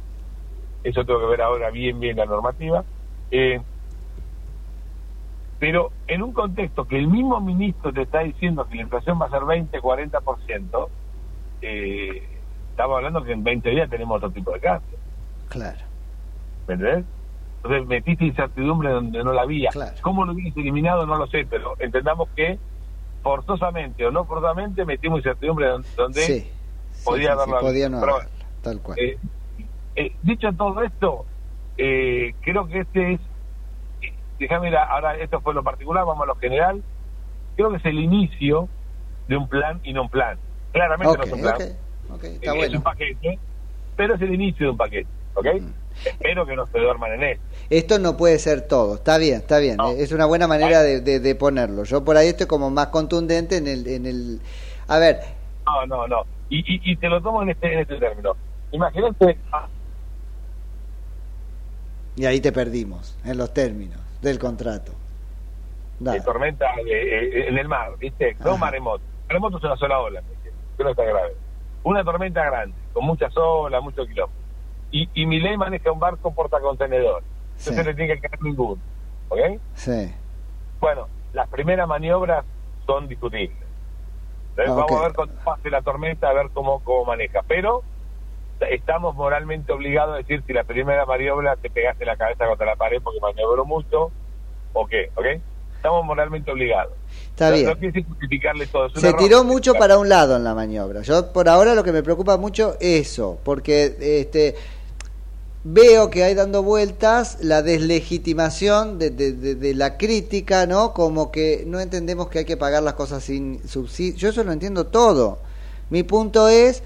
eso 0.83 1.05
tengo 1.05 1.21
que 1.21 1.25
ver 1.25 1.41
ahora 1.41 1.71
bien, 1.71 1.99
bien 1.99 2.17
la 2.17 2.25
normativa. 2.25 2.83
Eh, 3.31 3.59
pero 5.57 5.91
en 6.07 6.21
un 6.21 6.33
contexto 6.33 6.87
que 6.87 6.99
el 6.99 7.07
mismo 7.07 7.41
ministro 7.41 7.91
te 7.91 8.03
está 8.03 8.19
diciendo 8.19 8.67
que 8.67 8.75
la 8.75 8.83
inflación 8.83 9.19
va 9.19 9.25
a 9.25 9.31
ser 9.31 9.43
20, 9.43 9.81
40%, 9.81 10.87
eh, 11.63 12.21
estamos 12.69 12.97
hablando 12.97 13.23
que 13.23 13.31
en 13.31 13.43
20 13.43 13.69
días 13.71 13.89
tenemos 13.89 14.17
otro 14.17 14.29
tipo 14.29 14.51
de 14.51 14.59
cambio. 14.59 14.99
Claro. 15.49 15.94
¿Me 16.67 16.73
entendés? 16.75 17.05
Entonces 17.63 17.87
metiste 17.87 18.25
incertidumbre 18.25 18.89
donde 18.91 19.23
no 19.23 19.33
la 19.33 19.41
había. 19.41 19.71
¿Cómo 20.01 20.25
lo 20.25 20.33
hubiese 20.33 20.59
eliminado? 20.59 21.05
No 21.05 21.15
lo 21.15 21.27
sé, 21.27 21.45
pero 21.49 21.75
entendamos 21.79 22.29
que 22.35 22.59
forzosamente 23.21 24.05
o 24.05 24.11
no 24.11 24.25
forzosamente 24.25 24.85
metimos 24.85 25.19
incertidumbre 25.19 25.67
don- 25.67 25.85
donde 25.95 26.21
Sí. 26.21 26.51
podía 27.03 27.27
Sí, 27.29 27.33
haberlo 27.33 27.57
sí, 27.59 27.65
podía 27.65 27.89
no 27.89 27.99
Pero 28.01 28.13
haberla, 28.15 28.31
tal 28.61 28.81
cual. 28.81 28.99
eh, 28.99 29.19
eh, 29.95 30.15
dicho 30.21 30.53
todo 30.53 30.83
esto, 30.83 31.25
eh, 31.77 32.33
creo 32.41 32.67
que 32.67 32.81
este 32.81 33.13
es, 33.13 33.21
eh, 34.01 34.15
déjame 34.37 34.67
ir 34.69 34.75
a- 34.77 34.83
ahora 34.83 35.17
esto 35.17 35.41
fue 35.41 35.53
lo 35.55 35.63
particular, 35.63 36.05
vamos 36.05 36.23
a 36.23 36.27
lo 36.27 36.35
general, 36.35 36.83
creo 37.55 37.71
que 37.71 37.77
es 37.77 37.85
el 37.85 37.97
inicio 37.99 38.69
de 39.25 39.37
un 39.37 39.49
plan 39.49 39.79
y 39.83 39.93
no 39.93 40.03
un 40.03 40.09
plan. 40.09 40.39
Claramente 40.71 41.17
no 41.17 41.23
es 41.23 41.31
un 41.33 41.41
plan, 41.41 41.61
está 41.61 42.21
eh, 42.27 42.39
es 42.41 42.55
bueno. 42.55 42.77
un 42.77 42.83
paquete, 42.83 43.39
pero 43.95 44.15
es 44.15 44.21
el 44.21 44.33
inicio 44.35 44.67
de 44.67 44.71
un 44.71 44.77
paquete, 44.77 45.09
¿ok? 45.35 45.45
Espero 46.03 46.45
que 46.45 46.55
no 46.55 46.65
se 46.67 46.79
duerman 46.79 47.13
en 47.13 47.23
esto. 47.23 47.43
Esto 47.69 47.99
no 47.99 48.17
puede 48.17 48.37
ser 48.39 48.67
todo, 48.67 48.95
está 48.95 49.17
bien, 49.17 49.35
está 49.37 49.59
bien, 49.59 49.77
es 49.97 50.11
una 50.11 50.25
buena 50.25 50.47
manera 50.47 50.81
de, 50.83 51.01
de- 51.01 51.19
de 51.19 51.35
ponerlo. 51.35 51.83
Yo 51.83 52.03
por 52.03 52.17
ahí 52.17 52.27
estoy 52.27 52.47
como 52.47 52.69
más 52.69 52.87
contundente 52.87 53.57
en 53.57 53.67
el... 53.67 53.87
En 53.87 54.05
el 54.05 54.41
a 54.87 54.99
ver, 54.99 55.19
No, 55.65 55.85
no, 55.87 56.07
no. 56.07 56.25
Y, 56.49 56.59
y, 56.59 56.91
y 56.91 56.95
te 56.97 57.07
lo 57.09 57.21
tomo 57.21 57.41
en 57.41 57.49
este, 57.49 57.73
en 57.73 57.79
este 57.79 57.97
término. 57.97 58.35
Imagínate, 58.71 59.37
ah, 59.51 59.67
y 62.15 62.25
ahí 62.25 62.39
te 62.39 62.51
perdimos, 62.51 63.17
en 63.25 63.37
los 63.37 63.53
términos 63.53 63.99
del 64.21 64.37
contrato. 64.39 64.91
de 65.99 66.21
tormenta 66.21 66.65
eh, 66.87 67.47
en 67.47 67.57
el 67.57 67.67
mar, 67.67 67.97
¿viste? 67.97 68.35
No 68.39 68.57
maremoto. 68.57 69.03
Maremoto 69.27 69.57
es 69.57 69.63
una 69.63 69.75
sola 69.77 69.99
ola, 69.99 70.21
¿viste? 70.21 70.51
que 70.77 70.83
no 70.83 70.89
está 70.91 71.03
grave. 71.03 71.33
Una 71.83 72.03
tormenta 72.03 72.43
grande, 72.45 72.75
con 72.93 73.05
muchas 73.05 73.35
olas, 73.37 73.81
mucho 73.81 74.05
quilombo. 74.05 74.33
Y, 74.97 75.09
y 75.13 75.25
Milei 75.25 75.57
maneja 75.57 75.91
un 75.91 75.99
barco 75.99 76.33
portacontenedor. 76.33 77.21
Entonces 77.57 77.83
Sí. 77.83 77.89
le 77.89 77.93
tiene 77.95 78.13
que 78.19 78.27
caer 78.29 78.41
ninguno. 78.41 78.81
¿Ok? 79.29 79.39
Sí. 79.73 80.13
Bueno, 80.79 81.07
las 81.33 81.49
primeras 81.49 81.87
maniobras 81.87 82.45
son 82.85 83.07
discutibles. 83.07 83.57
Entonces. 84.51 84.75
Vamos 84.75 84.91
a 85.01 85.03
ver 85.07 85.13
cuando 85.13 85.35
pase 85.43 85.69
la 85.69 85.81
tormenta, 85.81 86.29
a 86.29 86.33
ver 86.33 86.49
cómo, 86.53 86.79
cómo 86.83 87.03
maneja. 87.05 87.41
Pero 87.47 87.83
estamos 88.71 89.15
moralmente 89.15 89.73
obligados 89.73 90.13
a 90.15 90.17
decir 90.19 90.41
si 90.47 90.53
la 90.53 90.63
primera 90.63 91.05
maniobra 91.05 91.55
te 91.57 91.69
pegaste 91.69 92.05
la 92.05 92.15
cabeza 92.15 92.45
contra 92.47 92.65
la 92.65 92.75
pared 92.75 93.01
porque 93.03 93.19
maniobró 93.19 93.65
mucho 93.65 94.11
o 94.73 94.87
qué, 94.87 95.11
¿ok? 95.15 95.25
Estamos 95.75 96.05
moralmente 96.05 96.51
obligados. 96.51 96.93
Está 97.29 97.49
No- 97.49 97.55
bien. 97.55 97.65
No 97.67 97.75
decir 97.75 98.05
justificarle 98.07 98.65
todo. 98.67 98.89
Se 98.89 99.09
error. 99.09 99.19
tiró 99.19 99.43
mucho 99.43 99.73
para 99.75 99.97
un 99.99 100.07
lado 100.09 100.35
en 100.37 100.43
la 100.43 100.55
maniobra. 100.55 101.01
Yo 101.01 101.31
por 101.33 101.47
ahora 101.49 101.75
lo 101.75 101.83
que 101.83 101.91
me 101.91 102.01
preocupa 102.01 102.37
mucho 102.37 102.75
es 102.79 103.09
eso, 103.09 103.39
porque 103.43 103.95
este 103.99 104.55
veo 105.67 106.11
que 106.11 106.23
hay 106.23 106.35
dando 106.35 106.61
vueltas 106.61 107.39
la 107.41 107.63
deslegitimación 107.63 108.99
de, 108.99 109.09
de- 109.09 109.33
de- 109.33 109.55
de 109.55 109.73
la 109.73 109.97
crítica, 109.97 110.67
¿no? 110.67 110.93
Como 110.93 111.31
que 111.31 111.63
no 111.65 111.79
entendemos 111.79 112.27
que 112.29 112.39
hay 112.39 112.45
que 112.45 112.55
pagar 112.55 112.83
las 112.83 112.93
cosas 112.93 113.23
sin 113.23 113.67
subsidio. 113.67 114.15
Yo 114.15 114.29
eso 114.29 114.43
lo 114.43 114.51
entiendo 114.51 114.85
todo. 114.87 115.39
Mi 115.89 116.03
punto 116.03 116.47
es, 116.49 116.83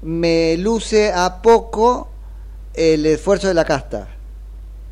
me 0.00 0.56
luce 0.56 1.12
a 1.12 1.42
poco 1.42 2.08
el 2.74 3.04
esfuerzo 3.04 3.48
de 3.48 3.54
la 3.54 3.66
casta. 3.66 4.08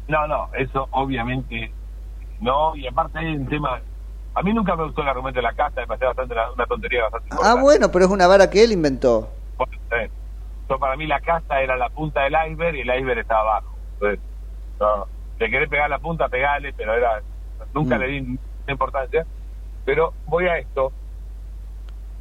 No, 0.09 0.27
no, 0.27 0.51
eso 0.59 0.87
obviamente 0.91 1.73
no. 2.41 2.77
Y 2.77 2.87
aparte 2.87 3.19
hay 3.19 3.35
un 3.35 3.49
tema. 3.49 3.81
A 4.35 4.43
mí 4.43 4.53
nunca 4.53 4.77
me 4.77 4.85
gustó 4.85 5.01
el 5.01 5.09
argumento 5.09 5.39
de 5.39 5.43
la 5.45 5.55
casa, 5.55 5.81
me 5.81 5.87
parecía 5.87 6.09
bastante 6.09 6.35
una, 6.35 6.53
una 6.53 6.67
tontería 6.67 7.03
bastante 7.05 7.29
Ah, 7.31 7.35
importante. 7.35 7.63
bueno, 7.63 7.91
pero 7.91 8.05
es 8.05 8.11
una 8.11 8.27
vara 8.27 8.51
que 8.51 8.63
él 8.63 8.73
inventó. 8.73 9.31
Bueno. 9.57 10.13
Yo, 10.71 10.79
para 10.79 10.97
mí 10.97 11.07
la 11.09 11.21
casa 11.21 11.61
era 11.61 11.77
la 11.77 11.91
punta 11.91 12.23
del 12.23 12.35
iceberg 12.47 12.77
y 12.77 12.81
el 12.83 12.95
iceberg 12.97 13.19
estaba 13.19 13.41
abajo. 13.41 13.77
Entonces, 13.95 14.21
no, 14.79 15.09
te 15.37 15.51
querés 15.51 15.69
pegar 15.69 15.91
la 15.91 15.99
punta, 15.99 16.29
pegale, 16.29 16.73
pero 16.75 16.95
era 16.95 17.21
nunca 17.73 17.97
Mm. 17.97 18.01
le 18.01 18.07
di 18.07 18.39
importancia. 18.69 19.27
Pero 19.85 20.15
voy 20.27 20.47
a 20.47 20.59
esto, 20.59 20.93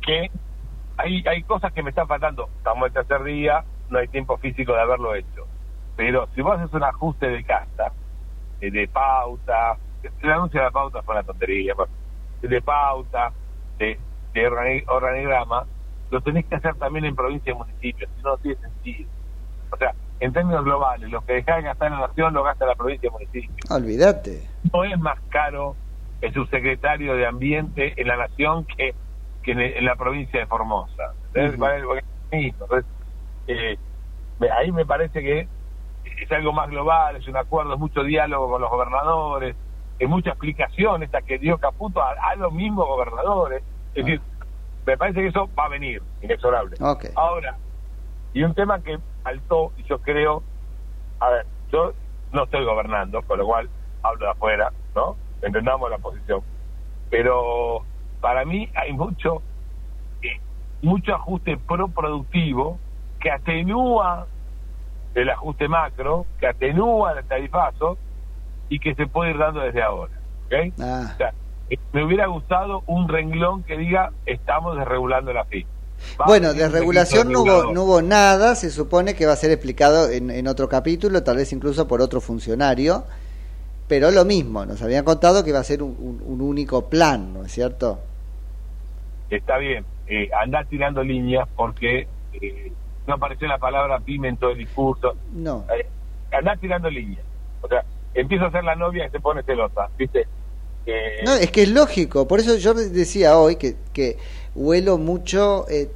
que 0.01 0.31
hay, 0.97 1.23
hay 1.27 1.43
cosas 1.43 1.71
que 1.73 1.83
me 1.83 1.91
están 1.91 2.07
faltando. 2.07 2.49
Estamos 2.57 2.87
el 2.87 2.93
tercer 2.93 3.23
día, 3.23 3.63
no 3.89 3.99
hay 3.99 4.07
tiempo 4.07 4.37
físico 4.39 4.73
de 4.73 4.81
haberlo 4.81 5.13
hecho. 5.13 5.47
Pero 5.95 6.27
si 6.33 6.41
vos 6.41 6.57
haces 6.59 6.73
un 6.73 6.83
ajuste 6.83 7.27
de 7.29 7.43
casta, 7.43 7.93
eh, 8.61 8.71
de 8.71 8.87
pauta. 8.87 9.77
El 10.01 10.31
anuncio 10.31 10.59
de 10.59 10.65
la 10.65 10.71
pauta 10.71 11.03
fue 11.03 11.13
una 11.13 11.23
tontería, 11.23 11.75
pero 11.75 11.89
de 12.41 12.61
pauta, 12.61 13.31
de, 13.77 13.99
de 14.33 14.49
organi- 14.49 14.85
organigrama, 14.87 15.67
lo 16.09 16.21
tenés 16.21 16.45
que 16.47 16.55
hacer 16.55 16.75
también 16.75 17.05
en 17.05 17.15
provincia 17.15 17.51
y 17.51 17.55
municipios, 17.55 18.09
si 18.15 18.21
no, 18.21 18.31
no 18.31 18.37
tiene 18.37 18.57
sentido. 18.57 19.09
O 19.71 19.77
sea, 19.77 19.93
en 20.19 20.33
términos 20.33 20.63
globales, 20.65 21.09
lo 21.09 21.21
que 21.21 21.33
dejás 21.33 21.57
de 21.57 21.61
gastar 21.63 21.91
en 21.91 21.99
la 21.99 22.07
nación 22.07 22.33
lo 22.33 22.43
gasta 22.43 22.65
la 22.65 22.75
provincia 22.75 23.07
y 23.07 23.11
municipio. 23.11 23.55
Olvídate. 23.69 24.49
No 24.73 24.83
es 24.83 24.97
más 24.99 25.19
caro 25.29 25.75
el 26.21 26.33
subsecretario 26.33 27.15
de 27.15 27.25
Ambiente 27.25 27.93
en 27.95 28.07
la 28.07 28.17
nación 28.17 28.65
que, 28.65 28.93
que 29.43 29.51
en, 29.51 29.59
en 29.61 29.85
la 29.85 29.95
provincia 29.95 30.39
de 30.39 30.47
Formosa. 30.47 31.03
Entonces, 32.31 32.85
eh, 33.47 33.77
me- 34.39 34.51
ahí 34.51 34.71
me 34.71 34.85
parece 34.85 35.21
que 35.21 35.47
es 36.03 36.31
algo 36.31 36.51
más 36.53 36.69
global, 36.69 37.15
es 37.15 37.27
un 37.27 37.37
acuerdo, 37.37 37.73
es 37.73 37.79
mucho 37.79 38.03
diálogo 38.03 38.49
con 38.49 38.61
los 38.61 38.69
gobernadores, 38.69 39.55
es 39.97 40.09
mucha 40.09 40.31
explicación 40.31 41.03
esta 41.03 41.21
que 41.21 41.37
dio 41.37 41.57
Caputo 41.57 42.01
a, 42.01 42.13
a 42.31 42.35
los 42.35 42.51
mismos 42.51 42.85
gobernadores. 42.87 43.63
Es 43.93 44.05
decir, 44.05 44.21
me 44.85 44.97
parece 44.97 45.21
que 45.21 45.27
eso 45.27 45.49
va 45.57 45.65
a 45.65 45.69
venir, 45.69 46.01
inexorable. 46.21 46.77
Ahora, 47.15 47.57
y 48.33 48.43
un 48.43 48.53
tema 48.53 48.81
que 48.81 48.97
faltó, 49.23 49.71
y 49.77 49.83
yo 49.83 49.99
creo, 49.99 50.43
a 51.19 51.29
ver, 51.29 51.45
yo 51.71 51.93
no 52.31 52.43
estoy 52.43 52.65
gobernando, 52.65 53.21
con 53.23 53.39
lo 53.39 53.45
cual 53.45 53.69
hablo 54.03 54.25
de 54.25 54.31
afuera, 54.31 54.71
¿no? 54.95 55.15
Entendamos 55.41 55.89
la 55.89 55.97
posición. 55.97 56.41
Pero 57.09 57.83
para 58.21 58.45
mí 58.45 58.69
hay 58.75 58.93
mucho, 58.93 59.41
eh, 60.21 60.39
mucho 60.81 61.15
ajuste 61.15 61.57
pro-productivo 61.57 62.79
que 63.19 63.31
atenúa 63.31 64.27
el 65.15 65.29
ajuste 65.29 65.67
macro, 65.67 66.25
que 66.39 66.47
atenúa 66.47 67.13
el 67.13 67.25
tarifazo 67.25 67.97
y 68.69 68.79
que 68.79 68.95
se 68.95 69.07
puede 69.07 69.31
ir 69.31 69.37
dando 69.37 69.61
desde 69.61 69.81
ahora. 69.81 70.13
¿ok? 70.45 70.73
Ah. 70.79 71.11
O 71.13 71.17
sea, 71.17 71.33
me 71.91 72.03
hubiera 72.03 72.27
gustado 72.27 72.83
un 72.87 73.07
renglón 73.07 73.63
que 73.63 73.77
diga 73.77 74.11
estamos 74.25 74.77
desregulando 74.77 75.33
la 75.33 75.45
FI. 75.45 75.67
Va 76.19 76.27
a 76.27 76.29
Bueno, 76.29 76.47
venir 76.53 76.55
de 76.55 76.65
un 76.65 76.71
regulación 76.71 76.93
decreto 76.93 77.33
no 77.33 77.41
hubo, 77.43 77.65
no 77.65 77.83
hubo 77.83 78.01
nada, 78.01 78.55
se 78.55 78.69
supone 78.71 79.15
que 79.15 79.25
va 79.25 79.33
a 79.33 79.35
ser 79.37 79.51
explicado 79.51 80.09
en, 80.09 80.29
en 80.31 80.47
otro 80.47 80.67
capítulo, 80.69 81.23
tal 81.23 81.37
vez 81.37 81.51
incluso 81.53 81.87
por 81.87 82.01
otro 82.01 82.19
funcionario, 82.21 83.05
pero 83.87 84.11
lo 84.11 84.25
mismo, 84.25 84.65
nos 84.65 84.81
habían 84.81 85.05
contado 85.05 85.43
que 85.43 85.53
va 85.53 85.59
a 85.59 85.63
ser 85.63 85.83
un, 85.83 85.95
un- 85.99 86.21
un 86.25 86.41
único 86.41 86.89
plan, 86.89 87.33
¿no 87.33 87.45
es 87.45 87.51
cierto? 87.53 87.99
está 89.29 89.57
bien, 89.57 89.85
eh, 90.07 90.29
andá 90.41 90.63
tirando 90.65 91.03
líneas 91.03 91.47
porque 91.55 92.07
eh, 92.33 92.73
no 93.05 93.13
apareció 93.15 93.47
la 93.47 93.57
palabra 93.57 93.99
pyme 93.99 94.29
en 94.29 94.37
todo 94.37 94.51
el 94.51 94.57
discurso. 94.57 95.13
No. 95.31 95.65
Eh, 95.67 95.87
andá 96.31 96.55
tirando 96.57 96.89
líneas. 96.89 97.25
O 97.61 97.67
sea, 97.67 97.83
empiezo 98.13 98.45
a 98.45 98.51
ser 98.51 98.63
la 98.63 98.75
novia 98.75 99.05
y 99.07 99.09
se 99.11 99.19
pone 99.19 99.43
celosa, 99.43 99.89
¿viste? 99.97 100.27
Eh, 100.85 101.21
No, 101.25 101.33
es 101.33 101.51
que 101.51 101.63
es 101.63 101.69
lógico, 101.69 102.27
por 102.27 102.39
eso 102.39 102.55
yo 102.55 102.73
decía 102.73 103.37
hoy 103.37 103.55
que, 103.57 103.75
que 103.93 104.17
huelo 104.55 104.97
mucho, 104.97 105.65
eh, 105.69 105.89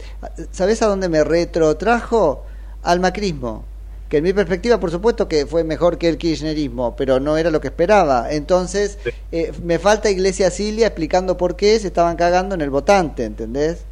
¿sabes 0.52 0.82
a 0.82 0.88
dónde 0.88 1.10
me 1.10 1.24
retrotrajo? 1.24 2.46
Al 2.84 3.00
macrismo, 3.00 3.64
que 4.10 4.18
en 4.18 4.26
mi 4.26 4.34
perspectiva 4.34 4.78
por 4.78 4.92
supuesto 4.92 5.30
que 5.30 5.46
fue 5.46 5.64
mejor 5.64 5.98
que 5.98 6.10
el 6.10 6.18
kirchnerismo, 6.18 6.96
pero 6.98 7.22
no 7.22 7.38
era 7.38 7.50
lo 7.50 7.62
que 7.62 7.70
esperaba. 7.70 8.30
Entonces, 8.32 9.00
eh, 9.32 9.54
me 9.64 9.80
falta 9.80 10.10
Iglesia 10.10 10.52
Cilia 10.52 10.88
explicando 10.88 11.38
por 11.38 11.56
qué 11.56 11.80
se 11.80 11.88
estaban 11.88 12.18
cagando 12.18 12.56
en 12.56 12.62
el 12.62 12.70
votante, 12.70 13.24
¿entendés? 13.24 13.86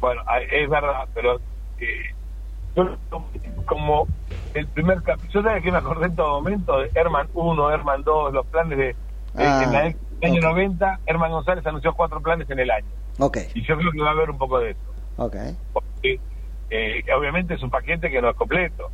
Bueno, 0.00 0.22
es 0.50 0.68
verdad, 0.68 1.08
pero 1.14 1.40
eh, 1.80 2.14
yo 2.76 2.98
como 3.64 4.06
el 4.54 4.66
primer 4.68 5.02
capítulo, 5.02 5.32
yo 5.32 5.42
sabía 5.42 5.62
que 5.62 5.70
me 5.70 5.78
acordé 5.78 6.06
en 6.06 6.16
todo 6.16 6.40
momento 6.40 6.78
de 6.80 6.90
Herman 6.94 7.28
1, 7.34 7.70
Herman 7.72 8.02
2, 8.02 8.32
los 8.32 8.46
planes 8.46 8.78
de... 8.78 8.96
Ah, 9.38 9.62
en 9.64 9.72
la- 9.72 9.86
en 9.86 9.96
el 10.20 10.30
año 10.32 10.40
90, 10.40 11.00
Herman 11.06 11.30
González 11.30 11.64
anunció 11.66 11.94
cuatro 11.94 12.20
planes 12.20 12.48
en 12.50 12.58
el 12.58 12.70
año. 12.70 12.86
Ok, 13.18 13.38
Y 13.54 13.62
yo 13.66 13.76
creo 13.76 13.90
que 13.92 14.00
va 14.00 14.08
a 14.08 14.12
haber 14.12 14.30
un 14.30 14.38
poco 14.38 14.58
de 14.58 14.70
eso. 14.70 14.80
ok. 15.16 15.36
porque 15.72 16.20
eh, 16.70 17.02
obviamente 17.16 17.54
es 17.54 17.62
un 17.62 17.70
paquete 17.70 18.10
que 18.10 18.20
no 18.20 18.30
es 18.30 18.36
completo. 18.36 18.90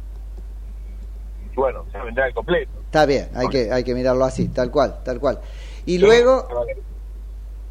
Y 1.53 1.57
bueno, 1.57 1.85
se 1.93 1.99
vendrá 1.99 2.27
el 2.27 2.35
completo. 2.35 2.71
Está 2.87 3.07
bien, 3.07 3.29
hay 3.35 3.49
que, 3.49 3.73
hay 3.73 3.85
que 3.85 3.95
mirarlo 3.95 4.25
así, 4.25 4.49
tal 4.49 4.71
cual, 4.71 4.97
tal 5.05 5.19
cual. 5.21 5.41
Y 5.87 5.99
luego, 5.99 6.47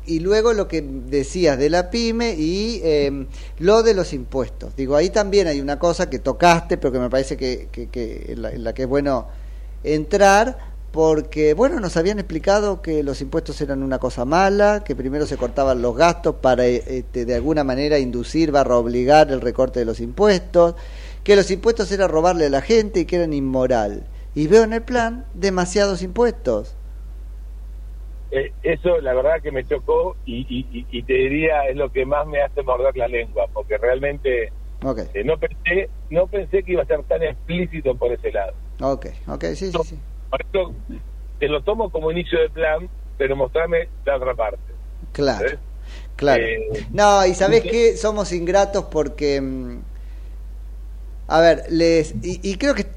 y 0.05 0.19
luego 0.19 0.53
lo 0.53 0.67
que 0.67 0.81
decías 0.81 1.57
de 1.57 1.69
la 1.69 1.89
pyme 1.89 2.35
y 2.37 2.81
eh, 2.83 3.25
lo 3.59 3.83
de 3.83 3.93
los 3.93 4.11
impuestos. 4.13 4.75
Digo, 4.75 4.95
ahí 4.95 5.09
también 5.09 5.47
hay 5.47 5.61
una 5.61 5.79
cosa 5.79 6.09
que 6.09 6.19
tocaste, 6.19 6.77
pero 6.77 6.91
que 6.91 6.99
me 6.99 7.09
parece 7.09 7.37
que, 7.37 7.69
que, 7.71 7.87
que 7.89 8.33
en, 8.33 8.41
la, 8.41 8.51
en 8.51 8.63
la 8.63 8.73
que 8.73 8.83
es 8.83 8.87
bueno 8.89 9.27
entrar, 9.83 10.57
porque, 10.93 11.55
bueno, 11.55 11.79
nos 11.79 11.97
habían 11.97 12.19
explicado 12.19 12.83
que 12.83 13.01
los 13.01 13.19
impuestos 13.21 13.59
eran 13.61 13.81
una 13.81 13.97
cosa 13.97 14.25
mala, 14.25 14.83
que 14.85 14.95
primero 14.95 15.25
se 15.25 15.37
cortaban 15.37 15.81
los 15.81 15.97
gastos 15.97 16.35
para, 16.35 16.67
eh, 16.67 16.83
este, 16.85 17.25
de 17.25 17.33
alguna 17.33 17.63
manera, 17.63 17.97
inducir, 17.97 18.51
barra 18.51 18.77
obligar 18.77 19.31
el 19.31 19.41
recorte 19.41 19.79
de 19.79 19.85
los 19.85 19.99
impuestos, 19.99 20.75
que 21.23 21.35
los 21.35 21.49
impuestos 21.49 21.91
era 21.91 22.07
robarle 22.07 22.45
a 22.45 22.49
la 22.51 22.61
gente 22.61 22.99
y 23.01 23.05
que 23.05 23.15
eran 23.15 23.33
inmoral. 23.33 24.07
Y 24.35 24.45
veo 24.47 24.63
en 24.63 24.73
el 24.73 24.83
plan 24.83 25.25
demasiados 25.33 26.03
impuestos. 26.03 26.77
Eh, 28.31 28.53
eso 28.63 28.99
la 28.99 29.13
verdad 29.13 29.41
que 29.43 29.51
me 29.51 29.63
chocó 29.65 30.17
y, 30.25 30.41
y- 30.41 30.87
y- 30.89 31.03
te 31.03 31.13
diría 31.13 31.67
es 31.67 31.75
lo 31.75 31.91
que 31.91 32.05
más 32.05 32.25
me 32.25 32.41
hace 32.41 32.63
morder 32.63 32.95
la 32.97 33.07
lengua, 33.07 33.47
porque 33.53 33.77
realmente 33.77 34.53
eh, 35.13 35.23
no 35.25 35.37
pensé 35.39 35.91
no 36.09 36.27
pensé 36.27 36.63
que 36.63 36.73
iba 36.73 36.83
a 36.83 36.87
ser 36.87 37.03
tan 37.05 37.23
explícito 37.23 37.97
por 37.97 38.11
ese 38.13 38.31
lado. 38.31 38.53
ok, 38.81 39.05
ok, 39.27 39.43
sí, 39.55 39.71
sí, 39.71 39.83
sí. 39.83 39.99
Te 41.39 41.47
lo 41.47 41.61
tomo 41.63 41.89
como 41.89 42.11
inicio 42.11 42.39
de 42.39 42.49
plan, 42.49 42.89
pero 43.17 43.35
mostrame 43.35 43.89
la 44.05 44.17
otra 44.17 44.33
parte. 44.35 44.57
Claro, 45.11 45.39
¿sabes? 45.39 45.59
claro. 46.15 46.43
Eh, 46.43 46.85
No, 46.91 47.25
y 47.25 47.33
sabes 47.33 47.63
qué, 47.63 47.97
somos 47.97 48.31
ingratos 48.31 48.85
porque, 48.85 49.41
mm, 49.41 49.77
a 51.27 51.39
ver, 51.41 51.63
les 51.69 52.13
y, 52.23 52.39
y 52.43 52.57
creo 52.57 52.75
que 52.75 52.87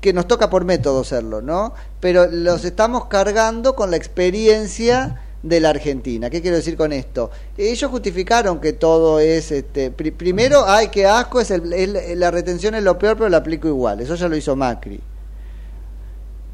que 0.00 0.12
nos 0.12 0.28
toca 0.28 0.50
por 0.50 0.66
método 0.66 1.02
serlo, 1.02 1.40
¿no? 1.40 1.72
Pero 2.00 2.26
los 2.26 2.66
estamos 2.66 3.06
cargando 3.06 3.74
con 3.74 3.90
la 3.90 3.96
experiencia 3.96 5.22
de 5.42 5.60
la 5.60 5.70
Argentina. 5.70 6.28
¿Qué 6.28 6.42
quiero 6.42 6.58
decir 6.58 6.76
con 6.76 6.92
esto? 6.92 7.30
Ellos 7.56 7.90
justificaron 7.90 8.60
que 8.60 8.74
todo 8.74 9.18
es, 9.18 9.50
este, 9.50 9.90
pri- 9.90 10.10
primero, 10.10 10.64
ay, 10.66 10.88
qué 10.88 11.06
asco, 11.06 11.40
es, 11.40 11.50
el- 11.50 11.72
es 11.72 12.16
la 12.18 12.30
retención 12.30 12.74
es 12.74 12.82
lo 12.82 12.98
peor, 12.98 13.16
pero 13.16 13.30
la 13.30 13.38
aplico 13.38 13.66
igual. 13.66 14.00
Eso 14.00 14.14
ya 14.14 14.28
lo 14.28 14.36
hizo 14.36 14.54
Macri. 14.54 15.00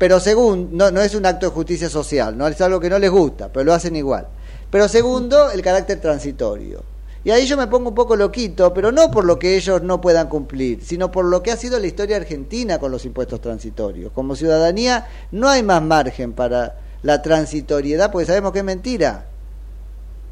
Pero 0.01 0.19
segundo, 0.19 0.71
no, 0.73 0.91
no 0.91 1.03
es 1.03 1.15
un 1.15 1.27
acto 1.27 1.45
de 1.45 1.53
justicia 1.53 1.91
social, 1.91 2.35
no 2.35 2.49
es 2.49 2.59
algo 2.63 2.81
que 2.81 2.89
no 2.89 2.99
les 2.99 3.11
gusta, 3.11 3.53
pero 3.53 3.65
lo 3.67 3.75
hacen 3.75 3.95
igual. 3.97 4.29
Pero 4.71 4.89
segundo, 4.89 5.51
el 5.51 5.61
carácter 5.61 6.01
transitorio. 6.01 6.83
Y 7.23 7.31
ahí 7.31 7.45
yo 7.45 7.59
me 7.59 7.67
pongo 7.67 7.91
un 7.91 7.95
poco 7.95 8.17
loquito, 8.17 8.73
pero 8.73 8.93
no 8.93 9.11
por 9.11 9.27
lo 9.27 9.39
que 9.39 9.59
ellos 9.59 9.83
no 9.83 10.01
puedan 10.01 10.31
cumplir, 10.31 10.81
sino 10.81 11.11
por 11.11 11.27
lo 11.27 11.43
que 11.43 11.51
ha 11.51 11.57
sido 11.57 11.79
la 11.79 11.87
historia 11.87 12.17
argentina 12.17 12.79
con 12.79 12.91
los 12.91 13.05
impuestos 13.05 13.43
transitorios. 13.43 14.11
Como 14.13 14.37
ciudadanía 14.37 15.07
no 15.33 15.51
hay 15.51 15.63
más 15.63 15.83
margen 15.83 16.33
para 16.33 16.77
la 17.03 17.21
transitoriedad, 17.21 18.11
porque 18.11 18.25
sabemos 18.25 18.53
que 18.53 18.61
es 18.61 18.65
mentira. 18.65 19.27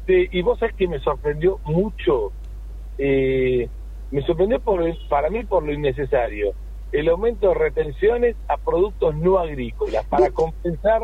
Sí, 0.07 0.29
y 0.31 0.41
vos 0.41 0.57
sabés 0.57 0.73
que 0.77 0.87
me 0.87 0.97
sorprendió 0.97 1.59
mucho, 1.65 2.31
eh, 2.97 3.69
me 4.09 4.23
sorprendió 4.23 4.59
por 4.61 4.81
para 5.09 5.29
mí 5.29 5.43
por 5.43 5.61
lo 5.61 5.71
innecesario, 5.71 6.55
el 6.91 7.09
aumento 7.09 7.49
de 7.49 7.53
retenciones 7.55 8.35
a 8.47 8.57
productos 8.57 9.15
no 9.15 9.37
agrícolas, 9.39 10.05
para 10.07 10.31
compensar, 10.31 11.01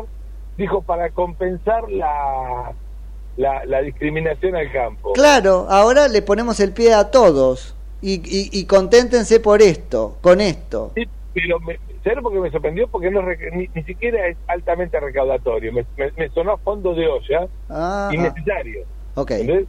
dijo, 0.56 0.82
para 0.82 1.10
compensar 1.10 1.90
la, 1.90 2.74
la, 3.36 3.64
la 3.64 3.82
discriminación 3.82 4.56
al 4.56 4.72
campo. 4.72 5.12
Claro, 5.12 5.66
ahora 5.68 6.08
le 6.08 6.22
ponemos 6.22 6.58
el 6.60 6.72
pie 6.72 6.92
a 6.94 7.10
todos 7.10 7.76
y, 8.00 8.14
y, 8.14 8.50
y 8.52 8.66
conténtense 8.66 9.40
por 9.40 9.62
esto, 9.62 10.18
con 10.22 10.40
esto. 10.40 10.92
Sí, 10.96 11.04
pero 11.32 11.60
me, 11.60 11.78
¿sabés 12.02 12.20
por 12.22 12.32
qué 12.32 12.40
me 12.40 12.50
sorprendió? 12.50 12.88
Porque 12.88 13.10
no 13.10 13.22
ni, 13.22 13.68
ni 13.74 13.82
siquiera 13.84 14.26
es 14.26 14.36
altamente 14.48 14.98
recaudatorio, 14.98 15.72
me, 15.72 15.86
me- 15.96 16.12
me 16.16 16.28
sonó 16.30 16.52
a 16.52 16.58
fondo 16.58 16.94
de 16.94 17.06
olla, 17.06 17.46
Ah, 17.68 18.10
innecesario. 18.12 18.84
ok. 19.14 19.30
¿Entendés? 19.32 19.68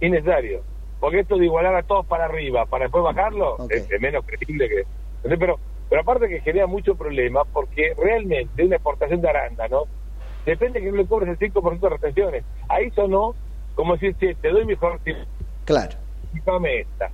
Innecesario. 0.00 0.62
Porque 0.98 1.20
esto 1.20 1.36
de 1.36 1.44
igualar 1.44 1.76
a 1.76 1.82
todos 1.82 2.06
para 2.06 2.24
arriba, 2.24 2.66
para 2.66 2.84
después 2.84 3.04
bajarlo, 3.04 3.56
es, 3.70 3.90
es 3.90 4.00
menos 4.00 4.24
creíble 4.26 4.68
que... 4.68 4.84
¿entendés? 5.16 5.38
Pero, 5.38 5.60
pero 5.88 6.00
aparte 6.02 6.28
que 6.28 6.40
genera 6.40 6.66
mucho 6.66 6.94
problema, 6.96 7.44
porque 7.44 7.92
realmente 7.96 8.64
una 8.64 8.76
exportación 8.76 9.20
de 9.20 9.28
arándano 9.28 9.84
depende 10.44 10.80
que 10.80 10.90
no 10.90 10.96
le 10.96 11.06
cobres 11.06 11.28
el 11.30 11.38
5% 11.38 11.80
de 11.80 11.90
retenciones. 11.90 12.44
Ahí 12.68 12.90
sonó 12.92 13.36
como 13.74 13.92
decir, 13.94 14.16
che, 14.16 14.34
te 14.36 14.48
doy 14.48 14.64
mejor, 14.64 15.00
Claro. 15.64 15.96
dame 16.44 16.80
esta. 16.80 17.10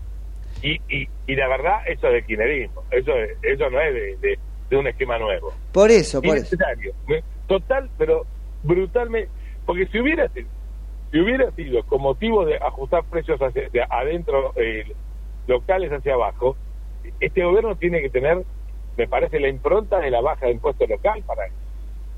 Y, 0.63 0.75
y, 0.89 1.09
y 1.27 1.35
la 1.35 1.49
verdad, 1.49 1.79
eso 1.87 2.07
es 2.07 2.13
de 2.13 2.25
kirchnerismo. 2.25 2.85
Eso, 2.91 3.17
es- 3.17 3.37
eso 3.43 3.69
no 3.69 3.81
es 3.81 3.93
de, 3.95 4.17
de- 4.19 4.39
de 4.71 4.77
un 4.77 4.87
esquema 4.87 5.19
nuevo. 5.19 5.53
Por 5.73 5.91
eso, 5.91 6.23
por 6.23 6.37
eso. 6.37 6.57
Me- 7.07 7.25
Total, 7.47 7.91
pero 7.97 8.27
brutalmente. 8.63 9.33
Porque 9.67 9.87
si 9.89 9.99
hubiera 9.99 10.29
sido, 10.29 10.49
si 11.11 11.21
hubiera 11.21 11.51
sido 11.53 11.83
con 11.85 12.01
motivo 12.01 12.45
de 12.45 12.57
ajustar 12.57 13.05
precios 13.07 13.41
hacia, 13.41 13.69
de 13.69 13.85
adentro, 13.91 14.53
eh, 14.57 14.85
locales 15.47 15.91
hacia 15.91 16.15
abajo, 16.15 16.57
este 17.21 17.45
gobierno 17.45 17.77
tiene 17.77 18.01
que 18.01 18.11
tener, 18.11 18.45
me 18.97 19.09
parece, 19.09 19.41
la 19.41 19.49
impronta 19.49 19.99
de 19.99 20.11
la 20.11 20.21
baja 20.21 20.47
de 20.47 20.53
impuesto 20.53 20.87
local 20.87 21.23
para 21.27 21.47
eso. 21.47 21.57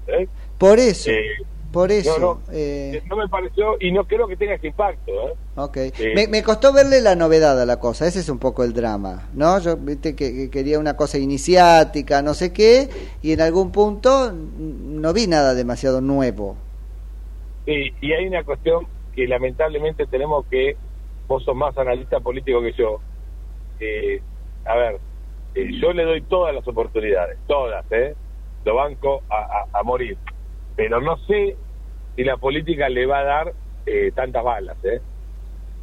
¿eh? 0.08 0.28
Por 0.58 0.78
eso, 0.78 1.10
Eh, 1.10 1.24
por 1.72 1.90
eso. 1.90 2.18
no, 2.18 2.34
no, 2.34 2.40
eh, 2.52 3.02
no 3.06 3.16
me 3.16 3.28
pareció 3.28 3.76
y 3.80 3.90
no 3.90 4.04
creo 4.06 4.28
que 4.28 4.36
tenga 4.36 4.54
ese 4.54 4.68
impacto. 4.68 5.10
¿eh? 5.28 5.34
Ok. 5.56 5.76
Eh, 5.76 6.12
Me, 6.14 6.28
me 6.28 6.42
costó 6.42 6.72
verle 6.72 7.00
la 7.00 7.16
novedad 7.16 7.60
a 7.60 7.66
la 7.66 7.78
cosa, 7.80 8.06
ese 8.06 8.20
es 8.20 8.28
un 8.28 8.38
poco 8.38 8.64
el 8.64 8.72
drama, 8.72 9.28
¿no? 9.34 9.58
Yo 9.60 9.76
viste 9.76 10.14
que, 10.14 10.32
que 10.32 10.50
quería 10.50 10.78
una 10.78 10.96
cosa 10.96 11.18
iniciática, 11.18 12.22
no 12.22 12.34
sé 12.34 12.52
qué, 12.52 12.88
y 13.22 13.32
en 13.32 13.40
algún 13.40 13.72
punto 13.72 14.32
no 14.32 15.12
vi 15.12 15.26
nada 15.26 15.54
demasiado 15.54 16.00
nuevo. 16.00 16.56
Sí, 17.66 17.92
y 18.00 18.12
hay 18.12 18.26
una 18.26 18.44
cuestión 18.44 18.86
que 19.14 19.26
lamentablemente 19.26 20.06
tenemos 20.06 20.44
que, 20.50 20.76
vos 21.26 21.42
sos 21.44 21.56
más 21.56 21.76
analista 21.78 22.20
político 22.20 22.60
que 22.60 22.72
yo. 22.72 23.00
A 24.64 24.76
ver, 24.76 25.00
eh, 25.54 25.68
yo 25.80 25.92
le 25.92 26.04
doy 26.04 26.22
todas 26.22 26.54
las 26.54 26.66
oportunidades, 26.66 27.38
todas, 27.46 27.84
¿eh? 27.90 28.14
Lo 28.64 28.76
banco 28.76 29.22
a, 29.28 29.38
a- 29.40 29.66
a 29.80 29.82
morir. 29.82 30.18
Pero 30.74 31.00
no 31.00 31.16
sé 31.18 31.56
si 32.16 32.24
la 32.24 32.36
política 32.36 32.88
le 32.88 33.06
va 33.06 33.20
a 33.20 33.24
dar 33.24 33.54
eh, 33.86 34.12
tantas 34.12 34.42
balas, 34.42 34.76
¿eh? 34.84 35.00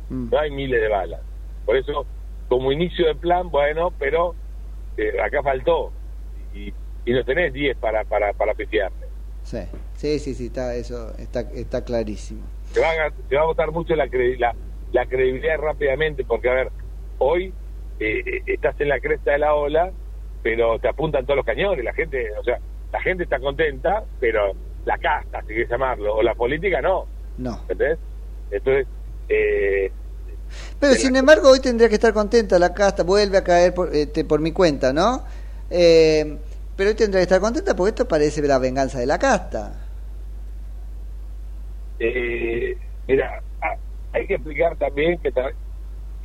No 0.10 0.40
hay 0.40 0.52
miles 0.52 0.82
de 0.82 0.88
balas. 0.88 1.22
Por 1.66 1.78
eso, 1.78 2.08
como 2.48 2.72
inicio 2.72 3.06
de 3.08 3.16
plan, 3.16 3.50
bueno, 3.50 3.92
pero 3.98 4.36
eh, 4.98 5.14
acá 5.22 5.42
faltó. 5.44 5.94
Y, 6.54 6.74
y 7.06 7.14
no 7.14 7.24
tenés 7.24 7.54
10 7.54 7.78
para, 7.78 8.04
para, 8.04 8.34
para 8.34 8.54
pifiarme. 8.54 9.06
Sí, 9.44 9.60
sí, 9.96 10.20
sí, 10.20 10.34
sí, 10.34 10.46
está, 10.48 10.76
eso 10.76 11.16
está, 11.18 11.42
está 11.54 11.84
clarísimo. 11.84 12.42
se 12.66 12.80
va 12.80 12.90
a, 12.90 13.12
se 13.30 13.36
va 13.36 13.42
a 13.42 13.46
votar 13.46 13.72
mucho 13.72 13.96
la, 13.96 14.08
credi- 14.08 14.38
la, 14.38 14.56
la 14.92 15.06
credibilidad 15.06 15.58
rápidamente, 15.60 16.26
porque 16.26 16.50
a 16.50 16.54
ver, 16.54 16.72
hoy 17.20 17.54
eh, 18.06 18.44
estás 18.48 18.80
en 18.82 18.90
la 18.90 19.00
cresta 19.00 19.32
de 19.34 19.40
la 19.40 19.56
ola, 19.56 19.92
pero 20.42 20.80
te 20.80 20.88
apuntan 20.90 21.26
todos 21.26 21.38
los 21.38 21.46
cañones, 21.46 21.84
la 21.86 21.94
gente, 21.94 22.30
o 22.40 22.44
sea, 22.44 22.60
la 22.92 23.02
gente 23.02 23.24
está 23.24 23.40
contenta, 23.40 24.04
pero 24.20 24.54
la 24.86 24.98
casta, 24.98 25.42
si 25.42 25.48
quieres 25.48 25.70
llamarlo, 25.70 26.16
o 26.16 26.24
la 26.24 26.36
política 26.36 26.82
no, 26.82 27.06
No. 27.38 27.60
¿entendés? 27.68 28.00
Entonces, 28.50 28.88
eh, 29.30 29.92
Pero 30.80 30.94
sin 30.96 31.16
embargo, 31.16 31.50
hoy 31.50 31.60
tendría 31.62 31.88
que 31.90 31.96
estar 31.96 32.14
contenta 32.14 32.60
la 32.60 32.74
casta, 32.74 33.04
vuelve 33.04 33.38
a 33.38 33.44
caer 33.44 33.74
por, 33.74 33.96
este, 33.96 34.26
por 34.26 34.40
mi 34.42 34.52
cuenta, 34.52 34.92
¿no? 34.94 35.24
Eh, 35.70 36.38
pero 36.76 36.90
hoy 36.90 36.96
tendría 36.96 37.20
que 37.20 37.24
estar 37.24 37.40
contenta 37.40 37.76
porque 37.76 37.90
esto 37.90 38.08
parece 38.08 38.42
la 38.42 38.58
venganza 38.60 39.00
de 39.00 39.06
la 39.06 39.20
casta. 39.20 39.88
eh, 42.00 42.76
mira, 43.08 43.44
a- 43.62 43.78
hay 44.14 44.28
que 44.28 44.36
explicar 44.36 44.78
también 44.78 45.20
que, 45.20 45.32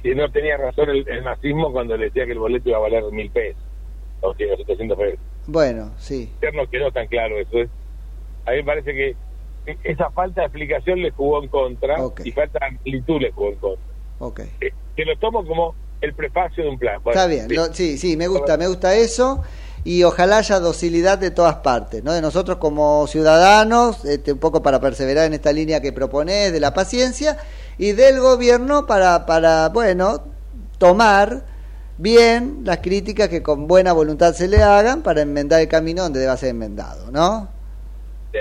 que 0.06 0.14
no 0.14 0.30
tenía 0.30 0.56
razón 0.56 0.88
el, 0.90 1.08
el 1.08 1.24
nazismo 1.24 1.72
cuando 1.72 1.96
le 1.96 2.06
decía 2.06 2.26
que 2.26 2.32
el 2.32 2.38
boleto 2.38 2.68
iba 2.68 2.78
a 2.78 2.82
valer 2.82 3.02
mil 3.10 3.28
pesos, 3.30 3.60
o 4.20 4.32
sea, 4.34 4.56
700 4.56 4.96
pesos. 4.96 5.18
Bueno, 5.46 5.92
sí. 5.98 6.32
no 6.54 6.68
quedó 6.70 6.92
tan 6.92 7.08
claro 7.08 7.36
eso. 7.40 7.58
¿eh? 7.58 7.68
A 8.46 8.52
mí 8.52 8.58
me 8.58 8.64
parece 8.64 8.94
que 8.94 9.16
esa 9.82 10.10
falta 10.10 10.42
de 10.42 10.46
explicación 10.46 11.02
le 11.02 11.10
jugó 11.10 11.42
en 11.42 11.48
contra 11.48 11.96
y 12.22 12.30
falta 12.30 12.60
de 12.60 12.66
amplitud 12.66 13.20
le 13.20 13.32
jugó 13.32 13.48
en 13.48 13.56
contra. 13.56 13.84
Ok. 14.20 14.40
Eh, 14.60 14.72
que 14.94 15.04
lo 15.04 15.16
tomo 15.18 15.44
como 15.44 15.74
el 16.00 16.14
prefacio 16.14 16.62
de 16.62 16.70
un 16.70 16.78
plan. 16.78 17.02
Bueno, 17.02 17.18
Está 17.20 17.26
bien, 17.28 17.48
lo- 17.52 17.74
sí, 17.74 17.98
sí, 17.98 18.16
me 18.16 18.28
gusta, 18.28 18.56
me 18.56 18.68
gusta 18.68 18.94
eso 18.94 19.42
y 19.82 20.04
ojalá 20.04 20.38
haya 20.38 20.60
docilidad 20.60 21.18
de 21.18 21.32
todas 21.32 21.56
partes, 21.56 22.04
¿no? 22.04 22.12
De 22.12 22.20
nosotros 22.22 22.58
como 22.58 23.06
ciudadanos, 23.08 24.04
este, 24.04 24.32
un 24.32 24.38
poco 24.38 24.62
para 24.62 24.80
perseverar 24.80 25.26
en 25.26 25.34
esta 25.34 25.52
línea 25.52 25.80
que 25.80 25.92
proponés 25.92 26.52
de 26.52 26.60
la 26.60 26.72
paciencia 26.74 27.38
y 27.78 27.92
del 27.92 28.20
gobierno 28.20 28.86
para, 28.86 29.26
para 29.26 29.68
bueno, 29.70 30.24
tomar 30.78 31.42
bien 31.98 32.60
las 32.64 32.78
críticas 32.78 33.28
que 33.28 33.42
con 33.42 33.66
buena 33.66 33.92
voluntad 33.92 34.32
se 34.34 34.48
le 34.48 34.62
hagan 34.62 35.02
para 35.02 35.22
enmendar 35.22 35.60
el 35.60 35.68
camino 35.68 36.02
donde 36.02 36.20
deba 36.20 36.36
ser 36.36 36.50
enmendado, 36.50 37.10
¿no? 37.10 37.48
Sí. 38.32 38.38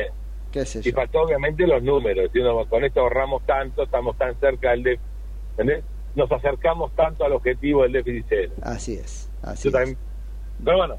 ¿Qué 0.51 0.65
sé 0.65 0.79
Y 0.79 0.91
yo? 0.91 0.93
faltó 0.93 1.21
obviamente 1.21 1.65
los 1.67 1.81
números. 1.83 2.29
Si 2.33 2.39
uno, 2.39 2.65
con 2.67 2.83
esto 2.83 3.01
ahorramos 3.01 3.45
tanto, 3.45 3.83
estamos 3.83 4.17
tan 4.17 4.37
cerca 4.39 4.71
del 4.71 4.83
déficit. 4.83 5.09
¿entendés? 5.51 5.83
Nos 6.15 6.31
acercamos 6.31 6.93
tanto 6.95 7.25
al 7.25 7.33
objetivo 7.33 7.83
del 7.83 7.91
déficit 7.93 8.25
cero. 8.29 8.51
Así 8.61 8.93
es, 8.95 9.29
así 9.41 9.63
Yo 9.63 9.69
es. 9.69 9.73
también- 9.73 9.97
Pero 10.63 10.77
bueno, 10.77 10.95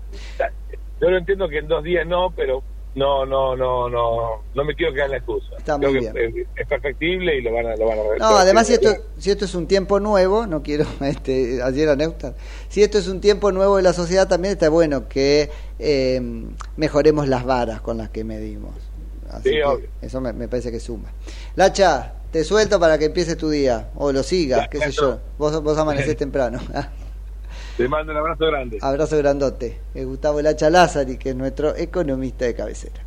yo 1.01 1.11
lo 1.11 1.17
entiendo 1.19 1.49
que 1.49 1.59
en 1.59 1.69
dos 1.69 1.83
días 1.83 2.07
no, 2.07 2.31
pero 2.37 2.63
no, 2.97 3.27
no, 3.27 3.55
no, 3.55 3.89
no, 3.91 4.43
no 4.55 4.65
me 4.65 4.75
quiero 4.75 4.93
quedar 4.93 5.07
en 5.07 5.11
la 5.13 5.17
excusa. 5.19 5.55
Está 5.59 5.79
Creo 5.79 5.93
muy 5.93 6.01
que 6.01 6.13
bien. 6.13 6.47
es- 6.57 6.67
perfectible 6.67 7.37
y 7.37 7.43
lo 7.43 7.53
van 7.53 7.67
a, 7.67 7.77
lo 7.77 7.87
van 7.87 7.99
a 7.99 8.03
No, 8.19 8.37
además 8.37 8.67
si 8.67 8.73
esto, 8.73 8.91
si 9.19 9.31
esto 9.31 9.45
es 9.45 9.55
un 9.55 9.67
tiempo 9.67 10.01
nuevo, 10.01 10.47
no 10.47 10.63
quiero 10.63 10.85
este, 11.03 11.63
ayer 11.63 11.89
a 11.91 11.95
Neustar, 11.97 12.35
si 12.69 12.83
esto 12.83 12.99
es 12.99 13.07
un 13.09 13.21
tiempo 13.21 13.53
nuevo 13.53 13.77
de 13.77 13.83
la 13.83 13.93
sociedad, 13.93 14.27
también 14.27 14.53
está 14.53 14.69
bueno 14.71 15.09
que 15.09 15.51
eh, 15.79 16.21
mejoremos 16.77 17.29
las 17.29 17.45
varas 17.45 17.81
con 17.83 17.99
las 17.99 18.09
que 18.11 18.25
medimos. 18.25 18.75
Así 19.31 19.51
Sí, 19.51 19.55
que 19.57 19.65
obvio. 19.65 19.89
eso 20.01 20.21
me, 20.21 20.33
me 20.33 20.49
parece 20.49 20.73
que 20.73 20.81
suma. 20.81 21.13
Lacha, 21.55 22.15
te 22.33 22.45
suelto 22.45 22.81
para 22.81 22.97
que 22.99 23.05
empiece 23.07 23.37
tu 23.37 23.51
día, 23.51 23.91
o 23.97 24.11
lo 24.11 24.23
sigas, 24.23 24.69
qué 24.69 24.79
sé 24.81 24.91
yo. 24.93 25.19
Vos, 25.37 25.63
vos 25.63 25.77
amanecés 25.77 26.17
temprano. 26.19 26.61
Te 27.77 27.89
mando 27.89 28.13
un 28.13 28.19
abrazo 28.19 28.47
grande. 28.47 28.79
Abrazo 28.81 29.19
grandote. 29.19 29.79
Es 29.95 30.07
Gustavo 30.07 30.41
Lacha 30.41 30.71
Lázari, 30.71 31.19
que 31.19 31.31
es 31.31 31.37
nuestro 31.37 31.77
economista 31.77 32.47
de 32.47 32.55
cabecera. 32.55 33.06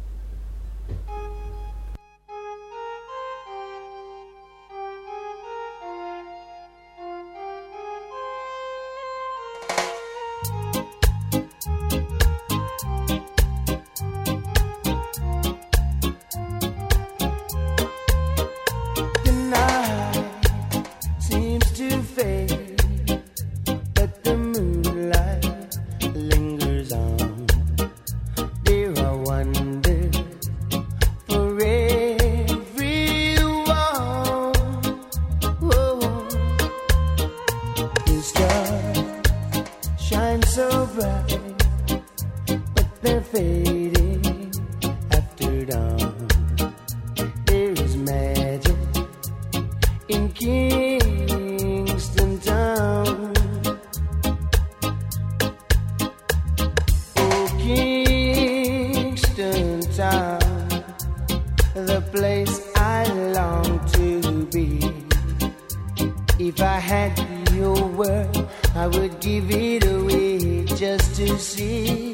Your 67.79 67.87
word, 67.87 68.45
I 68.75 68.87
would 68.87 69.19
give 69.19 69.49
it 69.51 69.85
away 69.85 70.65
just 70.65 71.15
to 71.15 71.37
see 71.37 72.08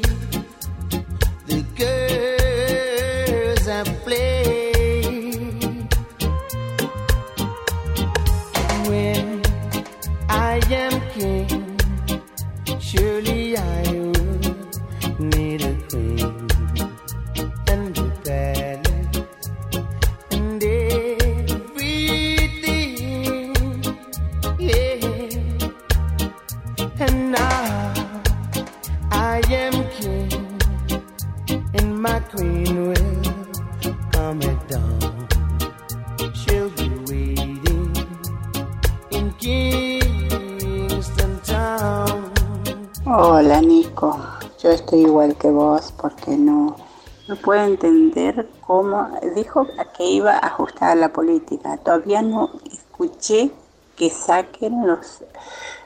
cómo 48.76 49.08
dijo 49.34 49.66
que 49.96 50.04
iba 50.04 50.32
a 50.34 50.48
ajustar 50.48 50.98
la 50.98 51.10
política. 51.10 51.78
Todavía 51.78 52.20
no 52.20 52.50
escuché 52.70 53.50
que 53.96 54.10
saquen 54.10 54.86
los, 54.86 55.24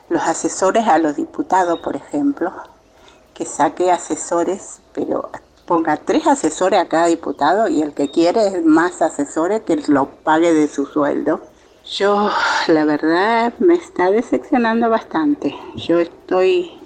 los 0.09 0.21
asesores 0.23 0.85
a 0.89 0.97
los 0.97 1.15
diputados, 1.15 1.79
por 1.79 1.95
ejemplo, 1.95 2.51
que 3.33 3.45
saque 3.45 3.89
asesores, 3.89 4.81
pero 4.91 5.29
ponga 5.65 5.95
tres 5.95 6.27
asesores 6.27 6.81
a 6.81 6.89
cada 6.89 7.05
diputado 7.05 7.69
y 7.69 7.81
el 7.81 7.93
que 7.93 8.11
quiere 8.11 8.59
más 8.59 9.01
asesores 9.01 9.61
que 9.61 9.77
lo 9.87 10.07
pague 10.25 10.53
de 10.53 10.67
su 10.67 10.85
sueldo. 10.85 11.39
Yo, 11.85 12.29
la 12.67 12.83
verdad, 12.83 13.53
me 13.59 13.75
está 13.75 14.11
decepcionando 14.11 14.89
bastante. 14.89 15.55
Yo 15.75 15.97
estoy, 15.97 16.77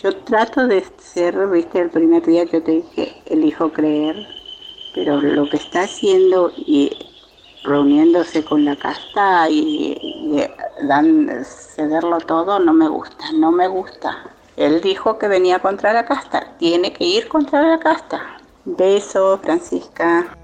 yo 0.00 0.16
trato 0.18 0.68
de 0.68 0.84
ser, 0.98 1.48
viste, 1.48 1.80
el 1.80 1.90
primer 1.90 2.24
día 2.24 2.44
yo 2.44 2.62
te 2.62 2.84
elijo 3.26 3.72
creer, 3.72 4.39
pero 4.94 5.20
lo 5.20 5.48
que 5.48 5.56
está 5.56 5.82
haciendo 5.82 6.52
y 6.56 6.90
reuniéndose 7.64 8.44
con 8.44 8.64
la 8.64 8.76
casta 8.76 9.48
y, 9.48 9.98
y 10.02 10.86
dan, 10.86 11.30
cederlo 11.44 12.18
todo 12.18 12.58
no 12.58 12.72
me 12.72 12.88
gusta, 12.88 13.32
no 13.34 13.50
me 13.52 13.68
gusta. 13.68 14.30
Él 14.56 14.80
dijo 14.80 15.18
que 15.18 15.28
venía 15.28 15.58
contra 15.58 15.92
la 15.92 16.04
casta, 16.04 16.56
tiene 16.58 16.92
que 16.92 17.04
ir 17.04 17.28
contra 17.28 17.62
la 17.62 17.78
casta. 17.78 18.38
Beso, 18.64 19.38
Francisca. 19.42 20.36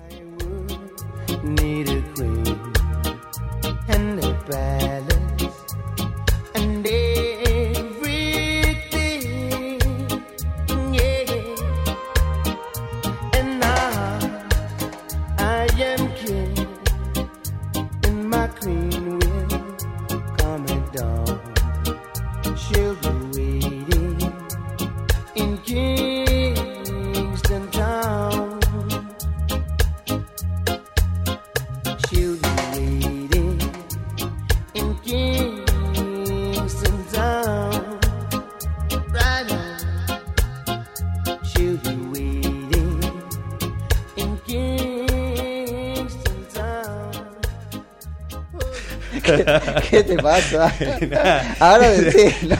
¿Qué, 49.90 50.02
te 50.02 50.16
pasa? 50.16 50.72
Ahora 51.60 51.90
decilo. 51.90 52.56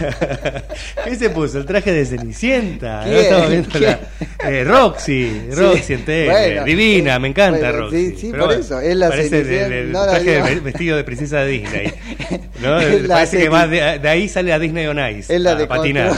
¿Qué 1.05 1.15
se 1.17 1.31
puso? 1.31 1.59
El 1.59 1.67
traje 1.67 1.93
de 1.93 2.05
Cenicienta. 2.07 2.99
¿no? 3.01 3.05
¿Quién? 3.11 3.17
Estamos 3.19 3.51
viendo 3.51 3.69
¿Quién? 3.71 3.83
la- 3.83 4.51
eh, 4.51 4.65
Roxy, 4.65 5.49
Roxy 5.53 5.93
en 5.95 6.05
tele, 6.05 6.31
Bueno, 6.31 6.65
divina, 6.65 7.19
me 7.19 7.29
encanta 7.29 7.59
bueno, 7.59 7.79
Roxy. 7.87 8.11
sí, 8.11 8.17
sí, 8.19 8.31
por 8.31 8.39
bueno, 8.47 8.53
eso, 8.61 8.81
es 8.81 8.97
la 8.97 9.09
parece 9.09 9.43
de- 9.43 9.45
Cenicienta, 9.45 9.75
de- 9.75 9.85
no 9.87 10.07
la 10.07 10.13
traje 10.13 10.31
de 10.55 10.61
vestido 10.61 10.97
de 10.97 11.05
princesa 11.05 11.41
de 11.41 11.49
Disney. 11.49 11.93
¿no? 12.63 12.79
Parece 13.09 13.39
que 13.39 13.49
va 13.49 13.67
de, 13.67 13.99
de 13.99 14.09
ahí 14.09 14.29
sale 14.29 14.53
a 14.53 14.59
Disney 14.59 14.87
on 14.87 14.99
Ice. 15.17 15.35
Es 15.35 15.41
la, 15.41 15.53
a 15.53 15.67
patinar. 15.69 16.13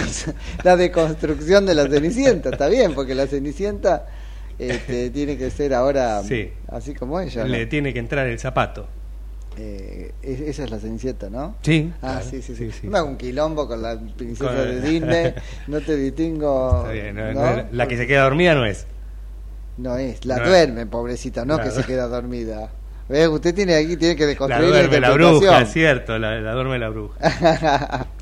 la 0.62 0.76
deconstrucción 0.76 1.64
de 1.66 1.74
la 1.74 1.86
Cenicienta, 1.88 2.50
está 2.50 2.68
bien, 2.68 2.92
porque 2.94 3.14
la 3.14 3.26
Cenicienta 3.26 4.06
este, 4.58 5.10
tiene 5.10 5.38
que 5.38 5.50
ser 5.50 5.72
ahora 5.72 6.22
Sí. 6.24 6.50
así 6.68 6.92
como 6.94 7.20
ella. 7.20 7.42
¿no? 7.44 7.48
Le 7.48 7.66
tiene 7.66 7.92
que 7.92 7.98
entrar 8.00 8.26
el 8.26 8.38
zapato. 8.38 8.88
Eh, 9.60 10.12
es- 10.22 10.40
esa 10.40 10.64
es 10.64 10.70
la 10.70 10.78
Cenicienta, 10.78 11.28
¿no? 11.28 11.56
Sí, 11.62 11.90
Ah, 11.96 12.20
claro, 12.20 12.26
sí, 12.30 12.42
sí, 12.42 12.54
sí. 12.54 12.70
sí, 12.70 12.78
sí. 12.82 12.86
No 12.86 13.04
un 13.04 13.16
quilombo 13.16 13.66
con 13.66 13.82
la 13.82 13.98
princesa 14.16 14.50
Con- 14.54 14.56
de 14.56 14.80
Disney, 14.88 15.34
no 15.66 15.80
te 15.80 15.96
distingo. 15.96 16.78
Está 16.82 16.92
bien, 16.92 17.16
no- 17.16 17.32
¿no? 17.32 17.56
no- 17.56 17.64
la 17.72 17.88
que 17.88 17.96
se 17.96 18.06
queda 18.06 18.22
dormida 18.22 18.54
no 18.54 18.64
es. 18.64 18.86
No 19.78 19.96
es, 19.96 20.24
la 20.24 20.38
duerme, 20.38 20.86
pobrecita, 20.86 21.44
no 21.44 21.58
que 21.58 21.70
se 21.70 21.82
queda 21.84 22.06
dormida. 22.08 22.70
¿Ves? 23.08 23.26
Usted 23.28 23.54
tiene 23.54 23.74
aquí, 23.74 23.96
tiene 23.96 24.14
que 24.16 24.24
La 24.24 24.28
deconstruir 24.28 24.68
duerme 24.70 25.00
la 25.00 25.06
interpretación. 25.08 25.40
bruja, 25.40 25.62
es 25.62 25.72
cierto, 25.72 26.18
la, 26.18 26.40
la 26.40 26.52
duerme 26.52 26.78
la 26.78 26.88
bruja. 26.90 28.06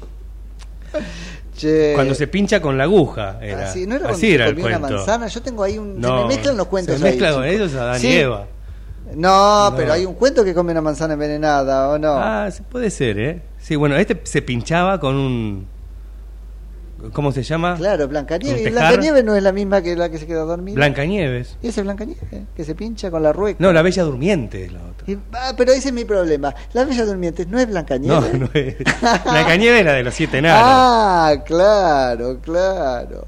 Che, 1.57 1.93
Cuando 1.95 2.15
se 2.15 2.27
pincha 2.27 2.61
con 2.61 2.77
la 2.77 2.85
aguja. 2.85 3.39
Era. 3.41 3.71
así, 3.71 3.87
¿no 3.87 3.97
era 3.97 4.11
Así 4.11 4.35
era 4.35 4.47
el 4.47 4.55
una 4.59 4.79
cuento. 4.79 4.97
manzana? 4.97 5.27
Yo 5.27 5.41
tengo 5.41 5.63
ahí 5.63 5.79
un... 5.79 5.99
No, 5.99 6.09
se 6.09 6.23
me 6.25 6.29
mezclan 6.35 6.57
los 6.59 6.67
cuentos 6.67 6.99
se 6.99 7.05
ahí, 7.05 7.11
mezcla 7.13 7.33
con 7.33 7.45
ellos 7.45 7.75
Adán 7.75 7.99
Sí. 8.01 8.09
y 8.09 8.13
Eva. 8.17 8.47
No, 9.15 9.71
No. 9.71 9.77
pero 9.77 9.93
hay 9.93 10.05
un 10.05 10.15
cuento 10.15 10.45
que 10.45 10.53
come 10.55 10.73
una 10.73 10.81
manzana 10.81 11.15
envenenada, 11.15 11.89
¿o 11.91 11.99
no? 11.99 12.15
Ah, 12.17 12.49
puede 12.71 12.91
ser, 12.91 13.19
¿eh? 13.19 13.43
Sí, 13.59 13.77
bueno, 13.77 13.97
este 13.97 14.21
se 14.25 14.43
pinchaba 14.43 14.99
con 15.01 15.17
un... 15.17 15.67
¿Cómo 17.13 17.31
se 17.31 17.43
llama? 17.43 17.77
Claro, 17.77 18.09
Blancanieves. 18.09 18.63
¿Un 18.63 18.69
¿Y 18.69 18.71
tejar? 18.73 18.89
Blancanieves 18.89 19.25
no 19.25 19.37
es 19.37 19.43
la 19.43 19.53
misma 19.53 19.83
que 19.83 19.95
la 19.95 20.09
que 20.09 20.17
se 20.19 20.27
queda 20.27 20.41
dormida? 20.45 20.77
Blancanieves. 20.77 21.59
¿Y 21.63 21.69
ese 21.69 21.81
es 21.81 21.85
Blancanieves? 21.85 22.25
Que 22.57 22.65
se 22.65 22.75
pincha 22.75 23.11
con 23.11 23.23
la 23.23 23.35
rueca. 23.35 23.59
No, 23.61 23.71
la 23.73 23.83
Bella 23.83 24.03
Durmiente 24.03 24.65
es 24.65 24.73
la 24.73 24.81
otra. 24.83 25.05
Y- 25.13 25.19
ah, 25.35 25.53
pero 25.57 25.73
ese 25.73 25.89
es 25.89 25.95
mi 25.95 26.07
problema. 26.07 26.55
La 26.73 26.85
Bella 26.85 27.05
Durmiente 27.05 27.45
no 27.47 27.59
es 27.61 27.67
No, 27.67 27.73
Blancanieves. 27.73 28.41
no 28.41 28.49
es. 28.55 28.77
Blancanieves 29.25 29.81
era 29.83 29.93
de 29.93 30.03
los 30.05 30.15
siete 30.15 30.39
enanos. 30.39 30.63
Ah, 30.69 31.35
claro, 31.45 32.39
claro. 32.41 33.27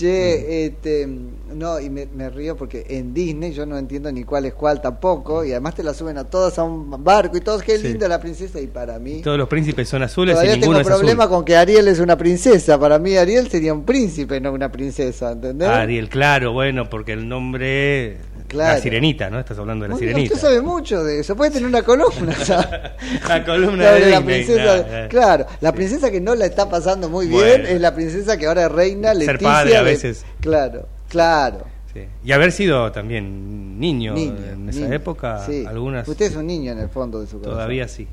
Che, 0.00 0.64
este, 0.64 1.06
no, 1.06 1.78
y 1.78 1.90
me, 1.90 2.06
me 2.06 2.30
río 2.30 2.56
porque 2.56 2.86
en 2.88 3.12
Disney 3.12 3.52
yo 3.52 3.66
no 3.66 3.76
entiendo 3.76 4.10
ni 4.10 4.24
cuál 4.24 4.46
es 4.46 4.54
cuál 4.54 4.80
tampoco, 4.80 5.44
y 5.44 5.50
además 5.50 5.74
te 5.74 5.82
la 5.82 5.92
suben 5.92 6.16
a 6.16 6.24
todas 6.24 6.58
a 6.58 6.62
un 6.64 7.04
barco 7.04 7.36
y 7.36 7.40
todos, 7.42 7.62
qué 7.62 7.76
Sí. 7.76 7.88
linda 7.88 8.08
la 8.08 8.18
princesa, 8.18 8.58
y 8.60 8.66
para 8.66 8.98
mí... 8.98 9.20
Todos 9.20 9.36
los 9.36 9.46
príncipes 9.48 9.88
son 9.90 10.02
azules 10.02 10.34
Todavía 10.36 10.54
y 10.54 10.60
ninguno 10.60 10.78
tengo 10.78 10.88
es 10.90 10.96
problema 10.96 11.24
azul. 11.24 11.36
con 11.36 11.44
que 11.44 11.54
Ariel 11.56 11.86
es 11.88 12.00
una 12.00 12.16
princesa. 12.16 12.78
Para 12.80 12.98
mí 12.98 13.14
Ariel 13.14 13.50
sería 13.50 13.74
un 13.74 13.84
príncipe, 13.84 14.40
no 14.40 14.52
una 14.52 14.72
princesa, 14.72 15.32
¿entendés? 15.32 15.68
Ariel, 15.68 16.08
claro, 16.08 16.52
bueno, 16.54 16.88
porque 16.88 17.12
el 17.12 17.28
nombre... 17.28 18.16
Claro. 18.50 18.74
La 18.76 18.82
sirenita, 18.82 19.30
¿no? 19.30 19.38
Estás 19.38 19.56
hablando 19.58 19.84
de 19.84 19.90
la 19.90 19.94
Muy 19.94 20.00
sirenita. 20.00 20.34
usted 20.34 20.46
sabe 20.48 20.60
mucho 20.60 21.04
de 21.04 21.20
eso. 21.20 21.36
Puede 21.36 21.52
tener 21.52 21.68
una 21.68 21.82
columna. 21.82 22.34
La 23.28 23.44
columna 23.44 23.84
Sobre 23.90 24.04
de 24.06 24.10
la 24.10 24.16
Disney, 24.18 24.44
princesa. 24.44 24.76
nada, 24.88 25.08
Claro, 25.08 25.46
la 25.60 25.72
princesa 25.72 26.10
que 26.10 26.20
no 26.20 26.34
la 26.34 26.46
está 26.46 26.68
pasando 26.68 27.08
muy 27.08 27.28
Bueno. 27.28 27.46
bien 27.64 27.76
es 27.76 27.80
la 27.80 27.94
princesa 27.94 28.36
que 28.36 28.46
ahora 28.46 28.64
es 28.66 28.72
reina. 28.72 29.10
Ser 29.14 29.18
Leticia 29.18 29.48
padre 29.48 29.76
a 29.76 29.78
de- 29.78 29.84
veces. 29.84 30.24
Claro, 30.40 30.86
claro. 31.08 31.64
Sí. 31.92 32.04
Y 32.24 32.30
haber 32.30 32.52
sido 32.52 32.92
también 32.92 33.80
niño, 33.80 34.14
Niño, 34.14 34.36
en 34.52 34.68
esa 34.68 34.80
niño. 34.82 34.92
época, 34.94 35.44
Sí. 35.44 35.64
algunas 35.66 36.06
Usted 36.06 36.26
es 36.26 36.36
un 36.36 36.46
niño 36.46 36.70
en 36.70 36.78
el 36.78 36.88
fondo 36.88 37.20
de 37.20 37.26
su 37.26 37.38
corazón. 37.38 37.54
todavía 37.54 37.88
sí. 37.88 38.06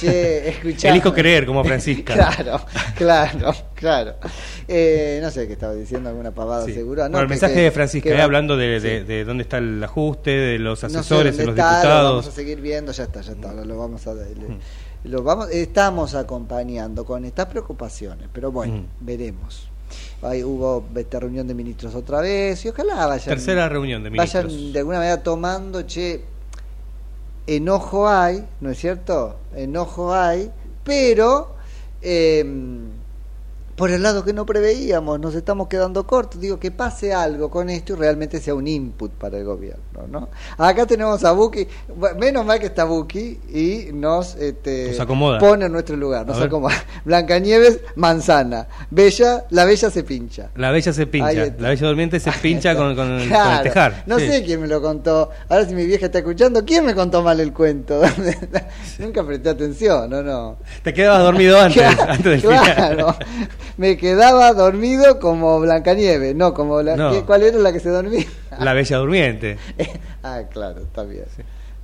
Che. 0.00 0.54
Elijo 0.88 1.12
creer 1.14 1.46
como 1.46 1.62
Francisca. 1.62 2.14
claro, 2.36 2.60
claro, 2.96 3.52
claro. 3.74 4.14
Eh, 4.66 5.20
no 5.22 5.30
sé 5.30 5.46
qué 5.46 5.52
estaba 5.52 5.74
diciendo, 5.74 6.08
alguna 6.08 6.32
pavada 6.32 6.64
Sí. 6.66 6.72
seguro. 6.74 7.04
No, 7.04 7.10
Bueno, 7.10 7.20
el 7.20 7.26
que- 7.26 7.30
mensaje 7.30 7.54
que- 7.54 7.60
de 7.60 7.70
Francisca, 7.70 8.08
que 8.10 8.16
eh, 8.16 8.22
hablando 8.22 8.56
de, 8.56 8.80
de- 8.80 9.04
de 9.04 9.24
dónde 9.24 9.42
está 9.42 9.58
el 9.58 9.82
ajuste, 9.84 10.30
de 10.30 10.58
los 10.58 10.82
No 10.82 10.88
sé 10.88 10.98
asesores, 10.98 11.36
de 11.36 11.46
los 11.46 11.52
está, 11.54 11.84
Lo 11.84 11.88
vamos 11.88 12.24
diputados. 12.24 12.28
a 12.28 12.32
seguir 12.32 12.60
viendo, 12.60 12.90
ya 12.92 13.04
está, 13.04 13.20
ya 13.20 13.32
está, 13.32 13.52
lo, 13.52 13.78
vamos 13.78 14.04
a 14.08 14.14
Mm. 14.14 14.58
lo 15.04 15.22
vamos 15.22 15.50
estamos 15.50 16.14
acompañando 16.16 17.04
con 17.04 17.24
estas 17.24 17.46
preocupaciones, 17.46 18.28
pero 18.32 18.50
bueno, 18.50 18.74
Mm. 18.74 18.86
veremos. 19.00 19.68
Ahí 20.22 20.44
hubo 20.44 20.84
esta 20.94 21.20
reunión 21.20 21.46
de 21.46 21.54
ministros 21.54 21.94
otra 21.94 22.20
vez 22.20 22.64
y 22.64 22.68
ojalá 22.68 23.06
vayan 23.06 23.26
Tercera 23.26 23.68
reunión 23.68 24.02
de 24.02 24.10
ministros. 24.10 24.44
vayan 24.44 24.72
de 24.72 24.78
alguna 24.78 24.98
manera 24.98 25.22
tomando, 25.22 25.82
che, 25.82 26.24
enojo 27.46 28.08
hay, 28.08 28.44
¿no 28.60 28.70
es 28.70 28.78
cierto? 28.78 29.36
Enojo 29.54 30.14
hay, 30.14 30.50
pero 30.84 31.54
eh, 32.00 32.44
por 33.82 33.90
el 33.90 34.00
lado 34.00 34.24
que 34.24 34.32
no 34.32 34.46
preveíamos, 34.46 35.18
nos 35.18 35.34
estamos 35.34 35.66
quedando 35.66 36.06
cortos. 36.06 36.40
Digo, 36.40 36.60
que 36.60 36.70
pase 36.70 37.12
algo 37.12 37.50
con 37.50 37.68
esto 37.68 37.94
y 37.94 37.96
realmente 37.96 38.38
sea 38.40 38.54
un 38.54 38.68
input 38.68 39.10
para 39.10 39.38
el 39.38 39.44
gobierno, 39.44 40.06
¿no? 40.08 40.28
Acá 40.56 40.86
tenemos 40.86 41.24
a 41.24 41.32
Buki, 41.32 41.66
menos 42.16 42.46
mal 42.46 42.60
que 42.60 42.66
está 42.66 42.84
Buki 42.84 43.40
y 43.52 43.88
nos, 43.92 44.36
este, 44.36 44.90
Nos 44.90 45.00
acomoda. 45.00 45.40
pone 45.40 45.66
en 45.66 45.72
nuestro 45.72 45.96
lugar, 45.96 46.24
nos 46.24 46.40
acomoda. 46.40 46.76
Blancanieves, 47.04 47.80
manzana. 47.96 48.68
Bella, 48.88 49.46
la 49.50 49.64
Bella 49.64 49.90
se 49.90 50.04
pincha. 50.04 50.50
La 50.54 50.70
bella 50.70 50.92
se 50.92 51.04
pincha, 51.08 51.32
la 51.58 51.68
bella 51.70 51.86
durmiente 51.88 52.20
se 52.20 52.30
pincha 52.40 52.76
con, 52.76 52.94
con 52.94 53.06
el, 53.10 53.18
con 53.18 53.22
el 53.22 53.28
Claro. 53.30 53.62
tejar. 53.64 54.04
No 54.06 54.20
Sí. 54.20 54.28
sé 54.28 54.44
quién 54.44 54.60
me 54.60 54.68
lo 54.68 54.80
contó. 54.80 55.30
Ahora 55.48 55.66
si 55.66 55.74
mi 55.74 55.86
vieja 55.86 56.06
está 56.06 56.18
escuchando, 56.18 56.64
¿quién 56.64 56.86
me 56.86 56.94
contó 56.94 57.20
mal 57.24 57.40
el 57.40 57.52
cuento? 57.52 58.00
Nunca 59.00 59.26
presté 59.26 59.48
atención, 59.48 60.08
no, 60.08 60.22
no. 60.22 60.58
Te 60.84 60.94
quedabas 60.94 61.24
dormido 61.24 61.60
antes, 61.60 61.82
antes 62.08 62.24
del 62.24 62.40
claro. 62.42 63.14
final. 63.14 63.16
Me 63.76 63.96
quedaba 63.96 64.52
dormido 64.52 65.18
como 65.18 65.58
Blancanieves, 65.60 66.34
no 66.34 66.52
como 66.54 66.82
la 66.82 66.96
No. 66.96 67.10
¿qué- 67.12 67.22
¿cuál 67.22 67.42
era 67.42 67.58
la 67.58 67.72
que 67.72 67.80
se 67.80 67.88
dormía? 67.88 68.24
La 68.58 68.72
bella 68.72 68.96
durmiente. 68.98 69.56
ah, 70.22 70.42
claro, 70.50 70.80
está 70.82 71.04
bien. 71.04 71.24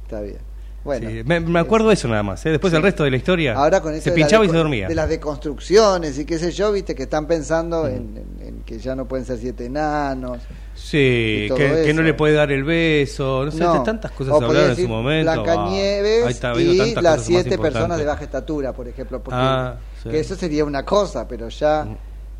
Está 0.04 0.20
bien. 0.20 0.38
Bueno, 0.84 1.10
Sí, 1.10 1.22
me, 1.24 1.40
me 1.40 1.58
acuerdo 1.58 1.90
eso 1.90 2.08
nada 2.08 2.22
más. 2.22 2.46
¿eh? 2.46 2.50
Después 2.50 2.72
el 2.72 2.80
resto 2.82 3.04
de 3.04 3.10
la 3.10 3.16
historia 3.16 3.54
ahora 3.54 3.80
con 3.80 3.92
eso 3.92 4.04
se 4.04 4.12
pinchaba 4.12 4.44
y 4.44 4.48
se 4.48 4.56
dormía. 4.56 4.88
De 4.88 4.94
las 4.94 5.08
deconstrucciones 5.08 6.18
y 6.18 6.24
qué 6.24 6.38
sé 6.38 6.50
yo, 6.52 6.72
viste 6.72 6.94
que 6.94 7.02
están 7.02 7.26
pensando 7.26 7.82
Mm. 7.84 7.86
en, 7.88 7.94
en- 7.96 8.46
en 8.48 8.60
que 8.62 8.78
ya 8.78 8.94
no 8.94 9.06
pueden 9.06 9.26
ser 9.26 9.38
siete 9.38 9.66
enanos. 9.66 10.38
Sí, 10.74 11.48
que, 11.56 11.92
no 11.94 12.02
le 12.02 12.14
puede 12.14 12.34
dar 12.34 12.52
el 12.52 12.64
beso. 12.64 13.44
No 13.44 13.50
sé, 13.50 13.58
No. 13.58 13.82
tantas 13.82 14.12
cosas 14.12 14.32
O 14.34 14.36
hablaron 14.36 14.70
en 14.70 14.76
su 14.76 14.88
momento. 14.88 15.30
Blancanieves 15.32 16.42
Ah, 16.44 16.54
y 16.56 16.94
las 16.94 17.22
siete 17.24 17.58
personas 17.58 17.98
de 17.98 18.04
baja 18.04 18.24
estatura, 18.24 18.72
por 18.72 18.86
ejemplo, 18.88 19.20
porque 19.22 19.38
Ah, 19.38 19.74
sí. 20.02 20.08
que 20.08 20.20
eso 20.20 20.34
sería 20.34 20.64
una 20.64 20.84
cosa, 20.84 21.26
pero 21.28 21.48
ya 21.48 21.86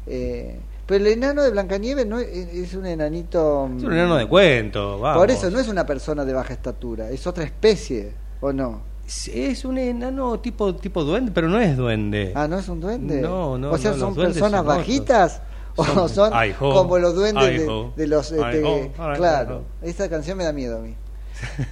eh, 0.06 0.58
Pero 0.86 1.04
el 1.04 1.12
enano 1.12 1.42
de 1.42 1.50
Blancanieves 1.50 2.06
no 2.06 2.18
es, 2.18 2.28
es 2.28 2.74
un 2.74 2.86
enanito. 2.86 3.68
Es 3.76 3.82
un 3.84 3.92
enano 3.92 4.16
de 4.16 4.26
cuento, 4.26 4.98
vamos. 4.98 5.18
Por 5.18 5.30
eso 5.30 5.50
no 5.50 5.58
es 5.58 5.68
una 5.68 5.84
persona 5.84 6.24
de 6.24 6.32
baja 6.32 6.54
estatura, 6.54 7.10
es 7.10 7.26
otra 7.26 7.44
especie, 7.44 8.12
¿o 8.40 8.52
no? 8.52 8.80
Es- 9.06 9.64
un 9.64 9.78
enano 9.78 10.38
tipo 10.40 10.74
tipo 10.74 11.02
duende, 11.04 11.30
pero 11.32 11.48
no 11.48 11.60
es 11.60 11.76
duende. 11.76 12.32
Ah, 12.34 12.46
¿no 12.48 12.58
es 12.58 12.68
un 12.68 12.80
duende? 12.80 13.20
No, 13.20 13.56
no, 13.58 13.72
O 13.72 13.78
sea, 13.78 13.92
no, 13.92 13.98
¿son 13.98 14.14
personas 14.14 14.60
son 14.60 14.66
bajitas? 14.66 15.42
¿O 15.76 16.08
Son- 16.08 16.32
ho, 16.60 16.74
como 16.74 16.98
los 16.98 17.14
duendes 17.14 17.66
de, 17.96 18.06
los... 18.06 18.32
este, 18.32 18.64
ho, 18.64 18.90
claro, 19.14 19.58
ho. 19.58 19.86
esta 19.86 20.08
canción 20.08 20.36
me 20.36 20.44
da 20.44 20.52
miedo 20.52 20.78
a 20.78 20.80
mí. 20.80 20.94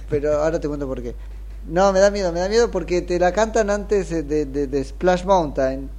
Pero 0.09 0.41
ahora 0.41 0.59
te 0.59 0.67
cuento 0.67 0.87
por 0.87 1.01
qué. 1.01 1.13
No, 1.67 1.91
me 1.93 1.99
da 1.99 2.09
miedo, 2.11 2.31
me 2.31 2.39
da 2.39 2.47
miedo 2.49 2.71
porque 2.71 3.01
te 3.01 3.19
la 3.19 3.31
cantan 3.33 3.69
antes 3.69 4.09
de, 4.09 4.23
de- 4.23 4.67
de 4.67 4.83
Splash 4.83 5.23
Mountain 5.25 5.89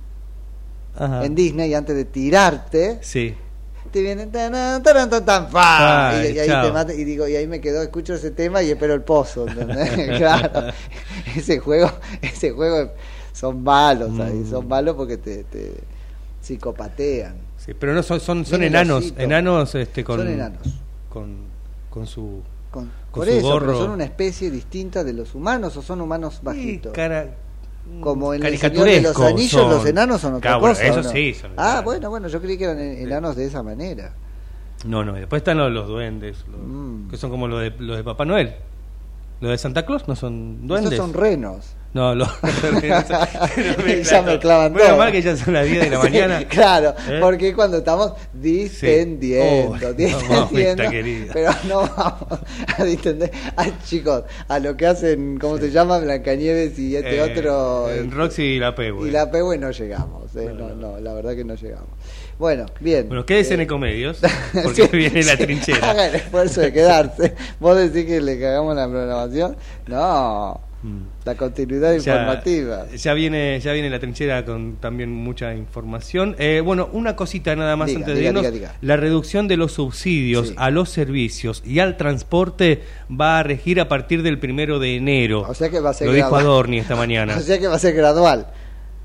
Ajá. 0.96 1.24
en 1.24 1.34
Disney, 1.34 1.74
antes 1.74 1.94
de 1.94 2.04
tirarte. 2.04 2.98
Sí. 3.02 3.34
Te 3.92 4.02
vienen 4.02 4.30
tan, 4.30 4.52
tan, 4.82 5.08
tan, 5.10 5.24
tan, 5.24 6.24
y, 6.24 6.28
y 6.28 6.38
ahí 6.38 6.46
chao. 6.48 6.66
te 6.66 6.72
mata- 6.72 6.92
y 6.94 7.04
digo 7.04 7.26
y 7.26 7.36
ahí 7.36 7.46
me 7.46 7.60
quedo 7.60 7.82
escucho 7.82 8.14
ese 8.14 8.30
tema 8.30 8.62
y 8.62 8.70
espero 8.70 8.92
el 8.92 9.00
pozo 9.02 9.46
claro 10.18 10.72
ese 11.34 11.58
juego 11.58 11.90
ese 12.20 12.50
juego 12.50 12.90
son 13.32 13.62
malos 13.62 14.10
ahí 14.20 14.40
Mm. 14.40 14.50
son 14.50 14.68
malos 14.68 14.94
porque 14.94 15.16
te, 15.16 15.44
te 15.44 15.72
psicopatean 16.42 17.34
Sí, 17.56 17.72
pero 17.74 17.94
no 17.94 18.02
son 18.02 18.20
son, 18.20 18.44
son 18.44 18.62
enanos, 18.62 19.14
enanos 19.16 19.74
este 19.74 20.04
con 20.04 20.18
Son 20.18 20.28
enanos. 20.28 20.60
con 21.08 21.36
con 21.88 22.06
su 22.06 22.42
con 22.70 22.90
por 23.18 23.26
su 23.26 23.32
eso 23.32 23.46
gorro. 23.48 23.66
pero 23.66 23.78
son 23.78 23.90
una 23.90 24.04
especie 24.04 24.50
distinta 24.50 25.04
de 25.04 25.12
los 25.12 25.34
humanos 25.34 25.76
o 25.76 25.82
son 25.82 26.00
humanos 26.00 26.40
bajitos 26.42 26.92
cara 26.92 27.34
como 28.00 28.34
en 28.34 28.44
el 28.44 28.58
Señor 28.58 28.86
de 28.86 29.00
los 29.00 29.18
Anillos 29.20 29.68
los 29.70 29.86
enanos 29.86 30.20
son 30.20 30.34
otra 30.34 30.56
bueno, 30.58 30.74
cosa 30.74 30.86
¿o 30.86 30.90
eso 30.98 31.02
no? 31.02 31.10
sí, 31.10 31.34
son 31.34 31.52
ah 31.56 31.80
bueno 31.84 32.10
bueno 32.10 32.28
yo 32.28 32.40
creí 32.40 32.58
que 32.58 32.64
eran 32.64 32.78
en- 32.80 32.98
enanos 33.06 33.36
de 33.36 33.46
esa 33.46 33.62
manera 33.62 34.12
No, 34.84 35.04
no, 35.04 35.16
y 35.16 35.20
después 35.20 35.40
están 35.40 35.58
los, 35.58 35.72
los 35.72 35.88
duendes, 35.88 36.44
los- 36.50 36.60
Mm. 36.60 37.08
que 37.10 37.16
son 37.16 37.30
como 37.30 37.48
los 37.48 37.60
de, 37.60 37.70
los 37.78 37.96
de 37.96 38.04
Papá 38.04 38.24
Noel. 38.24 38.54
Los 39.40 39.50
de 39.50 39.58
Santa 39.58 39.84
Claus 39.86 40.06
no 40.06 40.14
son 40.16 40.66
duendes. 40.68 40.92
esos 40.92 41.04
son 41.06 41.14
renos 41.14 41.72
No, 41.94 42.14
los 42.14 42.28
ya 44.10 44.22
me 44.22 44.38
clavan 44.38 44.72
Bueno, 44.72 44.88
todo. 44.88 44.96
mal 44.98 45.10
que 45.12 45.22
ya 45.22 45.36
son 45.36 45.54
las 45.54 45.66
10 45.66 45.84
de 45.84 45.90
la 45.90 45.98
mañana. 45.98 46.38
Sí, 46.40 46.44
claro, 46.44 46.94
¿Eh? 47.08 47.18
porque 47.20 47.54
cuando 47.54 47.78
estamos 47.78 48.12
distendiendo, 48.34 49.70
Oh, 49.72 49.92
distendiendo, 49.94 50.90
querida. 50.90 51.32
pero 51.32 51.50
no 51.68 51.80
vamos 51.96 52.40
a 52.76 52.84
distender. 52.84 53.30
Ay, 53.56 53.72
chicos, 53.84 54.24
a 54.48 54.58
lo 54.58 54.76
que 54.76 54.86
hacen, 54.86 55.38
¿cómo 55.38 55.58
se 55.58 55.70
llama? 55.70 55.98
Blancanieves 55.98 56.78
y 56.78 56.94
este 56.96 57.16
Eh, 57.16 57.22
otro. 57.22 57.90
en 57.90 58.10
Roxy 58.10 58.42
y 58.42 58.58
la 58.58 58.74
P, 58.74 58.88
y 58.88 59.10
la 59.10 59.30
Pehue 59.30 59.56
no 59.58 59.70
llegamos, 59.70 60.34
eh, 60.36 60.50
no, 60.54 60.68
no, 60.74 60.98
la 61.00 61.14
verdad 61.14 61.34
que 61.34 61.44
no 61.44 61.54
llegamos. 61.54 61.88
Bueno, 62.38 62.66
bien. 62.80 63.08
Bueno, 63.08 63.24
quédese 63.26 63.54
en 63.54 63.60
Eh, 63.60 63.64
Ecomedios, 63.64 64.20
porque 64.62 64.86
sí, 64.88 64.96
viene 64.96 65.22
la 65.24 65.36
sí, 65.36 65.42
trinchera. 65.44 65.90
Haga 65.90 66.06
el 66.06 66.14
esfuerzo 66.16 66.60
de 66.60 66.72
quedarse. 66.72 67.34
¿Vos 67.58 67.76
decís 67.76 68.04
que 68.06 68.20
le 68.20 68.38
cagamos 68.38 68.76
la 68.76 68.86
programación? 68.88 69.56
No, 69.88 70.60
la 71.24 71.34
continuidad 71.36 71.92
Mm. 71.94 71.98
Ya- 71.98 72.12
informativa. 72.14 72.86
Ya 72.96 73.14
viene, 73.14 73.58
ya 73.60 73.72
viene 73.72 73.90
la 73.90 73.98
trinchera 73.98 74.44
con 74.44 74.76
también 74.76 75.10
mucha 75.12 75.52
información. 75.54 76.36
Eh, 76.38 76.62
bueno, 76.64 76.88
una 76.92 77.16
cosita 77.16 77.56
nada 77.56 77.74
más 77.76 77.88
Diga, 77.88 78.00
antes 78.00 78.14
de 78.16 78.24
irnos. 78.24 78.52
diga. 78.52 78.74
La 78.80 78.96
reducción 78.96 79.48
de 79.48 79.56
los 79.56 79.72
subsidios 79.72 80.48
Sí. 80.50 80.54
a 80.56 80.70
los 80.70 80.88
servicios 80.90 81.62
y 81.66 81.80
al 81.80 81.96
transporte 81.96 82.82
va 83.10 83.40
a 83.40 83.42
regir 83.42 83.80
a 83.80 83.88
partir 83.88 84.22
del 84.22 84.38
primero 84.38 84.78
de 84.78 84.96
enero. 84.96 85.44
O 85.48 85.54
sea 85.54 85.68
que 85.68 85.80
va 85.80 85.90
a 85.90 85.94
ser 85.94 86.06
Lo 86.08 86.12
dijo. 86.14 86.36
Adorni 86.36 86.78
esta 86.78 86.94
mañana. 86.96 87.36
O 87.38 87.40
sea 87.40 87.58
que 87.58 87.66
va 87.66 87.74
a 87.74 87.78
ser 87.80 87.94
gradual. 87.94 88.46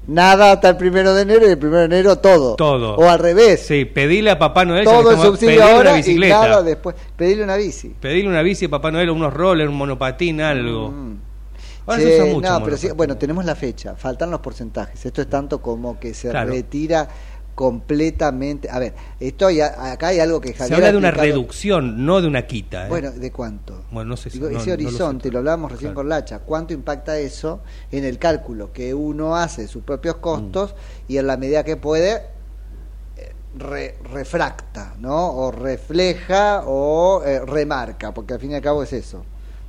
Nada 0.05 0.51
hasta 0.51 0.67
el 0.69 0.75
primero 0.75 1.13
de 1.13 1.21
enero 1.21 1.47
y 1.47 1.51
el 1.51 1.57
primero 1.57 1.79
de 1.79 1.85
enero 1.85 2.17
todo. 2.17 2.55
Todo. 2.57 2.95
O 2.97 3.09
al 3.09 3.19
revés. 3.19 3.65
Sí, 3.65 3.85
pedile 3.85 4.31
a 4.31 4.37
Papá 4.37 4.65
Noel. 4.65 4.83
todo 4.83 5.11
el 5.11 5.17
subsidio 5.17 5.61
pedile 5.61 5.63
ahora 5.63 5.97
y 5.97 6.17
nada 6.29 6.61
después. 6.61 6.93
Pedirle 7.15 7.45
una 7.45 7.55
bici. 7.55 7.95
Pedile 8.01 8.27
una 8.27 8.41
bici 8.41 8.65
a 8.65 8.69
Papá 8.69 8.91
Noel, 8.91 9.09
unos 9.09 9.33
rollers, 9.33 9.69
un 9.69 9.77
monopatín, 9.77 10.41
algo. 10.41 10.93
Ahora 11.85 11.99
Sí, 12.01 12.07
se 12.07 12.21
usa 12.23 12.33
mucho. 12.33 12.49
no, 12.49 12.63
pero 12.63 12.77
sí, 12.77 12.89
bueno, 12.95 13.17
tenemos 13.17 13.43
la 13.45 13.55
fecha, 13.55 13.95
faltan 13.95 14.31
los 14.31 14.39
porcentajes. 14.39 15.05
Esto 15.05 15.21
es 15.21 15.29
tanto 15.29 15.61
como 15.61 15.99
que 15.99 16.13
se 16.13 16.29
Claro. 16.29 16.51
retira 16.51 17.07
completamente. 17.55 18.69
A 18.69 18.79
ver, 18.79 18.93
esto 19.19 19.47
hay- 19.47 19.61
acá 19.61 20.07
hay 20.07 20.19
algo 20.19 20.41
que 20.41 20.49
Se 20.49 20.55
Javier 20.55 20.75
habla 20.75 20.87
ha 20.87 20.91
de 20.91 20.97
una 20.97 21.11
reducción, 21.11 22.05
no 22.05 22.19
de 22.21 22.27
una 22.27 22.47
quita. 22.47 22.85
¿eh? 22.85 22.89
Bueno, 22.89 23.11
¿de 23.11 23.31
cuánto? 23.31 23.83
Bueno, 23.91 24.09
no 24.09 24.17
sé 24.17 24.29
si 24.29 24.37
Digo, 24.39 24.49
no- 24.49 24.57
ese 24.57 24.71
no 24.71 24.75
lo 24.77 24.87
horizonte, 24.87 25.31
lo, 25.31 25.37
hablábamos 25.39 25.71
recién 25.71 25.89
Claro. 25.91 25.95
con 25.95 26.09
Lacha, 26.09 26.39
¿cuánto 26.39 26.73
impacta 26.73 27.17
eso 27.19 27.61
en 27.91 28.05
el 28.05 28.17
cálculo 28.17 28.71
que 28.73 28.93
uno 28.93 29.35
hace 29.35 29.63
de 29.63 29.67
sus 29.67 29.83
propios 29.83 30.15
costos 30.15 30.73
Mm. 30.73 31.11
y 31.11 31.17
en 31.17 31.27
la 31.27 31.37
medida 31.37 31.63
que 31.63 31.77
puede 31.77 32.21
eh, 33.17 33.31
re- 33.55 33.97
refracta, 34.11 34.95
¿no? 34.99 35.31
O 35.33 35.51
refleja 35.51 36.63
o 36.65 37.21
eh, 37.23 37.39
remarca, 37.45 38.11
porque 38.13 38.33
al 38.33 38.39
fin 38.39 38.51
y 38.51 38.55
al 38.55 38.61
cabo 38.61 38.81
es 38.81 38.93
eso. 38.93 39.23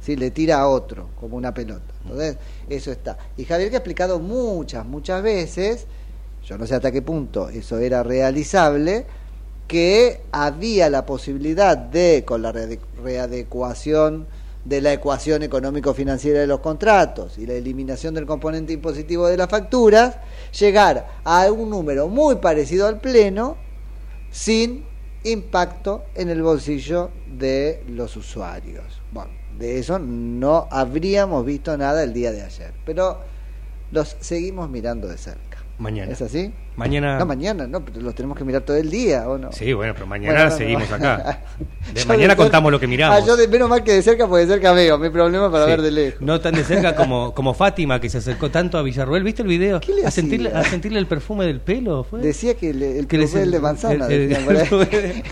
¿Sí? 0.05 0.17
Le 0.17 0.31
tira 0.31 0.61
a 0.61 0.69
otro, 0.69 1.09
como 1.19 1.37
una 1.37 1.55
pelota. 1.55 1.95
Entonces, 2.03 2.37
eso 2.69 2.93
está. 2.93 3.17
Y 3.37 3.45
Javier 3.45 3.71
que 3.71 3.77
ha 3.77 3.79
explicado 3.79 4.19
muchas, 4.21 4.85
muchas 4.85 5.23
veces, 5.23 5.87
yo 6.45 6.59
no 6.59 6.67
sé 6.67 6.75
hasta 6.75 6.93
qué 6.93 7.03
punto 7.03 7.49
eso 7.49 7.79
era 7.79 8.03
realizable, 8.03 9.07
que 9.67 10.21
había 10.31 10.91
la 10.91 11.07
posibilidad 11.07 11.77
de, 11.77 12.23
con 12.27 12.43
la 12.43 12.53
reade- 12.53 12.81
readecuación 13.03 14.27
de 14.65 14.81
la 14.81 14.93
ecuación 14.95 15.43
económico-financiera 15.43 16.41
de 16.41 16.47
los 16.47 16.61
contratos 16.61 17.37
y 17.39 17.47
la 17.47 17.53
eliminación 17.55 18.15
del 18.15 18.25
componente 18.27 18.73
impositivo 18.73 19.27
de 19.27 19.37
las 19.37 19.49
facturas, 19.49 20.17
llegar 20.59 21.07
a 21.25 21.51
un 21.53 21.69
número 21.69 22.09
muy 22.09 22.37
parecido 22.37 22.87
al 22.87 22.99
pleno 23.01 23.57
sin 24.31 24.85
impacto 25.25 26.05
en 26.14 26.29
el 26.29 26.43
bolsillo 26.43 27.11
de 27.27 27.83
los 27.89 28.16
usuarios. 28.16 29.01
Bueno, 29.11 29.31
de 29.59 29.79
eso 29.79 29.99
no 29.99 30.68
habríamos 30.70 31.45
visto 31.45 31.77
nada 31.77 32.03
el 32.03 32.12
día 32.12 32.33
de 32.33 32.43
ayer, 32.43 32.72
pero 32.85 33.20
los 33.91 34.16
seguimos 34.20 34.68
mirando 34.70 35.09
de 35.09 35.16
cerca. 35.16 35.54
Mañana. 35.77 36.12
¿Es 36.12 36.22
así? 36.22 36.53
Mañana. 36.77 37.18
No, 37.18 37.27
mañana, 37.27 37.66
no, 37.66 37.85
pero 37.85 38.01
los 38.01 38.14
tenemos 38.14 38.39
que 38.39 38.45
mirar 38.45 38.62
todo 38.62 38.77
el 38.77 38.91
día, 38.91 39.29
¿o 39.29 39.39
no? 39.39 39.51
Sí, 39.53 39.72
bueno, 39.72 39.93
pero 39.93 40.07
mañana 40.07 40.35
Bueno, 40.35 40.51
no, 40.51 40.57
seguimos 40.57 40.89
no. 40.91 40.95
acá. 40.97 41.41
De 41.95 42.05
mañana 42.07 42.35
de 42.35 42.37
contamos 42.37 42.70
lo 42.72 42.79
que 42.81 42.87
miramos. 42.87 43.20
Ah, 43.20 43.27
yo 43.27 43.37
de, 43.37 43.47
menos 43.49 43.68
mal 43.68 43.83
que 43.85 43.93
de 43.93 44.03
cerca, 44.03 44.27
porque 44.29 44.47
de 44.47 44.53
cerca 44.55 44.72
veo. 44.72 44.99
Mi 44.99 45.11
problema 45.11 45.51
para 45.51 45.64
Sí. 45.64 45.70
ver 45.70 45.83
de 45.83 45.91
lejos. 45.91 46.20
No 46.20 46.41
tan 46.41 46.55
de 46.55 46.62
cerca 46.64 46.95
como, 46.97 47.35
como 47.35 47.55
Fátima, 47.55 48.01
que 48.01 48.09
se 48.09 48.18
acercó 48.18 48.51
tanto 48.51 48.79
a 48.79 48.83
Villarruel. 48.83 49.22
¿Viste 49.25 49.43
el 49.43 49.49
video? 49.49 49.81
le 49.87 50.07
a, 50.07 50.11
sentirle, 50.12 50.51
a 50.53 50.62
sentirle 50.64 50.99
el 51.01 51.07
perfume 51.07 51.45
del 51.47 51.61
pelo. 51.61 52.05
¿fue? 52.05 52.20
Decía 52.20 52.55
que 52.55 52.72
le- 52.72 52.99
el 52.99 53.09
le- 53.11 53.43
el 53.43 53.51
de 53.51 53.61
manzana. 53.61 54.07
el- 54.07 54.33
el- 54.33 54.33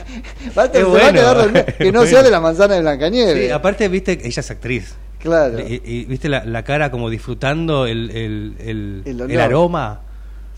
va 0.57 0.65
a 0.65 0.71
quedar 1.13 1.37
dormido, 1.37 1.65
Que 1.79 1.93
no 1.93 2.05
sea 2.05 2.23
de 2.23 2.31
la 2.31 2.41
manzana 2.41 2.75
de 2.75 2.81
Blancanieves. 2.81 3.47
Sí, 3.47 3.51
aparte, 3.51 3.89
viste, 3.89 4.13
ella 4.27 4.41
es 4.41 4.51
actriz. 4.51 4.95
Claro. 5.19 5.61
Y, 5.61 5.81
y 5.85 6.05
viste 6.07 6.29
la, 6.29 6.45
la 6.45 6.65
cara 6.65 6.91
como 6.91 7.09
disfrutando 7.09 7.87
el, 7.87 8.11
el, 8.11 8.57
el, 8.59 9.41
aroma. 9.41 10.01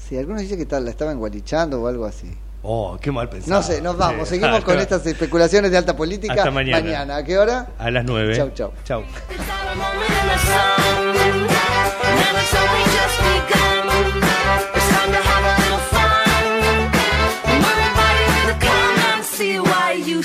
Sí, 0.09 0.19
algunos 0.19 0.43
dicen 0.43 0.59
que 0.59 0.67
tal, 0.67 0.85
la 0.85 0.91
estaban 0.91 1.19
gualichando 1.19 1.81
o 1.81 1.87
algo 1.87 2.05
así. 2.05 2.31
Oh, 2.63 2.99
qué 3.01 3.11
mal 3.11 3.29
pensado. 3.29 3.55
No 3.55 3.63
sé, 3.63 3.81
nos 3.81 3.97
vamos. 3.97 4.29
Sí. 4.29 4.35
Seguimos 4.41 4.65
con 4.65 4.79
estas 4.79 5.07
especulaciones 5.07 5.71
de 5.71 5.79
alta 5.79 5.97
política 5.97 6.35
Hasta 6.35 6.51
mañana. 6.51 7.17
¿A 7.17 7.25
qué 7.25 7.39
hora? 7.39 7.69
A 7.79 7.91
las 7.91 8.05
9. 8.05 8.37
Chau, 8.37 8.51
chau. 8.51 8.73
Chau. 8.85 9.05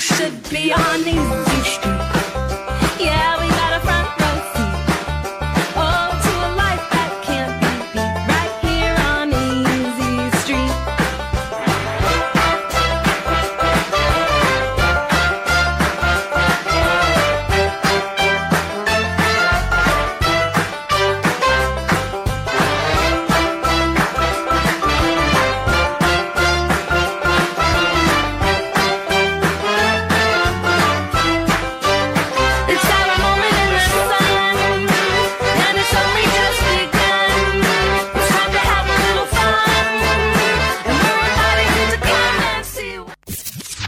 Should 0.00 0.48
be 0.48 0.72
on 0.72 1.49